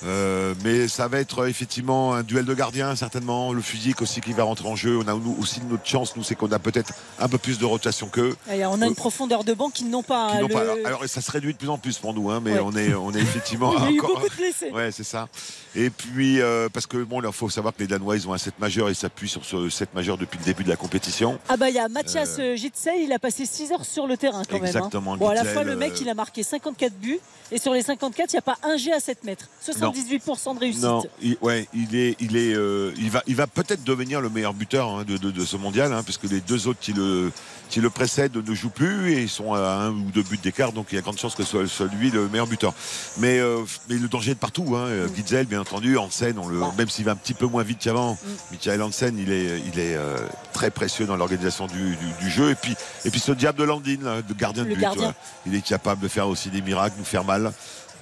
euh, 0.06 0.54
mais 0.64 0.88
ça 0.88 1.08
va 1.08 1.20
être 1.20 1.48
effectivement 1.48 2.14
un 2.14 2.24
duel 2.24 2.46
de 2.46 2.54
gardiens, 2.54 2.96
certainement. 2.96 3.52
Le 3.54 3.62
physique 3.62 4.02
aussi 4.02 4.22
qui 4.22 4.34
va 4.34 4.44
rentrer 4.44 4.68
en 4.68 4.76
jeu. 4.76 4.98
On 4.98 5.08
a 5.08 5.14
nous, 5.14 5.36
aussi 5.40 5.62
notre 5.70 5.86
chance, 5.86 6.16
nous, 6.16 6.24
c'est 6.24 6.36
qu'on 6.36 6.52
a 6.52 6.60
peut-être 6.60 6.94
un 7.20 7.28
peu 7.28 7.38
plus 7.38 7.60
de 7.60 7.66
rotation 7.66 8.08
qu'eux. 8.08 8.36
Et 8.52 8.66
on 8.66 8.82
a 8.82 8.86
une 8.88 8.96
profondeur 8.96 9.44
de 9.44 9.54
banc 9.54 9.70
qu'ils 9.70 9.90
n'ont 9.90 10.04
pas. 10.04 10.32
Qui 10.32 10.38
hein, 10.38 10.42
n'ont 10.42 10.48
pas- 10.48 10.64
le- 10.64 10.72
alors, 10.72 10.86
alors, 11.02 11.04
ça 11.08 11.22
se 11.22 11.32
réduit 11.32 11.54
de 11.54 11.58
plus 11.58 11.70
en 11.70 11.78
plus 11.78 11.98
pour 11.98 12.14
nous, 12.14 12.30
hein, 12.30 12.42
mais 12.44 12.54
Ouais. 12.54 12.60
on 12.64 12.76
est, 12.76 12.94
on 12.94 13.12
est 13.14 13.20
effectivement 13.22 13.74
Il 13.78 13.84
y 13.84 13.88
a 13.88 13.92
eu 13.92 14.00
encore. 14.00 14.16
beaucoup 14.16 14.30
de 14.30 14.36
blessés. 14.36 14.72
Ouais, 14.72 14.92
c'est 14.92 15.04
ça. 15.04 15.28
Et 15.76 15.90
puis 15.92 16.42
euh, 16.42 16.68
parce 16.72 16.88
que 16.88 16.98
bon, 16.98 17.22
il 17.22 17.32
faut 17.32 17.50
savoir 17.50 17.76
que 17.76 17.80
les 17.82 17.88
Danois, 17.88 18.16
ils 18.16 18.28
ont 18.28 18.34
un 18.34 18.38
7 18.40 18.58
majeur, 18.60 18.90
ils 18.90 18.96
s'appuient 18.96 19.30
sur 19.30 19.46
ce 19.46 19.70
7 19.70 19.94
majeur 19.94 20.18
depuis 20.18 20.40
le 20.40 20.46
début 20.46 20.64
de 20.64 20.70
la 20.70 20.76
compétition. 20.76 21.38
Ah 21.48 21.58
bah 21.58 21.70
il 21.70 21.76
y 21.76 21.80
a 21.80 21.88
Mathias 21.88 22.38
euh, 22.40 22.56
Gitzel, 22.56 22.96
il 23.04 23.12
a 23.14 23.20
passé 23.20 23.46
6 23.46 23.72
heures 23.74 23.86
sur 23.86 24.08
le 24.08 24.18
terrain 24.18 24.42
quand 24.50 24.58
Exactement, 24.58 25.12
même. 25.12 25.22
hein. 25.22 25.26
Bon, 25.26 25.30
à 25.30 25.36
la 25.36 25.46
fois 25.46 25.64
le 25.64 25.76
mec 25.76 25.92
euh, 25.94 25.98
il 26.02 26.10
a 26.10 26.16
marqué 26.16 26.42
54 26.42 26.94
buts 26.94 27.20
et 27.52 27.60
sur 27.60 27.74
les 27.74 27.84
54 27.84 28.32
il 28.34 28.36
n'y 28.36 28.40
a 28.40 28.42
pas 28.42 28.58
un 28.64 28.78
G 28.78 28.92
à 28.92 29.00
7 29.00 29.24
mètres. 29.24 29.48
78% 29.92 30.56
de 30.56 30.60
réussite. 30.60 30.84
Non, 30.84 31.04
il, 31.22 31.38
ouais, 31.42 31.68
il 31.74 31.96
est, 31.96 32.16
il 32.20 32.36
est, 32.38 32.54
euh, 32.56 32.92
il 32.98 33.10
va, 33.10 33.24
il 33.28 33.36
va 33.36 33.48
peut-être 33.48 33.84
devenir 33.84 34.22
le 34.22 34.30
meilleur 34.30 34.54
buteur 34.54 34.90
hein, 34.90 35.04
de, 35.08 35.18
de- 35.18 35.32
de 35.32 35.46
ce 35.46 35.58
mondial, 35.58 35.92
hein, 35.94 36.04
puisque 36.04 36.24
les 36.24 36.42
deux 36.42 36.68
autres 36.68 36.80
qui 36.80 36.94
le, 36.94 37.32
qui 37.70 37.82
le 37.82 37.90
précèdent 37.90 38.36
ne 38.38 38.54
jouent 38.56 38.70
plus 38.70 39.14
et 39.14 39.22
ils 39.22 39.30
sont 39.30 39.54
à 39.54 39.60
un 39.74 39.92
ou 39.92 40.10
deux 40.14 40.24
buts 40.24 40.40
d'écart, 40.42 40.72
donc 40.72 40.88
il 40.92 40.96
y 40.96 40.98
a 40.98 41.02
grande 41.02 41.18
chance 41.20 41.36
que 41.36 41.44
ce 41.44 41.50
soit, 41.50 41.68
soit 41.68 41.88
lui 41.88 42.10
le 42.12 42.28
meilleur 42.30 42.48
buteur. 42.48 42.74
Mais, 43.18 43.40
euh, 43.40 43.60
mais 43.90 43.96
le 43.96 44.08
danger 44.08 44.32
est 44.32 44.36
de 44.36 44.40
partout. 44.40 44.76
Hein. 44.76 44.88
Mm. 44.90 45.16
Gitzel, 45.16 45.46
bien 45.46 45.62
entendu, 45.62 45.98
Hansen, 45.98 46.38
on 46.40 46.48
le, 46.48 46.60
même 46.78 46.90
s'il 46.90 47.06
va 47.06 47.12
un 47.12 47.16
petit 47.16 47.34
peu 47.34 47.46
moins 47.46 47.64
vite 47.64 47.80
qu'avant, 47.80 48.14
Mm. 48.14 48.28
Michael 48.52 48.82
Hansen, 48.82 49.18
il 49.20 49.32
est, 49.32 49.60
il 49.72 49.80
est 49.80 49.96
euh, 49.96 50.18
très 50.54 50.72
précieux 50.72 51.06
dans 51.06 51.16
l'organisation 51.16 51.68
du, 51.68 51.96
du- 51.96 52.24
du 52.24 52.30
jeu. 52.30 52.50
Et 52.52 52.56
puis, 52.56 52.76
et 53.06 53.10
puis 53.12 53.20
ce 53.20 53.32
diable 53.32 53.60
de 53.60 53.64
Landin, 53.64 53.98
là, 54.04 54.22
de 54.22 54.34
gardien 54.34 54.64
de 54.64 54.70
Le 54.70 54.76
but, 54.76 54.82
gardien. 54.82 55.08
ouais. 55.10 55.14
il 55.46 55.56
est 55.56 55.62
capable 55.62 56.02
de 56.02 56.08
faire 56.08 56.28
aussi 56.28 56.50
des 56.50 56.62
miracles, 56.62 56.96
nous 56.98 57.06
faire 57.06 57.24
mal. 57.24 57.52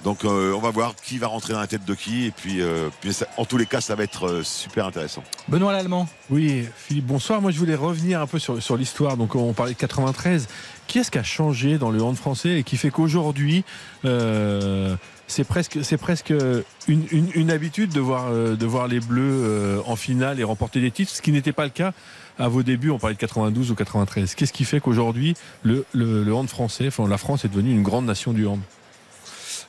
Donc 0.04 0.24
euh, 0.24 0.52
on 0.54 0.60
va 0.60 0.70
voir 0.70 0.94
qui 0.96 1.18
va 1.18 1.26
rentrer 1.26 1.52
dans 1.54 1.60
la 1.60 1.66
tête 1.66 1.84
de 1.84 1.94
qui. 1.94 2.26
Et 2.26 2.30
puis, 2.30 2.60
euh, 2.62 2.88
puis 3.00 3.12
ça- 3.12 3.26
en 3.36 3.44
tous 3.44 3.56
les 3.56 3.66
cas, 3.66 3.80
ça 3.80 3.94
va 3.94 4.04
être 4.04 4.26
euh, 4.28 4.42
super 4.42 4.86
intéressant. 4.86 5.22
Benoît 5.48 5.72
Lallemand. 5.72 6.08
Oui, 6.30 6.64
Philippe, 6.76 7.06
bonsoir. 7.06 7.40
Moi, 7.42 7.50
je 7.50 7.58
voulais 7.58 7.74
revenir 7.74 8.20
un 8.20 8.26
peu 8.26 8.38
sur, 8.38 8.62
sur 8.62 8.76
l'histoire. 8.76 9.16
Donc, 9.16 9.34
on 9.34 9.52
parlait 9.52 9.72
de 9.74 9.78
93. 9.78 10.46
Qui 10.86 11.00
est-ce 11.00 11.10
qui 11.10 11.18
a 11.18 11.22
changé 11.22 11.78
dans 11.78 11.90
le 11.90 12.00
hand 12.02 12.16
français 12.16 12.58
et 12.60 12.62
qui 12.64 12.76
fait 12.76 12.90
qu'aujourd'hui, 12.90 13.64
euh, 14.04 14.94
c'est 15.26 15.44
presque, 15.44 15.78
c'est 15.82 15.98
presque 15.98 16.32
une, 16.88 17.04
une- 17.10 17.30
une 17.34 17.50
habitude 17.50 17.92
de 17.92 18.00
voir, 18.00 18.30
de 18.32 18.66
voir 18.66 18.88
les 18.88 19.00
Bleus 19.00 19.82
en 19.86 19.96
finale 19.96 20.40
et 20.40 20.44
remporter 20.44 20.80
des 20.80 20.90
titres, 20.90 21.12
ce 21.12 21.20
qui 21.20 21.32
n'était 21.32 21.52
pas 21.52 21.64
le 21.64 21.70
cas 21.70 21.92
à 22.38 22.48
vos 22.48 22.62
débuts. 22.62 22.90
On 22.90 22.98
parlait 22.98 23.14
de 23.16 23.20
92 23.20 23.70
ou 23.70 23.74
93. 23.74 24.34
Qu'est-ce 24.34 24.52
qui 24.52 24.64
fait 24.64 24.80
qu'aujourd'hui, 24.80 25.34
le, 25.62 25.84
le, 25.92 26.22
le 26.24 26.34
hand 26.34 26.48
français, 26.48 26.86
enfin, 26.86 27.06
la 27.08 27.18
France 27.18 27.44
est 27.44 27.48
devenue 27.48 27.72
une 27.72 27.82
grande 27.82 28.06
nation 28.06 28.32
du 28.32 28.46
hand? 28.46 28.60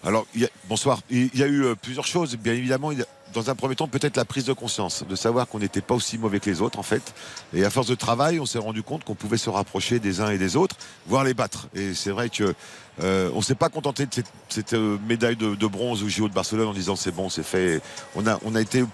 Alors, 0.04 0.26
y 0.36 0.46
a- 0.46 0.50
bonsoir. 0.70 1.02
Il 1.10 1.36
y 1.36 1.44
a 1.44 1.48
eu 1.48 1.64
euh, 1.66 1.76
plusieurs 1.76 2.08
choses. 2.08 2.38
Bien 2.38 2.54
évidemment, 2.54 2.92
dans 3.34 3.50
un 3.50 3.56
premier 3.56 3.76
temps, 3.76 3.88
peut-être 3.88 4.16
la 4.16 4.26
prise 4.26 4.46
de 4.46 4.54
conscience, 4.54 5.04
de 5.08 5.16
savoir 5.16 5.48
qu'on 5.48 5.60
n'était 5.60 5.82
pas 5.82 5.94
aussi 5.94 6.18
mauvais 6.18 6.40
que 6.40 6.50
les 6.50 6.62
autres, 6.62 6.80
en 6.80 6.84
fait. 6.84 7.14
Et 7.54 7.66
à 7.66 7.70
force 7.70 7.88
de 7.88 7.96
travail, 7.96 8.40
on 8.40 8.46
s'est 8.46 8.60
rendu 8.60 8.82
compte 8.82 9.04
qu'on 9.04 9.16
pouvait 9.16 9.38
se 9.38 9.50
rapprocher 9.50 10.00
des 10.00 10.22
uns 10.22 10.30
et 10.30 10.38
des 10.38 10.56
autres, 10.56 10.78
voire 11.08 11.24
les 11.24 11.34
battre. 11.34 11.68
Et 11.76 11.94
c'est 11.94 12.12
vrai 12.12 12.30
que 12.30 12.56
euh, 13.02 13.30
on 13.34 13.42
s'est 13.42 13.56
pas 13.56 13.70
contenté 13.70 14.06
de 14.06 14.24
cette, 14.48 14.74
euh, 14.74 14.98
médaille 15.08 15.36
de, 15.36 15.68
bronze 15.68 16.02
au 16.04 16.10
JO 16.10 16.28
de 16.30 16.34
Barcelone 16.34 16.68
en 16.68 16.74
disant 16.74 16.96
c'est 16.96 17.14
bon, 17.14 17.30
c'est 17.30 17.44
fait. 17.44 17.82
On 18.16 18.26
a, 18.26 18.40
on 18.46 18.56
a 18.56 18.62
été 18.62 18.86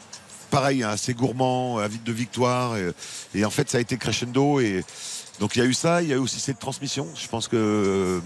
pareil, 0.50 0.84
hein, 0.84 0.90
assez 0.90 1.14
gourmand, 1.14 1.78
avide 1.78 2.04
de 2.04 2.12
victoire. 2.12 2.78
Et, 2.78 2.92
et 3.36 3.46
en 3.46 3.52
fait, 3.52 3.70
ça 3.70 3.78
a 3.78 3.82
été 3.82 3.98
crescendo. 3.98 4.60
Et 4.60 4.84
donc, 5.40 5.56
il 5.56 5.60
y 5.60 5.62
a 5.62 5.66
eu 5.66 5.74
ça. 5.74 6.02
Il 6.02 6.10
y 6.10 6.14
a 6.14 6.16
eu 6.16 6.20
aussi 6.20 6.40
cette 6.40 6.60
transmission. 6.60 7.08
Je 7.16 7.28
pense 7.28 7.48
que 7.48 8.22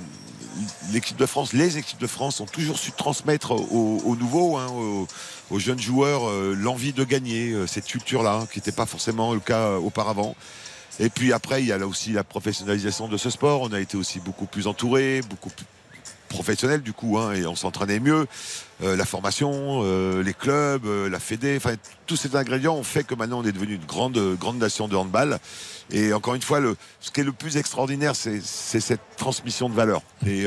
l'équipe 0.91 1.17
de 1.17 1.25
France, 1.25 1.53
les 1.53 1.77
équipes 1.77 1.99
de 1.99 2.07
France 2.07 2.39
ont 2.39 2.45
toujours 2.45 2.77
su 2.77 2.91
transmettre 2.91 3.51
aux, 3.51 4.01
aux 4.03 4.15
nouveaux, 4.15 4.57
hein, 4.57 4.67
aux, 5.49 5.59
jeunes 5.59 5.79
joueurs, 5.79 6.29
euh, 6.29 6.55
l'envie 6.57 6.93
de 6.93 7.03
gagner, 7.03 7.51
euh, 7.51 7.67
cette 7.67 7.85
culture-là, 7.85 8.47
qui 8.51 8.59
n'était 8.59 8.71
pas 8.71 8.85
forcément 8.85 9.33
le 9.33 9.39
cas 9.39 9.69
euh, 9.69 9.77
auparavant. 9.77 10.35
Et 10.99 11.09
puis 11.09 11.31
après, 11.33 11.61
il 11.61 11.67
y 11.67 11.71
a 11.71 11.77
là 11.77 11.87
aussi 11.87 12.11
la 12.11 12.23
professionnalisation 12.23 13.07
de 13.07 13.17
ce 13.17 13.29
sport. 13.29 13.61
On 13.61 13.71
a 13.71 13.79
été 13.79 13.95
aussi 13.97 14.19
beaucoup 14.19 14.45
plus 14.45 14.67
entouré, 14.67 15.21
beaucoup 15.29 15.49
plus 15.49 15.65
professionnel 16.27 16.81
du 16.81 16.93
coup, 16.93 17.17
hein, 17.17 17.33
et 17.33 17.45
on 17.45 17.55
s'entraînait 17.55 17.99
mieux. 17.99 18.27
Euh, 18.81 18.95
la 18.95 19.05
formation, 19.05 19.81
euh, 19.83 20.23
les 20.23 20.33
clubs, 20.33 20.85
euh, 20.85 21.09
la 21.09 21.19
Fédé, 21.19 21.55
enfin 21.57 21.73
tous 22.07 22.15
ces 22.15 22.35
ingrédients 22.37 22.75
ont 22.75 22.83
fait 22.83 23.03
que 23.03 23.13
maintenant 23.13 23.41
on 23.41 23.43
est 23.43 23.51
devenu 23.51 23.75
une 23.75 23.85
grande, 23.85 24.17
grande 24.39 24.57
nation 24.57 24.87
de 24.87 24.95
handball. 24.95 25.37
Et 25.91 26.13
encore 26.13 26.35
une 26.35 26.41
fois, 26.41 26.59
le, 26.59 26.77
ce 27.01 27.11
qui 27.11 27.19
est 27.21 27.23
le 27.23 27.33
plus 27.33 27.57
extraordinaire, 27.57 28.15
c'est 28.15 28.41
cette 28.41 29.01
transmission 29.17 29.69
de 29.69 29.73
valeurs. 29.73 30.01
Et 30.25 30.45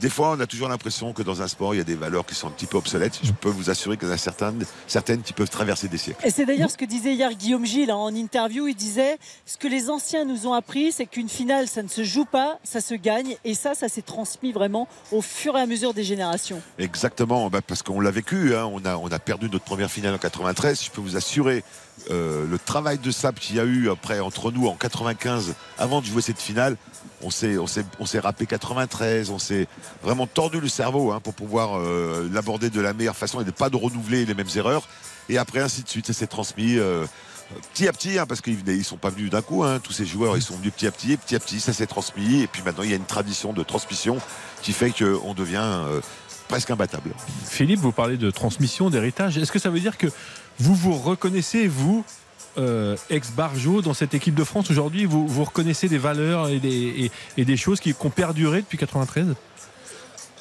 des 0.00 0.08
fois, 0.08 0.34
on 0.36 0.40
a 0.40 0.46
toujours 0.46 0.68
l'impression 0.68 1.12
que 1.12 1.22
dans 1.22 1.42
un 1.42 1.48
sport, 1.48 1.74
il 1.74 1.78
y 1.78 1.80
a 1.80 1.84
des 1.84 1.94
valeurs 1.94 2.24
qui 2.24 2.34
sont 2.34 2.48
un 2.48 2.50
petit 2.50 2.66
peu 2.66 2.78
obsolètes. 2.78 3.20
Je 3.22 3.32
peux 3.32 3.50
vous 3.50 3.68
assurer 3.68 3.98
qu'il 3.98 4.08
y 4.08 4.10
en 4.10 4.14
a 4.14 4.18
certaines, 4.18 4.64
certaines 4.86 5.20
qui 5.20 5.34
peuvent 5.34 5.50
traverser 5.50 5.88
des 5.88 5.98
siècles. 5.98 6.26
Et 6.26 6.30
c'est 6.30 6.46
d'ailleurs 6.46 6.70
ce 6.70 6.78
que 6.78 6.86
disait 6.86 7.12
hier 7.12 7.32
Guillaume 7.34 7.66
Gilles 7.66 7.90
hein, 7.90 7.96
en 7.96 8.14
interview. 8.14 8.68
Il 8.68 8.74
disait 8.74 9.18
ce 9.44 9.58
que 9.58 9.68
les 9.68 9.90
anciens 9.90 10.24
nous 10.24 10.46
ont 10.46 10.54
appris, 10.54 10.92
c'est 10.92 11.04
qu'une 11.06 11.28
finale, 11.28 11.68
ça 11.68 11.82
ne 11.82 11.88
se 11.88 12.02
joue 12.02 12.24
pas, 12.24 12.58
ça 12.64 12.80
se 12.80 12.94
gagne. 12.94 13.36
Et 13.44 13.54
ça, 13.54 13.74
ça 13.74 13.88
s'est 13.90 14.02
transmis 14.02 14.52
vraiment 14.52 14.88
au 15.12 15.20
fur 15.20 15.58
et 15.58 15.60
à 15.60 15.66
mesure 15.66 15.92
des 15.92 16.04
générations. 16.04 16.62
Exactement, 16.78 17.50
bah, 17.50 17.59
parce 17.66 17.82
qu'on 17.82 18.00
l'a 18.00 18.10
vécu. 18.10 18.54
hein. 18.54 18.64
On, 18.72 18.84
a, 18.84 18.96
on 18.96 19.08
a 19.08 19.18
perdu 19.18 19.48
notre 19.50 19.64
première 19.64 19.90
finale 19.90 20.14
en 20.14 20.18
93. 20.18 20.82
Je 20.84 20.90
peux 20.90 21.00
vous 21.00 21.16
assurer 21.16 21.64
euh, 22.10 22.46
le 22.48 22.58
travail 22.58 22.98
de 22.98 23.10
sable 23.10 23.38
qu'il 23.38 23.56
y 23.56 23.60
a 23.60 23.64
eu 23.64 23.90
après 23.90 24.20
entre 24.20 24.50
nous 24.50 24.66
en 24.66 24.74
95, 24.74 25.54
avant 25.78 26.00
de 26.00 26.06
jouer 26.06 26.22
cette 26.22 26.40
finale. 26.40 26.76
On 27.22 27.30
s'est, 27.30 27.58
on 27.58 27.66
s'est, 27.66 27.84
on 27.98 28.06
s'est 28.06 28.18
rappé 28.20 28.46
93. 28.46 29.30
On 29.30 29.38
s'est 29.38 29.66
vraiment 30.02 30.26
tordu 30.26 30.60
le 30.60 30.68
cerveau 30.68 31.12
hein, 31.12 31.20
pour 31.20 31.34
pouvoir 31.34 31.78
euh, 31.78 32.28
l'aborder 32.32 32.70
de 32.70 32.80
la 32.80 32.92
meilleure 32.94 33.16
façon 33.16 33.40
et 33.40 33.44
de 33.44 33.50
pas 33.50 33.70
de 33.70 33.76
renouveler 33.76 34.24
les 34.24 34.34
mêmes 34.34 34.48
erreurs. 34.56 34.88
Et 35.28 35.38
après 35.38 35.60
ainsi 35.60 35.82
de 35.82 35.88
suite, 35.88 36.06
ça 36.06 36.12
s'est 36.12 36.26
transmis. 36.26 36.76
euh, 36.78 37.06
Petit 37.74 37.88
à 37.88 37.92
petit, 37.92 38.16
hein, 38.16 38.26
parce 38.28 38.40
qu'ils 38.42 38.64
ne 38.64 38.82
sont 38.84 38.96
pas 38.96 39.10
venus 39.10 39.28
d'un 39.28 39.42
coup, 39.42 39.64
tous 39.82 39.92
ces 39.92 40.06
joueurs 40.06 40.36
ils 40.36 40.42
sont 40.42 40.54
venus 40.54 40.72
petit 40.72 40.86
à 40.86 40.92
petit, 40.92 41.10
et 41.14 41.16
petit 41.16 41.34
à 41.34 41.40
petit 41.40 41.58
ça 41.58 41.72
s'est 41.72 41.88
transmis, 41.88 42.42
et 42.42 42.46
puis 42.46 42.62
maintenant 42.62 42.84
il 42.84 42.90
y 42.90 42.92
a 42.92 42.96
une 42.96 43.04
tradition 43.04 43.52
de 43.52 43.64
transmission 43.64 44.18
qui 44.62 44.72
fait 44.72 44.92
qu'on 44.92 45.34
devient 45.34 45.82
presque 46.50 46.70
imbattable. 46.70 47.10
Philippe, 47.44 47.78
vous 47.78 47.92
parlez 47.92 48.16
de 48.16 48.30
transmission, 48.30 48.90
d'héritage. 48.90 49.38
Est-ce 49.38 49.52
que 49.52 49.60
ça 49.60 49.70
veut 49.70 49.78
dire 49.78 49.96
que 49.96 50.08
vous 50.58 50.74
vous 50.74 50.94
reconnaissez, 50.94 51.68
vous, 51.68 52.04
euh, 52.58 52.96
ex-Barjo, 53.08 53.82
dans 53.82 53.94
cette 53.94 54.14
équipe 54.14 54.34
de 54.34 54.42
France 54.42 54.68
aujourd'hui? 54.68 55.04
Vous, 55.04 55.28
vous 55.28 55.44
reconnaissez 55.44 55.88
des 55.88 55.98
valeurs 55.98 56.48
et 56.48 56.58
des, 56.58 57.56
choses 57.56 57.78
qui, 57.78 57.94
qui 57.94 58.06
ont 58.06 58.10
perduré 58.10 58.62
depuis 58.62 58.78
93 58.78 59.34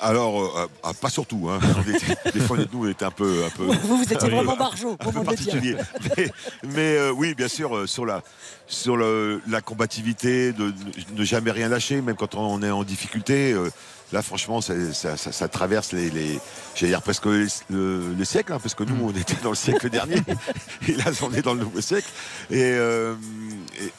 Alors, 0.01 0.57
euh, 0.57 0.67
ah, 0.83 0.91
pas 0.93 1.09
surtout. 1.09 1.49
Hein. 1.49 1.59
On 1.77 1.81
était- 1.93 2.31
des 2.31 2.39
fois, 2.39 2.57
nous, 2.71 2.85
on 2.85 2.89
était 2.89 3.05
un 3.05 3.11
peu. 3.11 3.43
Un 3.45 3.49
peu 3.49 3.65
Vous, 3.65 3.97
vous 3.97 4.03
étiez 4.03 4.17
vraiment 4.29 4.55
barjot, 4.55 4.95
un 4.99 5.11
peu 5.11 5.23
particulier. 5.23 5.75
Mais, 6.17 6.31
mais, 6.63 6.95
euh, 6.97 7.11
oui, 7.11 7.33
bien 7.35 7.47
sûr, 7.47 7.75
euh, 7.75 7.87
sur 7.87 8.05
la, 8.05 8.21
sur 8.67 8.95
le- 8.97 9.41
la 9.47 9.61
combativité, 9.61 10.53
de 10.53 10.73
ne 11.15 11.23
jamais 11.25 11.51
rien 11.51 11.67
lâcher, 11.69 12.01
même 12.01 12.15
quand 12.15 12.35
on 12.35 12.61
est 12.63 12.71
en 12.71 12.83
difficulté. 12.83 13.51
euh, 13.53 13.69
Là, 14.11 14.23
franchement, 14.23 14.59
ça, 14.59 14.73
ça- 14.91 15.17
ça- 15.17 15.31
ça 15.31 15.47
traverse 15.47 15.91
les, 15.91 16.09
les 16.09 16.39
j'allais 16.75 16.93
dire 16.93 17.01
presque 17.03 17.27
les, 17.27 17.45
le- 17.69 18.15
les 18.17 18.25
siècles, 18.25 18.53
hein, 18.53 18.59
parce 18.59 18.73
que 18.73 18.83
nous, 18.83 18.95
on 19.05 19.11
était 19.11 19.35
dans 19.43 19.51
le 19.51 19.55
siècle 19.55 19.87
dernier, 19.91 20.15
et 20.87 20.93
là, 20.93 21.05
on 21.21 21.31
est 21.31 21.43
dans 21.43 21.53
le 21.53 21.59
nouveau 21.59 21.79
siècle. 21.79 22.09
Et, 22.49 22.55
euh, 22.63 23.13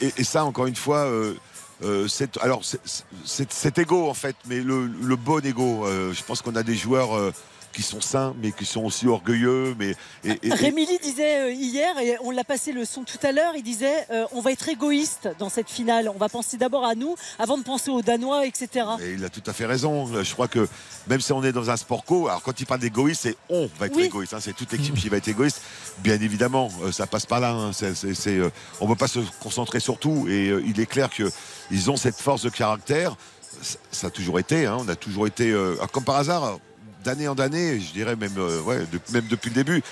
et, 0.00 0.06
et- 0.06 0.12
et 0.16 0.24
ça, 0.24 0.44
encore 0.44 0.66
une 0.66 0.74
fois, 0.74 1.04
euh, 1.82 2.06
alors 2.40 2.62
cet 3.24 3.78
ego 3.78 4.08
en 4.08 4.14
fait, 4.14 4.36
mais 4.46 4.60
le, 4.60 4.86
le 4.86 5.16
bon 5.16 5.44
ego. 5.44 5.86
euh, 5.86 6.12
je 6.12 6.22
pense 6.22 6.42
qu'on 6.42 6.56
a 6.56 6.62
des 6.62 6.76
joueurs 6.76 7.16
euh, 7.16 7.32
qui 7.72 7.83
sont 7.83 8.00
sains, 8.00 8.35
mais 8.42 8.52
qui 8.52 8.64
sont 8.64 8.85
aussi 8.85 9.06
orgueilleux. 9.06 9.74
Mais 9.78 9.94
et, 10.24 10.38
disait 11.02 11.40
euh, 11.40 11.52
hier, 11.52 11.98
et 11.98 12.16
on 12.22 12.30
l'a 12.30 12.44
passé 12.44 12.72
le 12.72 12.85
son 12.85 13.04
tout 13.04 13.18
à 13.22 13.33
l'heure, 13.33 13.52
il 13.56 13.62
disait 13.62 14.06
euh, 14.11 14.26
on 14.33 14.40
va 14.40 14.52
être 14.52 14.68
égoïste 14.68 15.28
dans 15.38 15.48
cette 15.48 15.70
finale. 15.70 16.11
On 16.14 16.18
va 16.18 16.28
penser 16.28 16.56
d'abord 16.56 16.85
à 16.85 16.94
nous 16.94 17.14
avant 17.38 17.59
de 17.59 17.62
penser 17.62 17.90
aux 17.90 18.02
Danois, 18.02 18.46
etc. 18.46 18.87
et 19.02 19.12
il 19.12 19.24
a 19.24 19.28
tout 19.28 19.42
à 19.46 19.52
fait 19.52 19.66
raison. 19.66 20.06
Je 20.22 20.33
crois 20.33 20.48
que 20.48 20.66
même 21.06 21.20
si 21.20 21.33
on 21.33 21.42
est 21.44 21.52
dans 21.52 21.70
un 21.70 21.76
sport 21.76 22.04
co, 22.04 22.28
alors 22.28 22.42
quand 22.42 22.59
il 22.61 22.66
parle 22.66 22.80
d'égoïste, 22.80 23.22
c'est 23.22 23.37
on 23.48 23.68
va 23.78 23.87
être 23.87 23.96
Oui. 23.96 24.04
égoïste. 24.04 24.35
hein, 24.35 24.38
c'est 24.40 24.52
toute 24.54 24.72
l'équipe 24.72 24.94
qui 24.94 25.09
va 25.09 25.16
être 25.16 25.28
égoïste. 25.28 25.61
Bien 25.98 26.20
évidemment, 26.20 26.68
euh, 26.83 26.92
ça 26.92 27.06
passe 27.06 27.26
par 27.26 27.40
là. 27.40 27.50
hein, 27.52 27.72
c'est, 27.72 27.94
c'est- 27.94 28.14
c'est, 28.14 28.38
on 28.80 28.85
ne 28.87 28.90
peut 28.92 28.98
pas 28.98 29.09
se 29.09 29.20
concentrer 29.42 29.80
sur 29.80 29.98
tout. 29.98 30.26
Et 30.28 30.48
euh, 30.48 30.62
il 30.66 30.80
est 30.80 30.87
clair 30.87 31.09
qu'ils 31.11 31.90
ont 31.90 31.96
cette 31.96 32.16
force 32.20 32.42
de 32.42 32.50
caractère. 32.50 33.16
Ça, 33.90 34.06
a 34.06 34.10
toujours 34.10 34.38
été. 34.38 34.66
hein, 34.66 34.77
on 34.81 34.88
a 34.88 34.96
toujours 34.96 35.27
été, 35.27 35.50
euh, 35.50 35.77
comme 35.92 36.04
par 36.04 36.16
hasard, 36.16 36.58
d'année 37.05 37.29
en 37.29 37.35
année, 37.35 37.81
je 37.81 37.92
dirais 37.92 38.17
même, 38.17 38.37
euh, 38.38 38.87
même 39.13 39.27
depuis 39.27 39.51
le 39.51 39.55
début, 39.55 39.83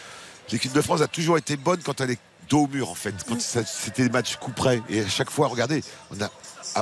l'équipe 0.52 0.72
de 0.72 0.80
France 0.80 1.00
a 1.00 1.08
toujours 1.08 1.38
été 1.38 1.56
bonne 1.56 1.80
quand 1.82 2.00
elle 2.00 2.10
est 2.10 2.18
dos 2.48 2.64
au 2.64 2.68
mur 2.68 2.90
en 2.90 2.94
fait. 2.94 3.14
Quand 3.28 3.40
c'était 3.40 4.04
des 4.04 4.10
matchs 4.10 4.36
coup 4.36 4.52
près. 4.52 4.82
Et 4.88 5.00
à 5.00 5.08
chaque 5.08 5.30
fois, 5.30 5.48
regardez, 5.48 5.82
on 6.10 6.22
a 6.22 6.30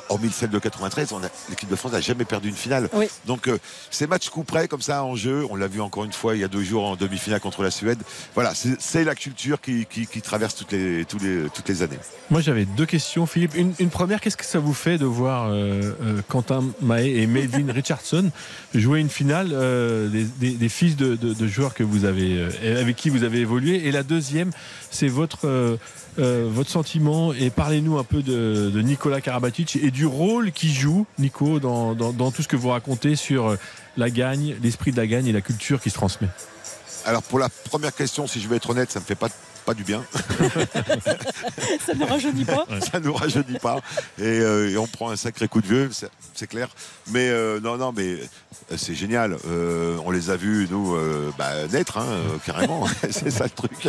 hormis 0.09 0.31
celle 0.31 0.51
de 0.51 0.59
93, 0.59 1.13
on 1.13 1.23
a- 1.23 1.29
l'équipe 1.49 1.69
de 1.69 1.77
France 1.77 1.93
n'a 1.93 2.01
jamais 2.01 2.25
perdu 2.25 2.49
une 2.49 2.55
finale. 2.57 2.89
Oui. 2.93 3.07
Donc 3.27 3.49
euh, 3.49 3.59
ces 3.91 4.07
matchs 4.07 4.29
coup 4.31 4.45
près 4.45 4.69
comme 4.69 4.83
ça 4.83 5.05
en 5.05 5.17
jeu, 5.17 5.45
on 5.51 5.57
l'a 5.57 5.67
vu 5.69 5.81
encore 5.81 6.05
une 6.05 6.13
fois 6.13 6.35
il 6.35 6.41
y 6.41 6.45
a 6.45 6.49
deux 6.49 6.63
jours 6.63 6.85
en 6.85 6.97
demi-finale 6.97 7.41
contre 7.41 7.63
la 7.63 7.71
Suède. 7.71 7.99
Voilà, 8.35 8.53
c'est 8.55 9.05
la 9.05 9.15
culture 9.15 9.61
qui, 9.61 9.87
qui- 9.87 10.07
qui 10.07 10.23
traverse 10.23 10.55
toutes 10.55 10.73
les, 10.73 11.05
toutes 11.05 11.69
les 11.69 11.83
années. 11.83 11.99
Moi, 12.31 12.41
j'avais 12.41 12.65
deux 12.65 12.87
questions, 12.87 13.27
Philippe. 13.27 13.55
Une, 13.55 13.73
une 13.79 13.91
première, 13.91 14.21
qu'est-ce 14.21 14.37
que 14.37 14.45
ça 14.45 14.59
vous 14.59 14.75
fait 14.75 14.99
de 14.99 15.05
voir 15.07 15.47
euh, 15.49 15.93
euh, 16.03 16.21
Quentin 16.29 16.65
Mahé 16.83 17.23
et 17.23 17.27
Melvin 17.27 17.73
Richardson 17.73 18.31
jouer 18.75 19.01
une 19.01 19.09
finale 19.11 19.51
euh, 19.53 20.09
des, 20.09 20.25
des- 20.25 20.51
des 20.57 20.69
fils 20.69 20.97
de, 20.97 21.15
de- 21.17 21.35
de 21.35 21.47
joueurs 21.47 21.75
que 21.75 21.83
vous 21.85 22.05
avez, 22.05 22.37
euh, 22.63 22.81
avec 22.81 22.97
qui 22.97 23.11
vous 23.11 23.23
avez 23.23 23.39
évolué? 23.41 23.87
Et 23.87 23.93
la 23.93 24.03
deuxième, 24.03 24.51
c'est 24.91 25.09
votre, 25.09 25.47
euh, 25.47 25.77
euh, 26.19 26.49
votre 26.51 26.71
sentiment. 26.71 27.33
Et 27.33 27.51
parlez-nous 27.51 27.99
un 27.99 28.05
peu 28.05 28.23
de, 28.23 28.71
de 28.75 28.81
Nicolas 28.83 29.21
Karabatic 29.21 29.76
et 29.83 29.91
du 29.91 30.07
rôle 30.07 30.53
qu'il 30.53 30.73
joue, 30.73 31.07
Nico, 31.19 31.61
dans, 31.61 32.31
tout 32.31 32.43
ce 32.43 32.49
que 32.49 32.57
vous 32.57 32.69
racontez 32.69 33.17
sur 33.17 33.49
euh, 33.49 33.57
la 33.97 34.11
gagne, 34.11 34.57
l'esprit 34.63 34.93
de 34.93 34.97
la 34.97 35.07
gagne 35.07 35.27
et 35.27 35.33
la 35.33 35.41
culture 35.41 35.81
qui 35.81 35.91
se 35.91 35.95
transmet. 35.95 36.29
Alors 37.05 37.23
pour 37.23 37.39
la 37.39 37.49
première 37.49 37.95
question, 37.95 38.27
si 38.27 38.41
je 38.41 38.49
vais 38.49 38.57
être 38.57 38.71
honnête, 38.71 38.91
ça 38.91 39.01
me 39.01 39.05
fait 39.05 39.15
pas 39.15 39.29
pas 39.67 39.75
du 39.75 39.83
bien. 39.85 40.03
Ça 41.85 41.95
ne 41.95 42.05
rajeunit 42.05 42.45
pas. 42.45 42.65
ça 42.93 43.01
nous 43.01 43.13
rajeunit 43.13 43.59
pas 43.59 43.81
et, 44.19 44.23
euh, 44.25 44.71
et 44.71 44.77
on 44.79 44.87
prend 44.87 45.11
un 45.11 45.17
sacré 45.17 45.49
coup 45.49 45.61
de 45.61 45.67
vieux, 45.67 45.91
c'est- 45.93 46.47
clair. 46.47 46.69
Mais 47.11 47.29
euh, 47.29 47.59
non, 47.61 47.77
non, 47.77 47.93
mais 47.97 48.13
euh, 48.13 48.77
c'est 48.77 48.95
génial. 48.95 49.37
Euh, 49.49 49.97
on 50.05 50.11
les 50.13 50.31
a 50.31 50.37
vus 50.37 50.69
nous 50.71 50.97
bah, 51.37 51.67
naître, 51.73 51.99
hein, 51.99 52.07
carrément. 52.45 52.87
c'est 53.11 53.31
ça 53.31 53.45
le 53.45 53.51
truc. 53.51 53.89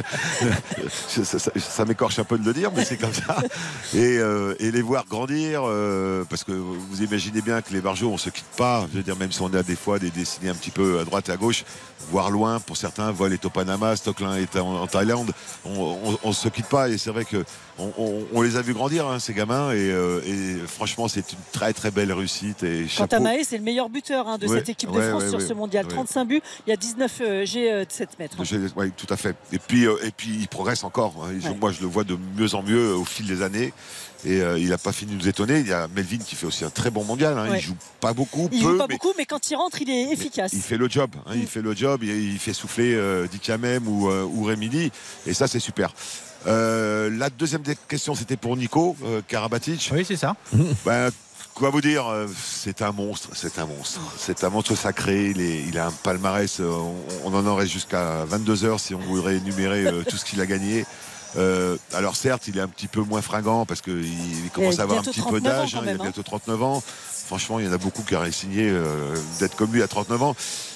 ça 1.07 1.23
ça- 1.23 1.39
ça- 1.39 1.51
ça 1.59 1.85
m'écorche 1.85 2.17
un 2.19 2.23
peu 2.23 2.37
de 2.39 2.45
le 2.45 2.53
dire, 2.53 2.71
mais 2.75 2.83
c'est 2.83 2.97
comme 2.97 3.13
ça. 3.13 3.37
Et, 3.93 4.17
et 4.59 4.71
les 4.71 4.81
voir 4.81 5.05
grandir, 5.05 5.61
parce 6.29 6.43
que 6.43 6.51
vous 6.51 7.01
imaginez 7.03 7.41
bien 7.41 7.61
que 7.61 7.71
les 7.73 7.81
Barjots, 7.81 8.09
on 8.11 8.17
se 8.17 8.29
quitte 8.31 8.45
pas. 8.57 8.87
Je 8.91 8.97
veux 8.97 9.03
dire, 9.03 9.15
même 9.15 9.31
si 9.31 9.41
on 9.41 9.53
a 9.53 9.61
des 9.63 9.75
fois 9.75 9.99
des 9.99 10.09
destinées 10.09 10.49
un 10.49 10.55
petit 10.55 10.71
peu 10.71 10.99
à 10.99 11.03
droite 11.05 11.29
et 11.29 11.31
à 11.33 11.37
gauche, 11.37 11.63
voir 12.11 12.31
loin 12.31 12.59
pour 12.59 12.77
certains, 12.77 13.11
Vol 13.11 13.33
est 13.33 13.45
au 13.45 13.49
Panama, 13.49 13.95
Stocklin 13.95 14.35
est 14.37 14.55
en, 14.55 14.81
en 14.81 14.87
Thaïlande, 14.87 15.31
on, 16.23 16.27
ne 16.29 16.33
se 16.33 16.47
quitte 16.49 16.67
pas 16.67 16.89
et 16.89 16.97
c'est 16.97 17.09
vrai 17.09 17.25
que 17.25 17.43
on, 17.79 17.91
on- 17.97 18.25
on 18.33 18.41
les 18.41 18.55
a 18.55 18.61
vus 18.61 18.73
grandir 18.73 19.07
hein, 19.07 19.19
ces 19.19 19.33
gamins 19.33 19.71
et, 19.71 19.91
euh, 19.91 20.21
et 20.25 20.65
franchement 20.67 21.07
c'est 21.07 21.31
une 21.31 21.37
très 21.51 21.73
très 21.73 21.91
belle 21.91 22.11
réussite 22.13 22.63
et 22.63 22.87
chapeau. 22.87 23.09
Quentin 23.09 23.19
Mahé, 23.23 23.43
c'est 23.43 23.57
le 23.57 23.63
meilleur 23.63 23.89
buteur 23.89 24.27
hein, 24.27 24.37
de 24.37 24.47
Ouais, 24.47 24.57
cette 24.59 24.69
équipe 24.69 24.91
de 24.91 25.01
France 25.01 25.23
ouais, 25.23 25.29
sur 25.29 25.41
ce 25.41 25.53
mondial. 25.53 25.85
ouais. 25.85 25.91
35 25.93 26.25
buts, 26.25 26.41
il 26.65 26.69
y 26.69 26.73
a 26.73 26.77
19 26.77 27.21
euh, 27.21 27.45
G 27.45 27.71
euh, 27.71 27.85
de 27.85 27.91
7 27.91 28.17
mètres. 28.19 28.37
Oui, 28.75 28.91
tout 28.95 29.07
à 29.13 29.17
fait. 29.17 29.35
Et 29.51 29.59
puis, 29.59 29.85
euh, 29.85 29.95
et 30.03 30.11
puis 30.11 30.29
il 30.39 30.47
progresse 30.47 30.83
encore. 30.83 31.13
hein. 31.23 31.53
Moi, 31.59 31.71
je 31.71 31.81
le 31.81 31.87
vois 31.87 32.03
de 32.03 32.17
mieux 32.37 32.53
en 32.55 32.63
mieux 32.63 32.93
au 32.93 33.05
fil 33.05 33.25
des 33.27 33.41
années. 33.41 33.73
Et 34.27 34.41
euh, 34.41 34.59
il 34.59 34.69
n'a 34.69 34.77
pas 34.77 34.91
fini 34.91 35.13
de 35.15 35.17
nous 35.21 35.27
étonner. 35.29 35.59
Il 35.59 35.67
y 35.67 35.71
a 35.73 35.87
Melvin 35.95 36.17
qui 36.17 36.35
fait 36.35 36.45
aussi 36.45 36.65
un 36.65 36.69
très 36.69 36.91
bon 36.91 37.05
mondial. 37.05 37.37
hein. 37.37 37.49
Ouais. 37.49 37.59
Il 37.59 37.61
joue 37.61 37.77
pas 38.01 38.11
beaucoup, 38.13 38.49
Il 38.51 38.61
peu, 38.61 38.71
joue 38.71 38.77
pas 38.77 38.85
mais 38.89 38.95
beaucoup, 38.95 39.13
mais 39.17 39.25
quand 39.25 39.49
il 39.49 39.55
rentre, 39.55 39.81
il 39.81 39.89
est 39.89 40.11
efficace. 40.11 40.51
il 40.53 40.61
fait 40.61 40.75
le 40.77 40.89
job. 40.89 41.09
hein. 41.25 41.33
Mm. 41.35 41.39
Il 41.39 41.47
fait 41.47 41.61
le 41.61 41.73
job. 41.73 42.01
Il, 42.03 42.09
il 42.33 42.37
fait 42.39 42.51
souffler 42.53 42.93
euh, 42.93 43.25
Dick 43.31 43.47
Yamem 43.47 43.87
ou, 43.87 44.09
euh, 44.09 44.23
ou. 44.23 44.49
Et 45.25 45.33
ça, 45.33 45.47
c'est 45.47 45.59
super. 45.61 45.93
Euh, 46.45 47.09
la 47.17 47.29
deuxième 47.29 47.61
des 47.61 47.75
questions, 47.87 48.15
c'était 48.15 48.37
pour 48.37 48.57
Nico 48.57 48.95
euh, 49.05 49.21
Karabatic. 49.27 49.89
Oui, 49.93 50.03
c'est 50.05 50.17
ça. 50.17 50.35
Ben, 50.85 51.09
quoi 51.53 51.69
vous 51.69 51.81
dire 51.81 52.05
C'est 52.43 52.81
un 52.81 52.91
monstre, 52.91 53.29
c'est 53.33 53.57
un 53.59 53.65
monstre. 53.65 53.99
C'est 54.17 54.43
un 54.43 54.49
monstre 54.49 54.75
sacré. 54.75 55.31
Il, 55.31 55.41
est- 55.41 55.63
il 55.67 55.77
a 55.79 55.87
un 55.87 55.91
palmarès. 55.91 56.59
on, 56.59 56.93
on 57.25 57.33
en 57.33 57.45
aurait 57.47 57.67
jusqu'à 57.67 58.25
22 58.25 58.65
heures 58.65 58.79
si 58.79 58.93
on 58.93 58.99
voudrait 58.99 59.37
énumérer 59.37 59.85
euh, 59.87 60.03
tout 60.07 60.17
ce 60.17 60.25
qu'il 60.25 60.39
a 60.41 60.45
gagné. 60.45 60.85
Euh, 61.37 61.77
alors 61.93 62.15
certes, 62.15 62.47
il 62.47 62.57
est 62.57 62.61
un 62.61 62.67
petit 62.67 62.87
peu 62.87 63.01
moins 63.01 63.21
fringant 63.21 63.65
parce 63.65 63.81
qu'il 63.81 64.03
il 64.05 64.49
commence 64.51 64.79
à 64.79 64.83
avoir 64.83 64.99
un 64.99 65.03
petit 65.03 65.21
peu 65.21 65.39
39 65.39 65.53
ans 65.53 65.59
d'âge. 65.59 65.75
hein, 65.75 65.79
il 65.83 65.89
a 65.89 65.91
hein. 65.93 65.97
bientôt 66.01 66.23
39 66.23 66.63
ans. 66.63 66.83
Franchement, 67.27 67.59
il 67.59 67.65
y 67.65 67.69
en 67.69 67.73
a 67.73 67.77
beaucoup 67.77 68.03
qui 68.03 68.15
auraient 68.15 68.31
signé 68.31 68.69
euh, 68.69 69.15
d'être 69.39 69.55
comme 69.55 69.71
lui 69.73 69.83
à 69.83 69.87
39 69.87 70.23
ans. 70.23 70.35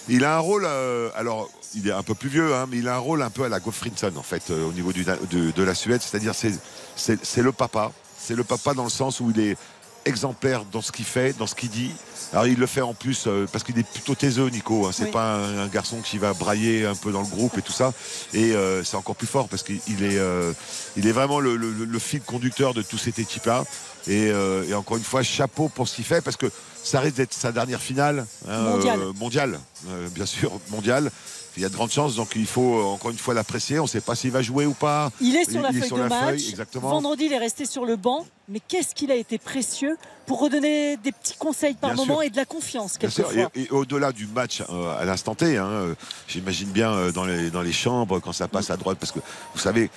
Il 0.10 0.26
a 0.26 0.36
un 0.36 0.40
rôle, 0.40 0.66
euh, 0.66 1.10
alors 1.16 1.50
il 1.76 1.88
est 1.88 1.92
un 1.94 2.04
peu 2.04 2.14
plus 2.14 2.28
vieux, 2.30 2.54
hein, 2.54 2.68
mais 2.70 2.78
il 2.80 2.88
a 2.90 2.96
un 2.96 3.00
rôle 3.00 3.22
un 3.22 3.30
peu 3.30 3.44
à 3.46 3.50
la 3.50 3.60
Goffrinson 3.62 4.12
en 4.18 4.24
fait 4.24 4.52
euh, 4.52 4.68
au 4.68 4.74
niveau 4.74 4.92
du- 4.92 5.06
de, 5.06 5.52
de 5.52 5.64
la 5.64 5.74
Suède. 5.74 6.02
C'est-à-dire 6.02 6.36
c'est 6.36 6.54
c'est 6.96 7.24
c'est 7.26 7.42
le 7.42 7.52
papa. 7.54 7.92
C'est 8.20 8.36
le 8.36 8.44
papa 8.44 8.74
dans 8.76 8.84
le 8.84 8.90
sens 8.90 9.20
où 9.20 9.32
il 9.34 9.40
est 9.40 9.58
exemplaire 10.06 10.66
dans 10.72 10.82
ce 10.82 10.92
qu'il 10.92 11.06
fait, 11.06 11.38
dans 11.38 11.48
ce 11.48 11.56
qu'il 11.56 11.70
dit. 11.70 11.92
Alors 12.34 12.48
il 12.48 12.58
le 12.58 12.66
fait 12.66 12.82
en 12.82 12.94
plus 12.94 13.26
euh, 13.28 13.46
parce 13.52 13.64
qu'il 13.64 13.78
est 13.78 13.84
plutôt 13.88 14.16
taiseux, 14.16 14.48
Nico. 14.50 14.88
hein. 14.88 14.92
C'est 14.94 15.06
Oui. 15.06 15.12
pas 15.12 15.36
un, 15.36 15.60
un 15.60 15.68
garçon 15.68 15.98
qui 16.02 16.18
va 16.18 16.34
brailler 16.34 16.86
un 16.86 16.96
peu 16.96 17.12
dans 17.12 17.22
le 17.22 17.28
groupe 17.28 17.58
et 17.58 17.62
tout 17.62 17.74
ça. 17.74 17.94
Et 18.34 18.54
euh, 18.56 18.84
c'est 18.84 18.96
encore 18.96 19.16
plus 19.16 19.28
fort 19.28 19.50
parce 19.50 19.64
qu'il 19.64 19.76
est, 20.04 20.18
euh, 20.18 20.54
il 20.96 21.08
est 21.08 21.12
vraiment 21.12 21.40
le, 21.40 21.56
le- 21.58 21.72
le 21.86 22.00
fil 22.00 22.22
conducteur 22.22 22.74
de 22.74 22.82
toute 22.82 23.00
cette 23.00 23.20
équipe-là. 23.20 23.66
Et, 24.08 24.28
et 24.30 24.74
encore 24.74 24.98
une 24.98 25.04
fois, 25.04 25.22
chapeau 25.22 25.70
pour 25.70 25.88
ce 25.88 25.96
qu'il 25.98 26.06
fait 26.06 26.22
parce 26.22 26.36
que 26.38 26.50
ça 26.84 27.00
risque 27.02 27.18
d'être 27.18 27.34
sa 27.36 27.52
dernière 27.52 27.80
finale 27.82 28.26
hein, 28.50 28.62
Mondiale. 28.62 29.00
mondiale, 29.20 29.60
bien 30.16 30.26
sûr, 30.26 30.60
mondiale. 30.70 31.12
Il 31.58 31.64
y 31.64 31.66
a 31.66 31.70
de 31.70 31.74
grandes 31.74 31.92
chances, 31.92 32.16
donc 32.16 32.32
il 32.36 32.46
faut 32.46 32.80
euh, 32.80 32.84
encore 32.84 33.12
une 33.12 33.18
fois 33.18 33.34
l'apprécier. 33.34 33.78
On 33.80 33.84
ne 33.84 33.88
sait 33.90 34.00
pas 34.02 34.16
s'il 34.16 34.32
va 34.32 34.42
jouer 34.42 34.66
ou 34.66 34.74
pas. 34.74 35.12
Il 35.20 35.36
est 35.36 35.50
sur 35.50 35.62
la 35.62 35.70
Il 35.72 35.78
est 35.78 35.80
feuille 35.80 35.88
sur 35.90 35.98
de 35.98 36.04
la 36.04 36.08
match. 36.10 36.30
feuille, 36.30 36.50
exactement. 36.50 36.90
Vendredi, 36.90 37.26
il 37.26 37.34
est 37.34 37.38
resté 37.38 37.66
sur 37.66 37.84
le 37.86 37.98
banc. 37.98 38.26
Mais 38.48 38.62
qu'est-ce 38.66 38.96
qu'il 38.96 39.12
a 39.12 39.16
été 39.16 39.38
précieux 39.38 39.98
pour 40.26 40.40
redonner 40.42 40.98
des 40.98 41.12
petits 41.12 41.36
conseils 41.38 41.74
par 41.76 41.92
Bien 41.94 41.98
moment 42.04 42.16
sûr. 42.20 42.24
et 42.24 42.30
de 42.30 42.36
la 42.38 42.46
confiance 42.46 42.98
Bien 43.00 43.10
sûr, 43.10 43.28
quelquefois. 43.30 43.52
et, 43.56 43.64
et 43.64 43.70
au-delà 43.72 44.12
du 44.12 44.28
match 44.28 44.62
euh, 44.70 44.98
à 45.00 45.04
l'instant 45.06 45.36
T, 45.36 45.58
hein, 45.58 45.68
euh, 45.68 45.96
j'imagine 46.28 46.70
bien 46.70 46.92
euh, 46.92 47.12
dans, 47.12 47.26
les, 47.26 47.50
dans 47.50 47.62
les 47.62 47.72
chambres 47.74 48.20
quand 48.20 48.34
ça 48.34 48.48
passe 48.48 48.70
à 48.70 48.78
droite, 48.78 48.98
parce 49.00 49.12
que 49.12 49.20
vous 49.54 49.60
savez, 49.60 49.90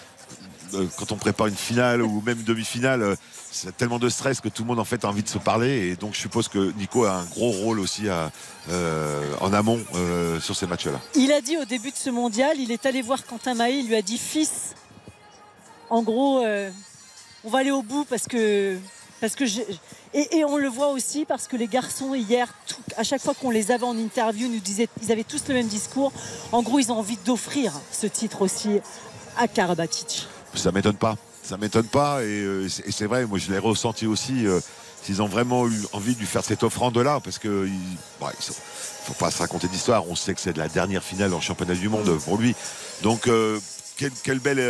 quand 0.96 1.12
on 1.12 1.16
prépare 1.16 1.46
une 1.46 1.54
finale 1.56 2.02
ou 2.02 2.20
même 2.26 2.38
une 2.40 2.44
demi-finale, 2.44 3.16
c'est 3.54 3.76
tellement 3.76 3.98
de 3.98 4.08
stress 4.08 4.40
que 4.40 4.48
tout 4.48 4.62
le 4.62 4.68
monde 4.68 4.80
en 4.80 4.84
fait 4.84 5.04
a 5.04 5.08
envie 5.08 5.22
de 5.22 5.28
se 5.28 5.38
parler, 5.38 5.88
et 5.88 5.96
donc 5.96 6.14
je 6.14 6.18
suppose 6.20 6.48
que 6.48 6.72
Nico 6.72 7.04
a 7.04 7.12
un 7.12 7.24
gros 7.24 7.50
rôle 7.50 7.78
aussi 7.78 8.08
à, 8.08 8.32
euh, 8.70 9.32
en 9.40 9.52
amont 9.52 9.80
euh, 9.94 10.40
sur 10.40 10.56
ces 10.56 10.66
matchs-là. 10.66 11.00
Il 11.14 11.30
a 11.32 11.40
dit 11.40 11.56
au 11.56 11.64
début 11.64 11.90
de 11.90 11.96
ce 11.96 12.10
mondial, 12.10 12.58
il 12.58 12.72
est 12.72 12.84
allé 12.86 13.00
voir 13.02 13.24
Quentin 13.24 13.54
Mahé, 13.54 13.78
il 13.78 13.86
lui 13.88 13.96
a 13.96 14.02
dit 14.02 14.18
fils, 14.18 14.74
en 15.88 16.02
gros, 16.02 16.44
euh, 16.44 16.70
on 17.44 17.50
va 17.50 17.58
aller 17.60 17.70
au 17.70 17.82
bout 17.82 18.04
parce 18.04 18.26
que. 18.26 18.76
Parce 19.20 19.36
que 19.36 19.44
et, 20.12 20.36
et 20.38 20.44
on 20.44 20.58
le 20.58 20.68
voit 20.68 20.88
aussi 20.88 21.24
parce 21.24 21.46
que 21.46 21.56
les 21.56 21.68
garçons 21.68 22.14
hier, 22.14 22.52
tout- 22.66 22.76
à 22.96 23.04
chaque 23.04 23.22
fois 23.22 23.32
qu'on 23.32 23.48
les 23.50 23.70
avait 23.70 23.84
en 23.86 23.96
interview, 23.96 24.48
nous 24.48 24.58
disaient, 24.58 24.88
ils 25.02 25.10
avaient 25.12 25.24
tous 25.24 25.42
le 25.48 25.54
même 25.54 25.68
discours. 25.68 26.12
En 26.52 26.62
gros, 26.62 26.78
ils 26.78 26.92
ont 26.92 26.98
envie 26.98 27.16
d'offrir 27.24 27.72
ce 27.90 28.06
titre 28.06 28.42
aussi 28.42 28.80
à 29.38 29.48
Karabatic. 29.48 30.26
Ça 30.54 30.72
m'étonne 30.72 30.96
pas. 30.96 31.16
Ça 31.44 31.56
m'étonne 31.56 31.86
pas. 31.86 32.22
Et, 32.22 32.26
euh, 32.26 32.68
c'est- 32.68 32.86
et 32.88 32.92
c'est 32.92 33.06
vrai, 33.06 33.26
moi 33.26 33.38
je 33.38 33.50
l'ai 33.52 33.58
ressenti 33.58 34.06
aussi. 34.06 34.46
euh, 34.46 34.60
S'ils 35.02 35.20
ont 35.20 35.26
vraiment 35.28 35.68
eu 35.68 35.82
envie 35.92 36.14
de 36.14 36.20
lui 36.20 36.26
faire 36.26 36.42
cette 36.42 36.62
offrande-là, 36.62 37.20
parce 37.22 37.38
que 37.38 37.68
bon, 38.20 38.26
il 38.30 38.54
faut 39.04 39.12
pas 39.12 39.30
se 39.30 39.36
raconter 39.36 39.68
d'histoire. 39.68 40.08
On 40.08 40.14
sait 40.16 40.32
que 40.32 40.40
c'est 40.40 40.54
de 40.54 40.58
la 40.58 40.68
dernière 40.68 41.04
finale 41.04 41.34
en 41.34 41.42
championnat 41.42 41.74
du 41.74 41.90
monde 41.90 42.18
pour 42.24 42.38
lui. 42.38 42.54
Donc, 43.02 43.28
euh, 43.28 43.60
quelle 44.22 44.38
belle. 44.38 44.60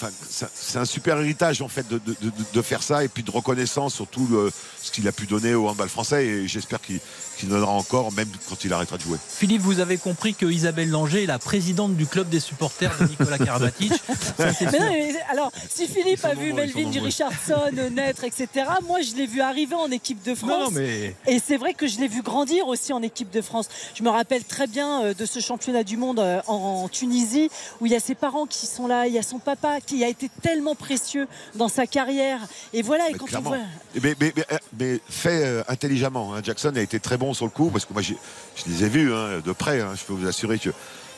Enfin, 0.00 0.10
c'est- 0.30 0.78
un 0.78 0.84
super 0.84 1.18
héritage 1.20 1.60
en 1.62 1.68
fait 1.68 1.86
de, 1.88 1.98
de- 1.98 2.14
de- 2.20 2.32
de 2.52 2.62
faire 2.62 2.82
ça 2.82 3.02
et 3.04 3.08
puis 3.08 3.22
de 3.22 3.30
reconnaissance 3.30 3.94
sur 3.94 4.06
tout 4.06 4.26
le- 4.30 4.50
ce 4.82 4.90
qu'il 4.92 5.06
a 5.08 5.12
pu 5.12 5.26
donner 5.26 5.54
au 5.54 5.68
handball 5.68 5.88
français 5.88 6.24
et 6.26 6.48
j'espère 6.48 6.80
qu'il 6.80 7.00
donnera 7.48 7.72
encore 7.72 8.12
même 8.12 8.28
quand 8.48 8.64
il 8.64 8.72
arrêtera 8.72 8.96
de 8.96 9.02
jouer. 9.02 9.18
Philippe, 9.28 9.62
vous 9.62 9.80
avez 9.80 9.96
compris 9.98 10.34
que 10.34 10.46
Isabelle 10.46 10.88
Langer 10.90 11.24
est 11.24 11.26
la 11.26 11.38
présidente 11.38 11.96
du 11.96 12.06
club 12.06 12.28
des 12.28 12.40
supporters 12.40 12.96
de 12.98 13.04
Nicolas 13.06 13.38
Karabatic. 13.38 13.92
Ça, 14.36 14.52
c'est 14.54 14.66
Mais 14.66 14.70
sûr. 14.70 14.80
non, 14.80 14.90
mais 14.90 15.14
alors, 15.30 15.52
si 15.68 15.86
Philippe 15.88 16.24
a 16.24 16.34
vu 16.34 16.52
Melvin 16.52 16.82
nombreux. 16.82 17.00
Richardson 17.06 17.70
naître, 17.92 18.24
etc., 18.24 18.48
moi 18.86 19.00
je 19.02 19.14
l'ai 19.16 19.26
vu 19.26 19.40
arriver 19.40 19.74
en 19.74 19.90
équipe 19.90 20.22
de 20.22 20.34
France. 20.34 20.50
Non, 20.50 20.70
mais- 20.70 21.14
Et 21.26 21.40
c'est 21.44 21.56
vrai 21.56 21.74
que 21.74 21.86
je 21.86 21.98
l'ai 21.98 22.08
vu 22.08 22.22
grandir 22.22 22.66
aussi 22.68 22.92
en 22.92 23.02
équipe 23.02 23.30
de 23.30 23.42
France. 23.42 23.68
Je 23.94 24.02
me 24.02 24.10
rappelle 24.10 24.44
très 24.44 24.66
bien 24.66 25.02
euh, 25.04 25.14
de 25.14 25.26
ce 25.26 25.40
championnat 25.40 25.82
du 25.84 25.96
monde 25.96 26.20
euh, 26.20 26.40
en, 26.46 26.54
en 26.84 26.88
Tunisie 26.88 27.50
où 27.80 27.86
il 27.86 27.92
y 27.92 27.96
a 27.96 28.00
ses 28.00 28.14
parents 28.14 28.46
qui 28.46 28.66
sont 28.66 28.86
là, 28.86 29.06
il 29.06 29.12
y 29.12 29.18
a 29.18 29.22
son 29.22 29.38
papa 29.38 29.80
qui 29.88 30.04
a 30.04 30.08
été 30.08 30.28
tellement 30.42 30.74
précieux 30.74 31.26
dans 31.54 31.68
sa 31.68 31.86
carrière. 31.86 32.40
Et 32.74 32.82
voilà, 32.82 33.08
et 33.08 33.12
Mais 33.12 33.18
quand 33.18 33.24
on 33.24 33.28
clairement. 33.28 33.50
voit. 33.50 33.58
Mais, 34.02 34.14
mais- 34.20 34.32
mais- 34.36 34.44
mais 34.78 35.00
fait 35.08 35.44
euh, 35.44 35.62
intelligemment. 35.68 36.34
hein. 36.34 36.40
Jackson 36.44 36.72
a 36.76 36.80
été 36.80 37.00
très 37.00 37.16
bon 37.16 37.32
sur 37.34 37.46
le 37.46 37.50
coup 37.50 37.70
parce 37.70 37.84
que 37.86 37.92
moi 37.94 38.02
j'ai- 38.02 38.18
je 38.56 38.70
les 38.70 38.84
ai 38.84 38.88
vus 38.88 39.12
hein, 39.14 39.40
de 39.44 39.52
près. 39.52 39.80
hein. 39.80 39.94
Je 39.96 40.04
peux 40.04 40.12
vous 40.12 40.26
assurer 40.26 40.58
que. 40.58 40.70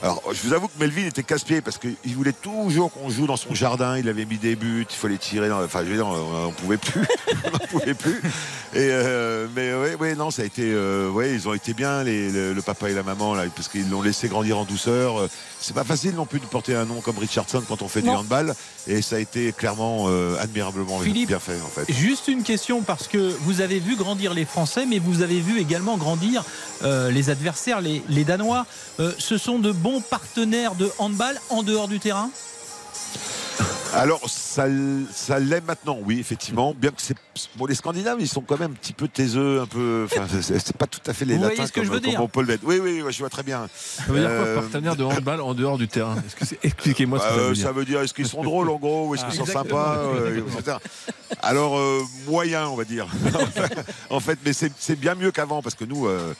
Alors, 0.03 0.23
je 0.33 0.47
vous 0.49 0.55
avoue 0.55 0.69
que 0.69 0.79
Melvin 0.81 1.07
était 1.07 1.23
casse-pied 1.23 1.61
parce 1.61 1.77
qu'il 1.77 2.15
voulait 2.17 2.33
toujours 2.33 2.91
qu'on 2.91 3.11
joue 3.11 3.27
dans 3.27 3.37
son 3.37 3.55
jardin. 3.55 3.99
Il 3.99 4.09
avait 4.09 4.25
mis 4.25 4.39
des 4.39 4.57
buts, 4.57 4.87
il 4.89 4.97
fallait 4.97 5.19
tirer. 5.19 5.49
Dans... 5.51 5.63
Enfin, 5.63 5.81
je 5.85 5.91
veux 5.91 5.97
dire, 5.97 6.07
on 6.07 6.45
n'en 6.45 6.53
pouvait 6.53 6.79
plus. 6.79 7.03
on 7.45 7.51
n'en 7.51 7.59
pouvait 7.59 7.93
plus. 7.95 8.17
Et 8.73 8.77
euh, 8.79 9.47
mais 9.55 9.75
oui, 9.75 9.95
ouais, 10.01 10.15
non, 10.15 10.31
ça 10.31 10.41
a 10.41 10.45
été. 10.47 10.63
euh, 10.65 11.11
ouais, 11.11 11.35
ils 11.35 11.47
ont 11.49 11.53
été 11.55 11.75
bien, 11.75 12.03
les- 12.03 12.31
le, 12.31 12.55
le 12.55 12.63
papa 12.63 12.89
et 12.89 12.95
la 12.95 13.03
maman, 13.03 13.35
là, 13.35 13.45
parce 13.55 13.69
qu'ils 13.69 13.91
l'ont 13.91 14.01
laissé 14.01 14.29
grandir 14.29 14.57
en 14.59 14.65
douceur. 14.65 15.29
C'est 15.61 15.75
pas 15.75 15.85
facile 15.85 16.15
non 16.15 16.25
plus 16.25 16.41
de 16.41 16.47
porter 16.47 16.75
un 16.75 16.87
nom 16.87 17.03
comme 17.03 17.19
Richardson 17.19 17.63
quand 17.69 17.83
on 17.83 17.89
fait 17.89 18.01
du 18.01 18.09
handball. 18.09 18.55
Et 18.87 19.03
ça 19.03 19.17
a 19.17 19.19
été 19.19 19.53
clairement, 19.53 20.07
euh, 20.09 20.39
admirablement 20.41 21.01
Philippe, 21.01 21.29
bien 21.29 21.39
fait, 21.41 21.61
en 21.63 21.69
fait. 21.69 21.93
Juste 21.93 22.29
une 22.29 22.43
question 22.43 22.81
parce 22.81 23.07
que 23.09 23.35
vous 23.43 23.61
avez 23.61 23.79
vu 23.81 23.97
grandir 23.97 24.33
les 24.33 24.47
Français, 24.47 24.87
mais 24.87 24.99
vous 24.99 25.21
avez 25.21 25.41
vu 25.41 25.61
également 25.61 25.99
grandir 25.99 26.43
euh, 26.83 27.11
les 27.11 27.29
adversaires, 27.29 27.83
les, 27.83 28.03
les 28.09 28.25
Danois. 28.25 28.65
Ce 29.19 29.37
sont 29.39 29.59
de 29.59 29.73
bons 29.73 29.90
partenaires 29.99 30.77
de 30.77 30.89
handball 30.99 31.37
en 31.49 31.65
dehors 31.65 31.89
du 31.89 31.99
terrain 31.99 32.31
Alors, 33.95 34.21
ça, 34.31 34.67
ça 35.13 35.41
l'est 35.41 35.61
maintenant, 35.67 35.99
oui, 36.05 36.21
effectivement. 36.21 36.73
Bien 36.77 36.91
que 36.91 37.03
c'est. 37.03 37.17
Bon, 37.57 37.67
les 37.67 37.75
Scandinaves, 37.75 38.19
ils 38.21 38.29
sont 38.29 38.41
quand 38.41 38.57
même 38.59 38.71
un 38.71 38.75
petit 38.75 38.93
peu 38.93 39.09
taiseux, 39.09 39.61
un 39.63 39.67
peu. 39.67 40.07
Enfin, 40.07 40.27
c'est 40.41 40.59
c'est 40.61 40.77
pas 40.77 40.87
tout 40.87 41.01
à 41.07 41.13
fait 41.13 41.25
les 41.25 41.37
Vous 41.37 41.43
latins 41.43 41.67
ce 41.67 41.73
que 41.73 41.81
comme, 41.81 41.85
je 41.89 41.91
veux 41.91 42.01
comme 42.01 42.11
dire 42.11 42.23
on 42.23 42.29
peut 42.29 42.41
le 42.43 42.47
mettre. 42.47 42.63
Oui, 42.65 42.79
oui, 42.81 43.03
oui, 43.05 43.13
je 43.13 43.19
vois 43.19 43.29
très 43.31 43.43
bien. 43.43 43.69
Ça 43.75 44.05
veut 44.07 44.21
dire 44.21 44.29
quoi, 44.29 44.39
Euh, 44.47 44.61
partenaire 44.61 44.95
de 44.95 45.03
handball 45.03 45.41
en 45.41 45.55
dehors 45.55 45.77
du 45.77 45.89
terrain? 45.89 46.15
Est-ce 46.25 46.37
que 46.37 46.47
c'est- 46.47 46.59
Expliquez-moi 46.65 47.19
ce 47.19 47.25
que 47.25 47.29
bah, 47.31 47.35
ça 47.35 47.41
euh, 47.41 47.49
veut 47.49 47.55
dire. 47.55 47.65
ça 47.67 47.73
veut 47.73 47.85
dire 47.85 48.01
est-ce 48.01 48.15
qu'ils 48.15 48.29
sont 48.29 48.45
drôles 48.45 48.71
en 48.71 48.77
gros 48.77 49.09
ou 49.09 49.15
est-ce 49.17 49.25
qu'ils 49.25 49.33
Ah, 49.35 49.37
sont 49.39 49.45
exactement. 49.45 49.81
sympas 49.81 49.97
euh. 49.99 50.79
Alors 51.43 51.77
euh, 51.77 52.01
moyen 52.29 52.69
on 52.69 52.77
va 52.77 52.85
dire. 52.85 53.09
en 54.11 54.21
fait 54.21 54.39
mais 54.45 54.53
c'est 54.53 54.71
c'est 54.79 54.97
bien 54.99 55.17
mieux 55.17 55.33
qu'avant 55.33 55.63
parce 55.63 55.75
que 55.75 55.85
nous 55.85 56.07
euh, 56.07 56.33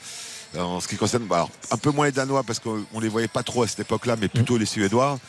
en 0.57 0.79
ce 0.79 0.87
qui 0.87 0.97
concerne 0.97 1.23
bah, 1.25 1.35
alors, 1.37 1.49
un 1.71 1.77
peu 1.77 1.91
moins 1.91 2.05
les 2.05 2.11
Danois 2.11 2.43
parce 2.43 2.59
qu'on 2.59 2.83
on 2.93 2.99
les 2.99 3.07
voyait 3.09 3.27
pas 3.27 3.43
trop 3.43 3.63
à 3.63 3.67
cette 3.67 3.79
époque-là 3.81 4.15
mais 4.19 4.27
plutôt 4.27 4.57
les 4.57 4.65
Suédois. 4.65 5.19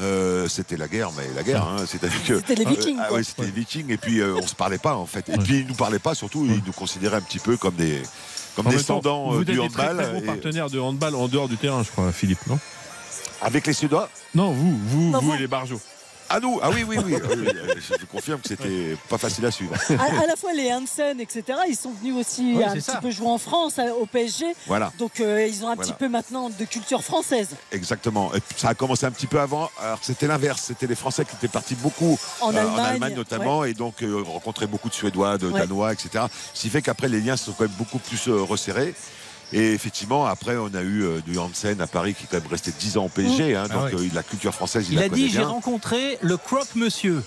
euh, 0.00 0.48
c'était 0.48 0.76
la 0.78 0.88
guerre, 0.88 1.10
mais 1.16 1.24
la 1.36 1.42
guerre, 1.42 1.64
hein, 1.66 1.84
c'est-à-dire 1.86 2.24
que 2.24 2.36
C'était 2.38 2.54
les 2.54 2.64
Vikings, 2.64 2.96
Ah, 3.00 3.12
ouais, 3.12 3.22
c'était 3.22 3.42
les 3.44 3.50
Vikings, 3.50 3.90
et 3.90 3.98
puis 3.98 4.20
euh, 4.20 4.34
on 4.42 4.46
se 4.46 4.54
parlait 4.54 4.78
pas 4.78 4.94
en 4.96 5.04
fait. 5.06 5.28
Et 5.28 5.36
puis 5.38 5.60
ils 5.60 5.66
nous 5.66 5.74
parlaient 5.74 5.98
pas, 5.98 6.14
surtout 6.14 6.46
ils 6.46 6.62
nous 6.64 6.72
considéraient 6.72 7.18
un 7.18 7.22
petit 7.22 7.38
peu 7.38 7.56
comme 7.56 7.74
des 7.74 8.02
comme 8.56 8.66
En 8.66 8.70
des 8.70 8.76
même 8.76 8.84
temps, 8.84 8.96
descendants 8.98 9.32
euh, 9.32 9.36
vous 9.36 9.44
du 9.44 9.52
êtes 9.52 9.60
des 9.62 9.68
très, 9.68 9.88
handball. 9.88 9.96
très 10.04 10.12
bons 10.14 10.18
et- 10.22 10.26
partenaires 10.26 10.70
de 10.70 10.78
handball 10.80 11.14
en 11.14 11.28
dehors 11.28 11.48
du 11.48 11.56
terrain, 11.58 11.82
je 11.82 11.90
crois, 11.90 12.10
Philippe, 12.12 12.46
non? 12.46 12.58
Avec 13.42 13.66
les 13.66 13.72
Suédois? 13.72 14.08
Non, 14.34 14.52
vous, 14.52 14.78
vous, 14.86 15.10
Non, 15.10 15.20
vous, 15.20 15.28
vous. 15.28 15.34
et 15.34 15.38
les 15.38 15.46
Barjots. 15.46 15.80
Ah 16.34 16.40
nous, 16.40 16.58
ah 16.62 16.70
oui, 16.70 16.82
oui, 16.88 16.96
oui. 17.04 17.14
ah 17.22 17.26
oui, 17.30 17.46
euh, 17.46 17.74
je 17.76 17.94
je 18.00 18.06
confirme 18.06 18.40
que 18.40 18.48
c'était 18.48 18.96
pas 19.08 19.18
facile 19.18 19.44
à 19.44 19.50
suivre. 19.50 19.74
À, 19.98 20.22
à 20.22 20.26
la 20.26 20.34
fois 20.34 20.52
les 20.54 20.72
Hansen, 20.72 21.20
etc., 21.20 21.44
ils 21.68 21.76
sont 21.76 21.92
venus 22.00 22.14
aussi 22.16 22.54
Oui, 22.56 22.64
un 22.64 22.72
petit 22.72 22.80
ça. 22.80 23.00
peu 23.02 23.10
jouer 23.10 23.28
en 23.28 23.36
France 23.38 23.74
euh, 23.78 23.90
au 24.00 24.06
PSG. 24.06 24.46
Voilà. 24.66 24.90
Donc 24.98 25.20
euh, 25.20 25.46
ils 25.46 25.62
ont 25.64 25.68
un 25.68 25.74
Voilà. 25.74 25.82
petit 25.82 25.92
peu 25.98 26.08
maintenant 26.08 26.48
de 26.48 26.64
culture 26.64 27.02
française. 27.04 27.50
Exactement. 27.70 28.32
Et 28.34 28.40
puis, 28.40 28.58
ça 28.58 28.68
a 28.70 28.74
commencé 28.74 29.04
un 29.04 29.10
petit 29.10 29.26
peu 29.26 29.40
avant. 29.40 29.70
Alors 29.82 29.98
c'était 30.00 30.26
l'inverse. 30.26 30.62
C'était 30.68 30.86
les 30.86 30.94
Français 30.94 31.24
qui 31.26 31.36
étaient 31.36 31.48
partis 31.48 31.74
beaucoup 31.74 32.18
euh, 32.42 32.44
En 32.44 32.54
Allemagne, 32.56 33.14
notamment, 33.14 33.64
et 33.64 33.74
donc 33.74 34.02
euh, 34.02 34.22
rencontraient 34.26 34.66
beaucoup 34.66 34.88
de 34.88 34.94
Suédois, 34.94 35.36
de 35.38 35.48
Ouais. 35.50 35.60
Danois, 35.60 35.92
etc. 35.92 36.24
Ce 36.54 36.62
qui 36.62 36.70
fait 36.70 36.80
qu'après 36.80 37.08
les 37.08 37.20
liens 37.20 37.36
se 37.36 37.44
sont 37.46 37.52
quand 37.52 37.64
même 37.64 37.76
beaucoup 37.76 37.98
plus 37.98 38.28
resserrés. 38.30 38.94
Et 39.52 39.72
effectivement, 39.72 40.26
après, 40.26 40.56
on 40.56 40.74
a 40.74 40.80
eu 40.82 41.02
euh, 41.04 41.20
du 41.26 41.38
Hansen 41.38 41.80
à 41.80 41.86
Paris 41.86 42.14
qui 42.14 42.24
est 42.24 42.26
quand 42.30 42.38
même 42.40 42.50
resté 42.50 42.72
10 42.78 42.96
ans 42.96 43.04
au 43.04 43.08
PSG. 43.08 43.54
hein, 43.56 43.64
Ah 43.70 43.74
donc 43.74 43.84
ouais. 43.86 43.94
euh, 43.94 44.08
la 44.14 44.22
culture 44.22 44.54
française, 44.54 44.86
il, 44.88 44.94
Il 44.94 45.02
a 45.02 45.08
dit 45.08 45.28
j'ai 45.30 45.42
rencontré 45.42 46.18
le 46.22 46.36
croque-monsieur. 46.36 47.22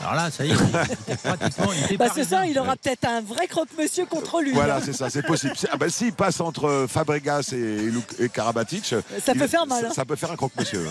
Alors 0.00 0.14
là, 0.14 0.30
ça 0.30 0.44
y 0.44 0.50
est, 0.50 0.54
il 0.54 1.12
était 1.12 1.16
pratiquement. 1.36 1.72
Il 1.76 1.84
était 1.86 1.96
Bah, 1.96 2.06
c'est 2.14 2.22
ça, 2.24 2.46
il 2.46 2.56
aura 2.58 2.76
peut-être 2.76 3.04
un 3.04 3.20
vrai 3.20 3.48
croque-monsieur 3.48 4.06
contre 4.06 4.40
lui. 4.40 4.52
Voilà, 4.52 4.76
hein. 4.76 4.80
c'est 4.84 4.92
ça, 4.92 5.10
c'est 5.10 5.22
possible. 5.26 5.54
Ah 5.72 5.76
ben, 5.76 5.88
s'il 5.90 6.12
passe 6.12 6.40
entre 6.40 6.66
euh, 6.66 6.86
Fabregas 6.86 7.50
et, 7.52 7.90
et 8.24 8.28
Karabatic, 8.28 8.94
Ça 9.24 9.34
peut 9.34 9.48
faire 9.48 9.66
mal, 9.66 9.80
Ça, 9.82 9.88
hein. 9.88 9.92
ça 9.94 10.04
peut 10.04 10.14
faire 10.14 10.30
un 10.30 10.36
croque-monsieur. 10.36 10.86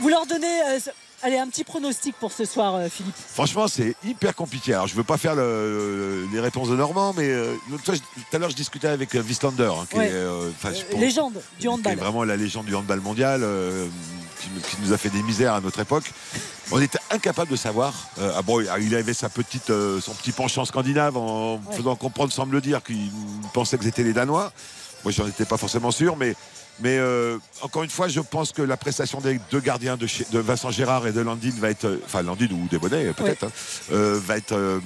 Vous 0.00 0.08
leur 0.08 0.26
donnez 0.26 0.60
euh, 0.70 0.78
allez, 1.22 1.38
un 1.38 1.48
petit 1.48 1.64
pronostic 1.64 2.14
pour 2.16 2.32
ce 2.32 2.44
soir, 2.44 2.74
euh, 2.76 2.88
Philippe. 2.88 3.14
Franchement, 3.34 3.68
c'est 3.68 3.94
hyper 4.04 4.34
compliqué. 4.34 4.74
Alors, 4.74 4.86
je 4.86 4.94
veux 4.94 5.04
pas 5.04 5.16
faire 5.18 5.34
le- 5.34 6.26
les 6.32 6.40
réponses 6.40 6.68
de 6.68 6.76
Normand, 6.76 7.12
mais 7.16 7.28
euh, 7.28 7.54
tout 7.84 7.92
à 8.32 8.38
l'heure, 8.38 8.50
je 8.50 8.56
discutais 8.56 8.88
avec 8.88 9.14
euh, 9.14 9.22
Wislander, 9.22 9.70
hein, 9.72 9.86
qui 9.90 9.96
Ouais. 9.98 10.06
est 10.08 10.12
euh, 10.12 10.28
Euh, 10.48 10.50
pense- 10.60 10.84
légende 10.98 11.34
du 11.34 11.40
qui 11.60 11.66
est 11.66 11.68
handball. 11.68 11.96
vraiment 11.96 12.24
la 12.24 12.36
légende 12.36 12.66
du 12.66 12.74
handball 12.74 13.00
mondial, 13.00 13.40
euh, 13.42 13.86
qui, 14.40 14.48
qui 14.70 14.76
nous 14.82 14.92
a 14.92 14.98
fait 14.98 15.10
des 15.10 15.22
misères 15.22 15.54
à 15.54 15.60
notre 15.60 15.80
époque. 15.80 16.10
On 16.70 16.80
était 16.80 16.98
incapable 17.10 17.50
de 17.50 17.56
savoir. 17.56 17.94
Euh, 18.18 18.32
ah 18.36 18.42
bon, 18.42 18.60
il 18.80 18.94
avait 18.94 19.14
sa 19.14 19.28
petite, 19.28 19.70
euh, 19.70 20.00
son 20.00 20.12
petit 20.14 20.32
penchant 20.32 20.64
scandinave 20.64 21.16
en 21.16 21.54
Ouais. 21.56 21.76
faisant 21.76 21.96
comprendre, 21.96 22.32
semble 22.32 22.60
dire, 22.60 22.82
qu'il 22.82 23.10
pensait 23.54 23.78
que 23.78 23.84
c'était 23.84 24.02
les 24.04 24.12
Danois. 24.12 24.52
Moi, 25.04 25.12
j'en 25.12 25.26
étais 25.26 25.44
pas 25.44 25.56
forcément 25.56 25.90
sûr, 25.90 26.16
mais. 26.16 26.34
Mais 26.80 26.96
euh, 26.98 27.38
encore 27.62 27.82
une 27.82 27.90
fois, 27.90 28.08
je 28.08 28.20
pense 28.20 28.52
que 28.52 28.62
la 28.62 28.76
prestation 28.76 29.20
des 29.20 29.40
deux 29.50 29.60
gardiens 29.60 29.96
de, 29.96 30.06
chez- 30.06 30.26
de 30.30 30.38
Vincent 30.38 30.70
Gérard 30.70 31.06
et 31.06 31.12
de 31.12 31.20
Landine 31.20 31.58
va 31.58 31.70
être, 31.70 31.86
euh, 31.86 32.00
enfin 32.04 32.22
Landine 32.22 32.52
ou 32.52 32.68
Desbonnets 32.68 33.12
peut-être, 33.14 33.44
hein, 33.44 33.50
euh, 33.92 34.20
va 34.24 34.36
être 34.36 34.52
euh, 34.52 34.78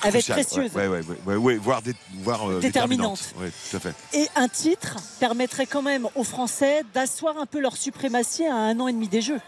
précieuse. 0.00 0.72
Ouais, 0.74 0.86
ouais, 0.88 1.00
ouais, 1.26 1.36
ouais, 1.36 1.56
voire, 1.56 1.82
dé- 1.82 1.94
voire, 2.22 2.48
euh, 2.48 2.60
Déterminante. 2.60 3.18
déterminante. 3.18 3.34
Ouais, 3.40 3.50
tout 3.70 3.76
à 3.76 3.80
fait. 3.80 3.94
Et 4.16 4.28
un 4.36 4.48
titre 4.48 4.96
permettrait 5.20 5.66
quand 5.66 5.82
même 5.82 6.06
aux 6.14 6.24
Français 6.24 6.82
d'asseoir 6.94 7.36
un 7.38 7.46
peu 7.46 7.60
leur 7.60 7.76
suprématie 7.76 8.46
à 8.46 8.54
un 8.54 8.78
an 8.80 8.88
et 8.88 8.92
demi 8.92 9.08
des 9.08 9.22
Jeux. 9.22 9.40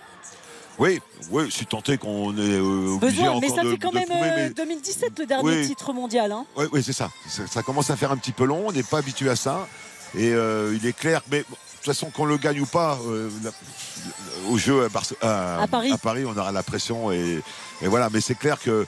Oui, 0.77 1.01
oui, 1.31 1.45
je 1.47 1.51
suis 1.51 1.67
tenté 1.67 1.99
qu'on 1.99 2.37
est 2.37 2.41
euh, 2.41 2.95
obligé 2.97 2.99
Besoin, 3.19 3.29
encore 3.29 3.41
mais 3.43 3.49
ça 3.49 3.63
de, 3.63 3.71
fait 3.71 3.77
quand 3.79 3.91
de 3.91 3.95
même 3.95 4.09
prouver, 4.09 4.29
euh, 4.31 4.49
mais- 4.49 4.51
2017 4.51 5.19
le 5.21 5.27
dernier 5.27 5.49
Oui. 5.61 5.69
titre 5.69 5.93
mondial. 5.93 6.33
hein. 6.33 6.47
Oui, 6.57 6.65
oui, 6.73 6.83
c'est 6.85 6.93
ça. 6.93 7.11
ça. 7.29 7.47
ça 7.47 7.63
commence 7.63 7.91
à 7.91 7.97
faire 7.97 8.11
un 8.11 8.17
petit 8.17 8.33
peu 8.33 8.45
long. 8.45 8.65
On 8.67 8.73
n'est 8.73 8.83
pas 8.83 8.99
habitué 8.99 9.31
à 9.31 9.37
ça. 9.37 9.69
Et 10.17 10.33
euh, 10.33 10.77
il 10.81 10.87
est 10.87 10.93
clair. 10.93 11.23
Mais 11.31 11.39
de 11.41 11.45
toute 11.45 11.85
façon, 11.85 12.11
qu'on 12.11 12.25
le 12.25 12.37
gagne 12.37 12.61
ou 12.61 12.67
pas, 12.67 12.99
euh, 13.07 13.29
au 14.49 14.57
jeu 14.59 14.85
à, 14.85 14.89
à- 15.27 15.63
À 15.93 15.99
Paris. 15.99 16.25
on 16.27 16.37
aura 16.37 16.53
la 16.53 16.63
pression. 16.63 17.11
Et, 17.13 17.41
et 17.83 17.89
voilà. 17.89 18.09
Mais 18.13 18.21
c'est 18.21 18.35
clair 18.37 18.59
que. 18.61 18.87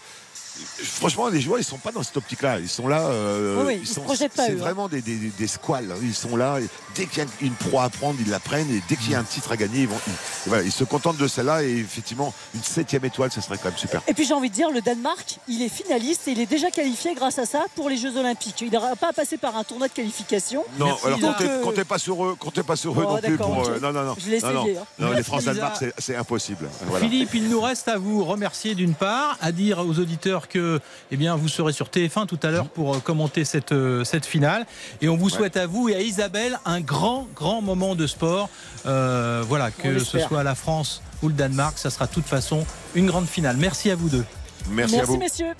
Franchement, 0.82 1.28
les 1.28 1.40
joueurs, 1.40 1.58
ils 1.58 1.64
sont 1.64 1.78
pas 1.78 1.92
dans 1.92 2.02
cette 2.02 2.16
optique-là. 2.16 2.58
Ils 2.60 2.68
sont 2.68 2.88
là. 2.88 3.00
euh, 3.08 3.64
Oui, 3.66 3.78
ils 3.82 3.86
se 3.86 3.94
sont, 3.94 4.02
projettent 4.02 4.32
pas, 4.32 4.46
C'est 4.46 4.52
hein. 4.52 4.56
vraiment 4.58 4.88
des, 4.88 5.00
des, 5.02 5.16
des 5.16 5.46
squales. 5.46 5.94
Ils 6.02 6.14
sont 6.14 6.36
là. 6.36 6.58
et 6.60 6.66
dès 6.94 7.06
qu'il 7.06 7.22
y 7.22 7.26
a 7.26 7.28
une 7.42 7.52
proie 7.54 7.84
à 7.84 7.88
prendre, 7.90 8.18
ils 8.20 8.30
la 8.30 8.40
prennent. 8.40 8.70
Et 8.70 8.82
dès 8.88 8.96
qu'il 8.96 9.10
y 9.10 9.14
a 9.14 9.18
un 9.20 9.24
titre 9.24 9.52
à 9.52 9.56
gagner, 9.56 9.80
ils, 9.82 9.88
vont, 9.88 9.98
ils, 10.06 10.12
et 10.12 10.48
voilà, 10.48 10.62
ils 10.64 10.72
se 10.72 10.84
contentent 10.84 11.16
de 11.18 11.28
celle-là. 11.28 11.62
Et 11.62 11.76
effectivement, 11.78 12.32
une 12.54 12.62
septième 12.62 13.04
étoile, 13.04 13.30
ce 13.32 13.40
serait 13.40 13.56
quand 13.58 13.68
même 13.70 13.78
super. 13.78 14.02
Et 14.06 14.14
puis 14.14 14.24
j'ai 14.26 14.34
envie 14.34 14.50
de 14.50 14.54
dire, 14.54 14.70
le 14.70 14.80
Danemark, 14.80 15.38
il 15.48 15.62
est 15.62 15.68
finaliste 15.68 16.28
et 16.28 16.32
il 16.32 16.40
est 16.40 16.46
déjà 16.46 16.70
qualifié 16.70 17.14
grâce 17.14 17.38
à 17.38 17.46
ça 17.46 17.64
pour 17.74 17.88
les 17.88 17.96
Jeux 17.96 18.16
Olympiques. 18.16 18.60
Il 18.60 18.70
n'aura 18.70 18.96
pas 18.96 19.08
à 19.10 19.12
passer 19.12 19.36
par 19.38 19.56
un 19.56 19.64
tournoi 19.64 19.88
de 19.88 19.92
qualification. 19.92 20.64
Non, 20.78 20.86
Merci, 20.86 21.06
alors 21.06 21.20
comptez, 21.62 21.80
euh, 21.80 21.84
pas 21.84 21.98
sur 21.98 22.24
eux, 22.24 22.36
comptez 22.38 22.62
pas 22.62 22.76
sur 22.76 22.92
eux 23.00 23.04
Oh, 23.06 23.12
non 23.14 23.18
plus 23.20 23.36
pour. 23.36 23.68
euh, 23.68 23.78
non, 23.80 23.92
non, 23.92 24.02
non. 24.04 24.16
Je 24.18 24.30
l'ai 24.30 24.40
non, 24.40 24.52
non. 24.52 24.62
essayé, 24.64 24.78
hein. 24.78 24.84
Non, 24.98 25.12
les 25.12 25.22
France-Danemark, 25.22 25.76
c'est 25.78 25.92
c'est 25.98 26.16
impossible. 26.16 26.68
Voilà. 26.86 27.06
Philippe, 27.06 27.34
il 27.34 27.48
nous 27.48 27.60
reste 27.60 27.88
à 27.88 27.98
vous 27.98 28.24
remercier 28.24 28.74
d'une 28.74 28.94
part, 28.94 29.36
à 29.40 29.52
dire 29.52 29.78
aux 29.80 29.98
auditeurs 29.98 30.45
que 30.48 30.80
eh 31.10 31.16
bien, 31.16 31.36
vous 31.36 31.48
serez 31.48 31.72
sur 31.72 31.88
TF1 31.88 32.26
tout 32.26 32.38
à 32.42 32.50
l'heure 32.50 32.68
pour 32.68 32.94
euh, 32.94 32.98
commenter 32.98 33.44
cette, 33.44 33.72
euh, 33.72 34.04
cette 34.04 34.26
finale. 34.26 34.66
Et 35.00 35.08
on 35.08 35.16
vous 35.16 35.30
souhaite 35.30 35.56
à 35.56 35.66
vous 35.66 35.88
et 35.88 35.94
à 35.94 36.00
Isabelle 36.00 36.58
un 36.64 36.80
grand, 36.80 37.26
grand 37.34 37.62
moment 37.62 37.94
de 37.94 38.06
sport. 38.06 38.48
Euh, 38.86 39.42
voilà, 39.46 39.70
que 39.70 39.98
ce 39.98 40.18
soit 40.18 40.42
la 40.42 40.54
France 40.54 41.02
ou 41.22 41.28
le 41.28 41.34
Danemark, 41.34 41.78
ça 41.78 41.90
sera 41.90 42.06
de 42.06 42.12
toute 42.12 42.26
façon 42.26 42.64
une 42.94 43.06
grande 43.06 43.26
finale. 43.26 43.56
Merci 43.56 43.90
à 43.90 43.96
vous 43.96 44.08
deux. 44.08 44.24
Merci, 44.68 44.98
à 44.98 45.04
vous. 45.04 45.16
messieurs. 45.16 45.54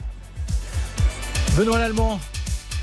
Benoît 1.56 1.78
Lallemand, 1.78 2.20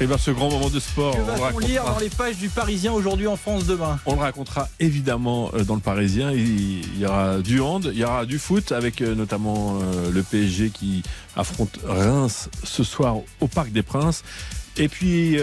Et 0.01 0.07
bien, 0.07 0.17
ce 0.17 0.31
grand 0.31 0.49
moment 0.49 0.69
de 0.69 0.79
sport, 0.79 1.15
que 1.15 1.21
on 1.21 1.25
le 1.25 1.31
va-t-on 1.39 1.59
lire 1.59 1.83
racontera. 1.83 1.93
dans 1.93 1.99
les 1.99 2.09
pages 2.09 2.37
du 2.37 2.49
Parisien 2.49 2.91
aujourd'hui 2.91 3.27
en 3.27 3.37
France 3.37 3.65
demain? 3.65 3.99
On 4.05 4.15
le 4.15 4.21
racontera 4.21 4.67
évidemment 4.79 5.51
euh, 5.53 5.63
dans 5.63 5.75
le 5.75 5.81
Parisien. 5.81 6.31
Il 6.31 6.99
y 6.99 7.05
aura 7.05 7.39
du 7.39 7.61
hand, 7.61 7.89
il 7.93 7.99
y 7.99 8.03
aura 8.03 8.25
du 8.25 8.39
foot 8.39 8.71
avec 8.71 9.01
euh, 9.01 9.13
notamment 9.15 9.79
euh, 9.81 10.11
le 10.11 10.23
PSG 10.23 10.71
qui 10.71 11.03
affronte 11.35 11.79
Reims 11.85 12.49
ce 12.63 12.83
soir 12.83 13.17
au 13.39 13.47
Parc 13.47 13.71
des 13.71 13.83
Princes. 13.83 14.23
Et 14.77 14.87
puis 14.87 15.37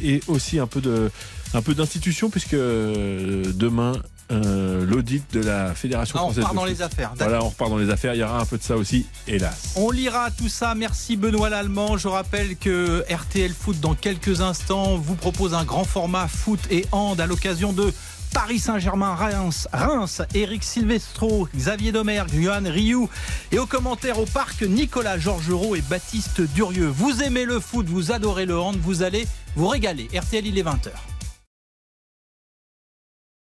et 0.00 0.20
aussi 0.28 0.60
un 0.60 0.68
peu 0.68 0.80
de 0.80 1.10
un 1.54 1.60
peu 1.60 1.74
d'institution 1.74 2.30
puisque 2.30 2.54
demain 2.54 3.94
euh, 4.30 4.84
l'audit 4.86 5.24
de 5.32 5.40
la 5.40 5.74
Fédération 5.74 6.16
Ah, 6.18 6.22
on 6.22 6.32
française 6.32 6.44
repart 6.44 6.54
de 6.54 6.60
dans 6.60 6.64
les 6.66 6.82
affaires. 6.82 7.12
Voilà, 7.16 7.42
on 7.42 7.48
repart 7.48 7.70
dans 7.70 7.78
les 7.78 7.90
affaires. 7.90 8.14
Il 8.14 8.20
y 8.20 8.22
aura 8.22 8.40
un 8.40 8.46
peu 8.46 8.58
de 8.58 8.62
ça 8.62 8.76
aussi, 8.76 9.06
hélas. 9.26 9.72
On 9.76 9.90
lira 9.90 10.30
tout 10.30 10.48
ça. 10.48 10.74
Merci 10.74 11.16
Benoît 11.16 11.50
Lallemand. 11.50 11.96
Je 11.96 12.08
rappelle 12.08 12.56
que 12.56 13.04
RTL 13.10 13.52
Foot, 13.52 13.80
dans 13.80 13.94
quelques 13.94 14.40
instants, 14.40 14.96
vous 14.96 15.16
propose 15.16 15.54
un 15.54 15.64
grand 15.64 15.84
format 15.84 16.28
foot 16.28 16.60
et 16.70 16.86
hand 16.92 17.20
à 17.20 17.26
l'occasion 17.26 17.72
de 17.72 17.92
Paris 18.32 18.60
Saint-Germain, 18.60 19.14
Reims, 19.14 19.66
Reims, 19.72 20.22
Eric 20.34 20.62
Silvestro, 20.62 21.48
Xavier 21.56 21.90
Domergue, 21.90 22.40
Johan 22.40 22.62
Rioux. 22.64 23.08
Et 23.50 23.58
aux 23.58 23.66
commentaires 23.66 24.20
au 24.20 24.26
parc, 24.26 24.62
Nicolas 24.62 25.18
Georgerot 25.18 25.74
et 25.74 25.82
Baptiste 25.82 26.40
Durieux. 26.40 26.86
Vous 26.86 27.22
aimez 27.22 27.44
le 27.44 27.58
foot, 27.58 27.86
vous 27.86 28.12
adorez 28.12 28.46
le 28.46 28.58
hand, 28.58 28.76
vous 28.80 29.02
allez 29.02 29.26
vous 29.56 29.66
régaler. 29.66 30.08
RTL, 30.14 30.46
il 30.46 30.58
est 30.58 30.62
20h. 30.62 30.90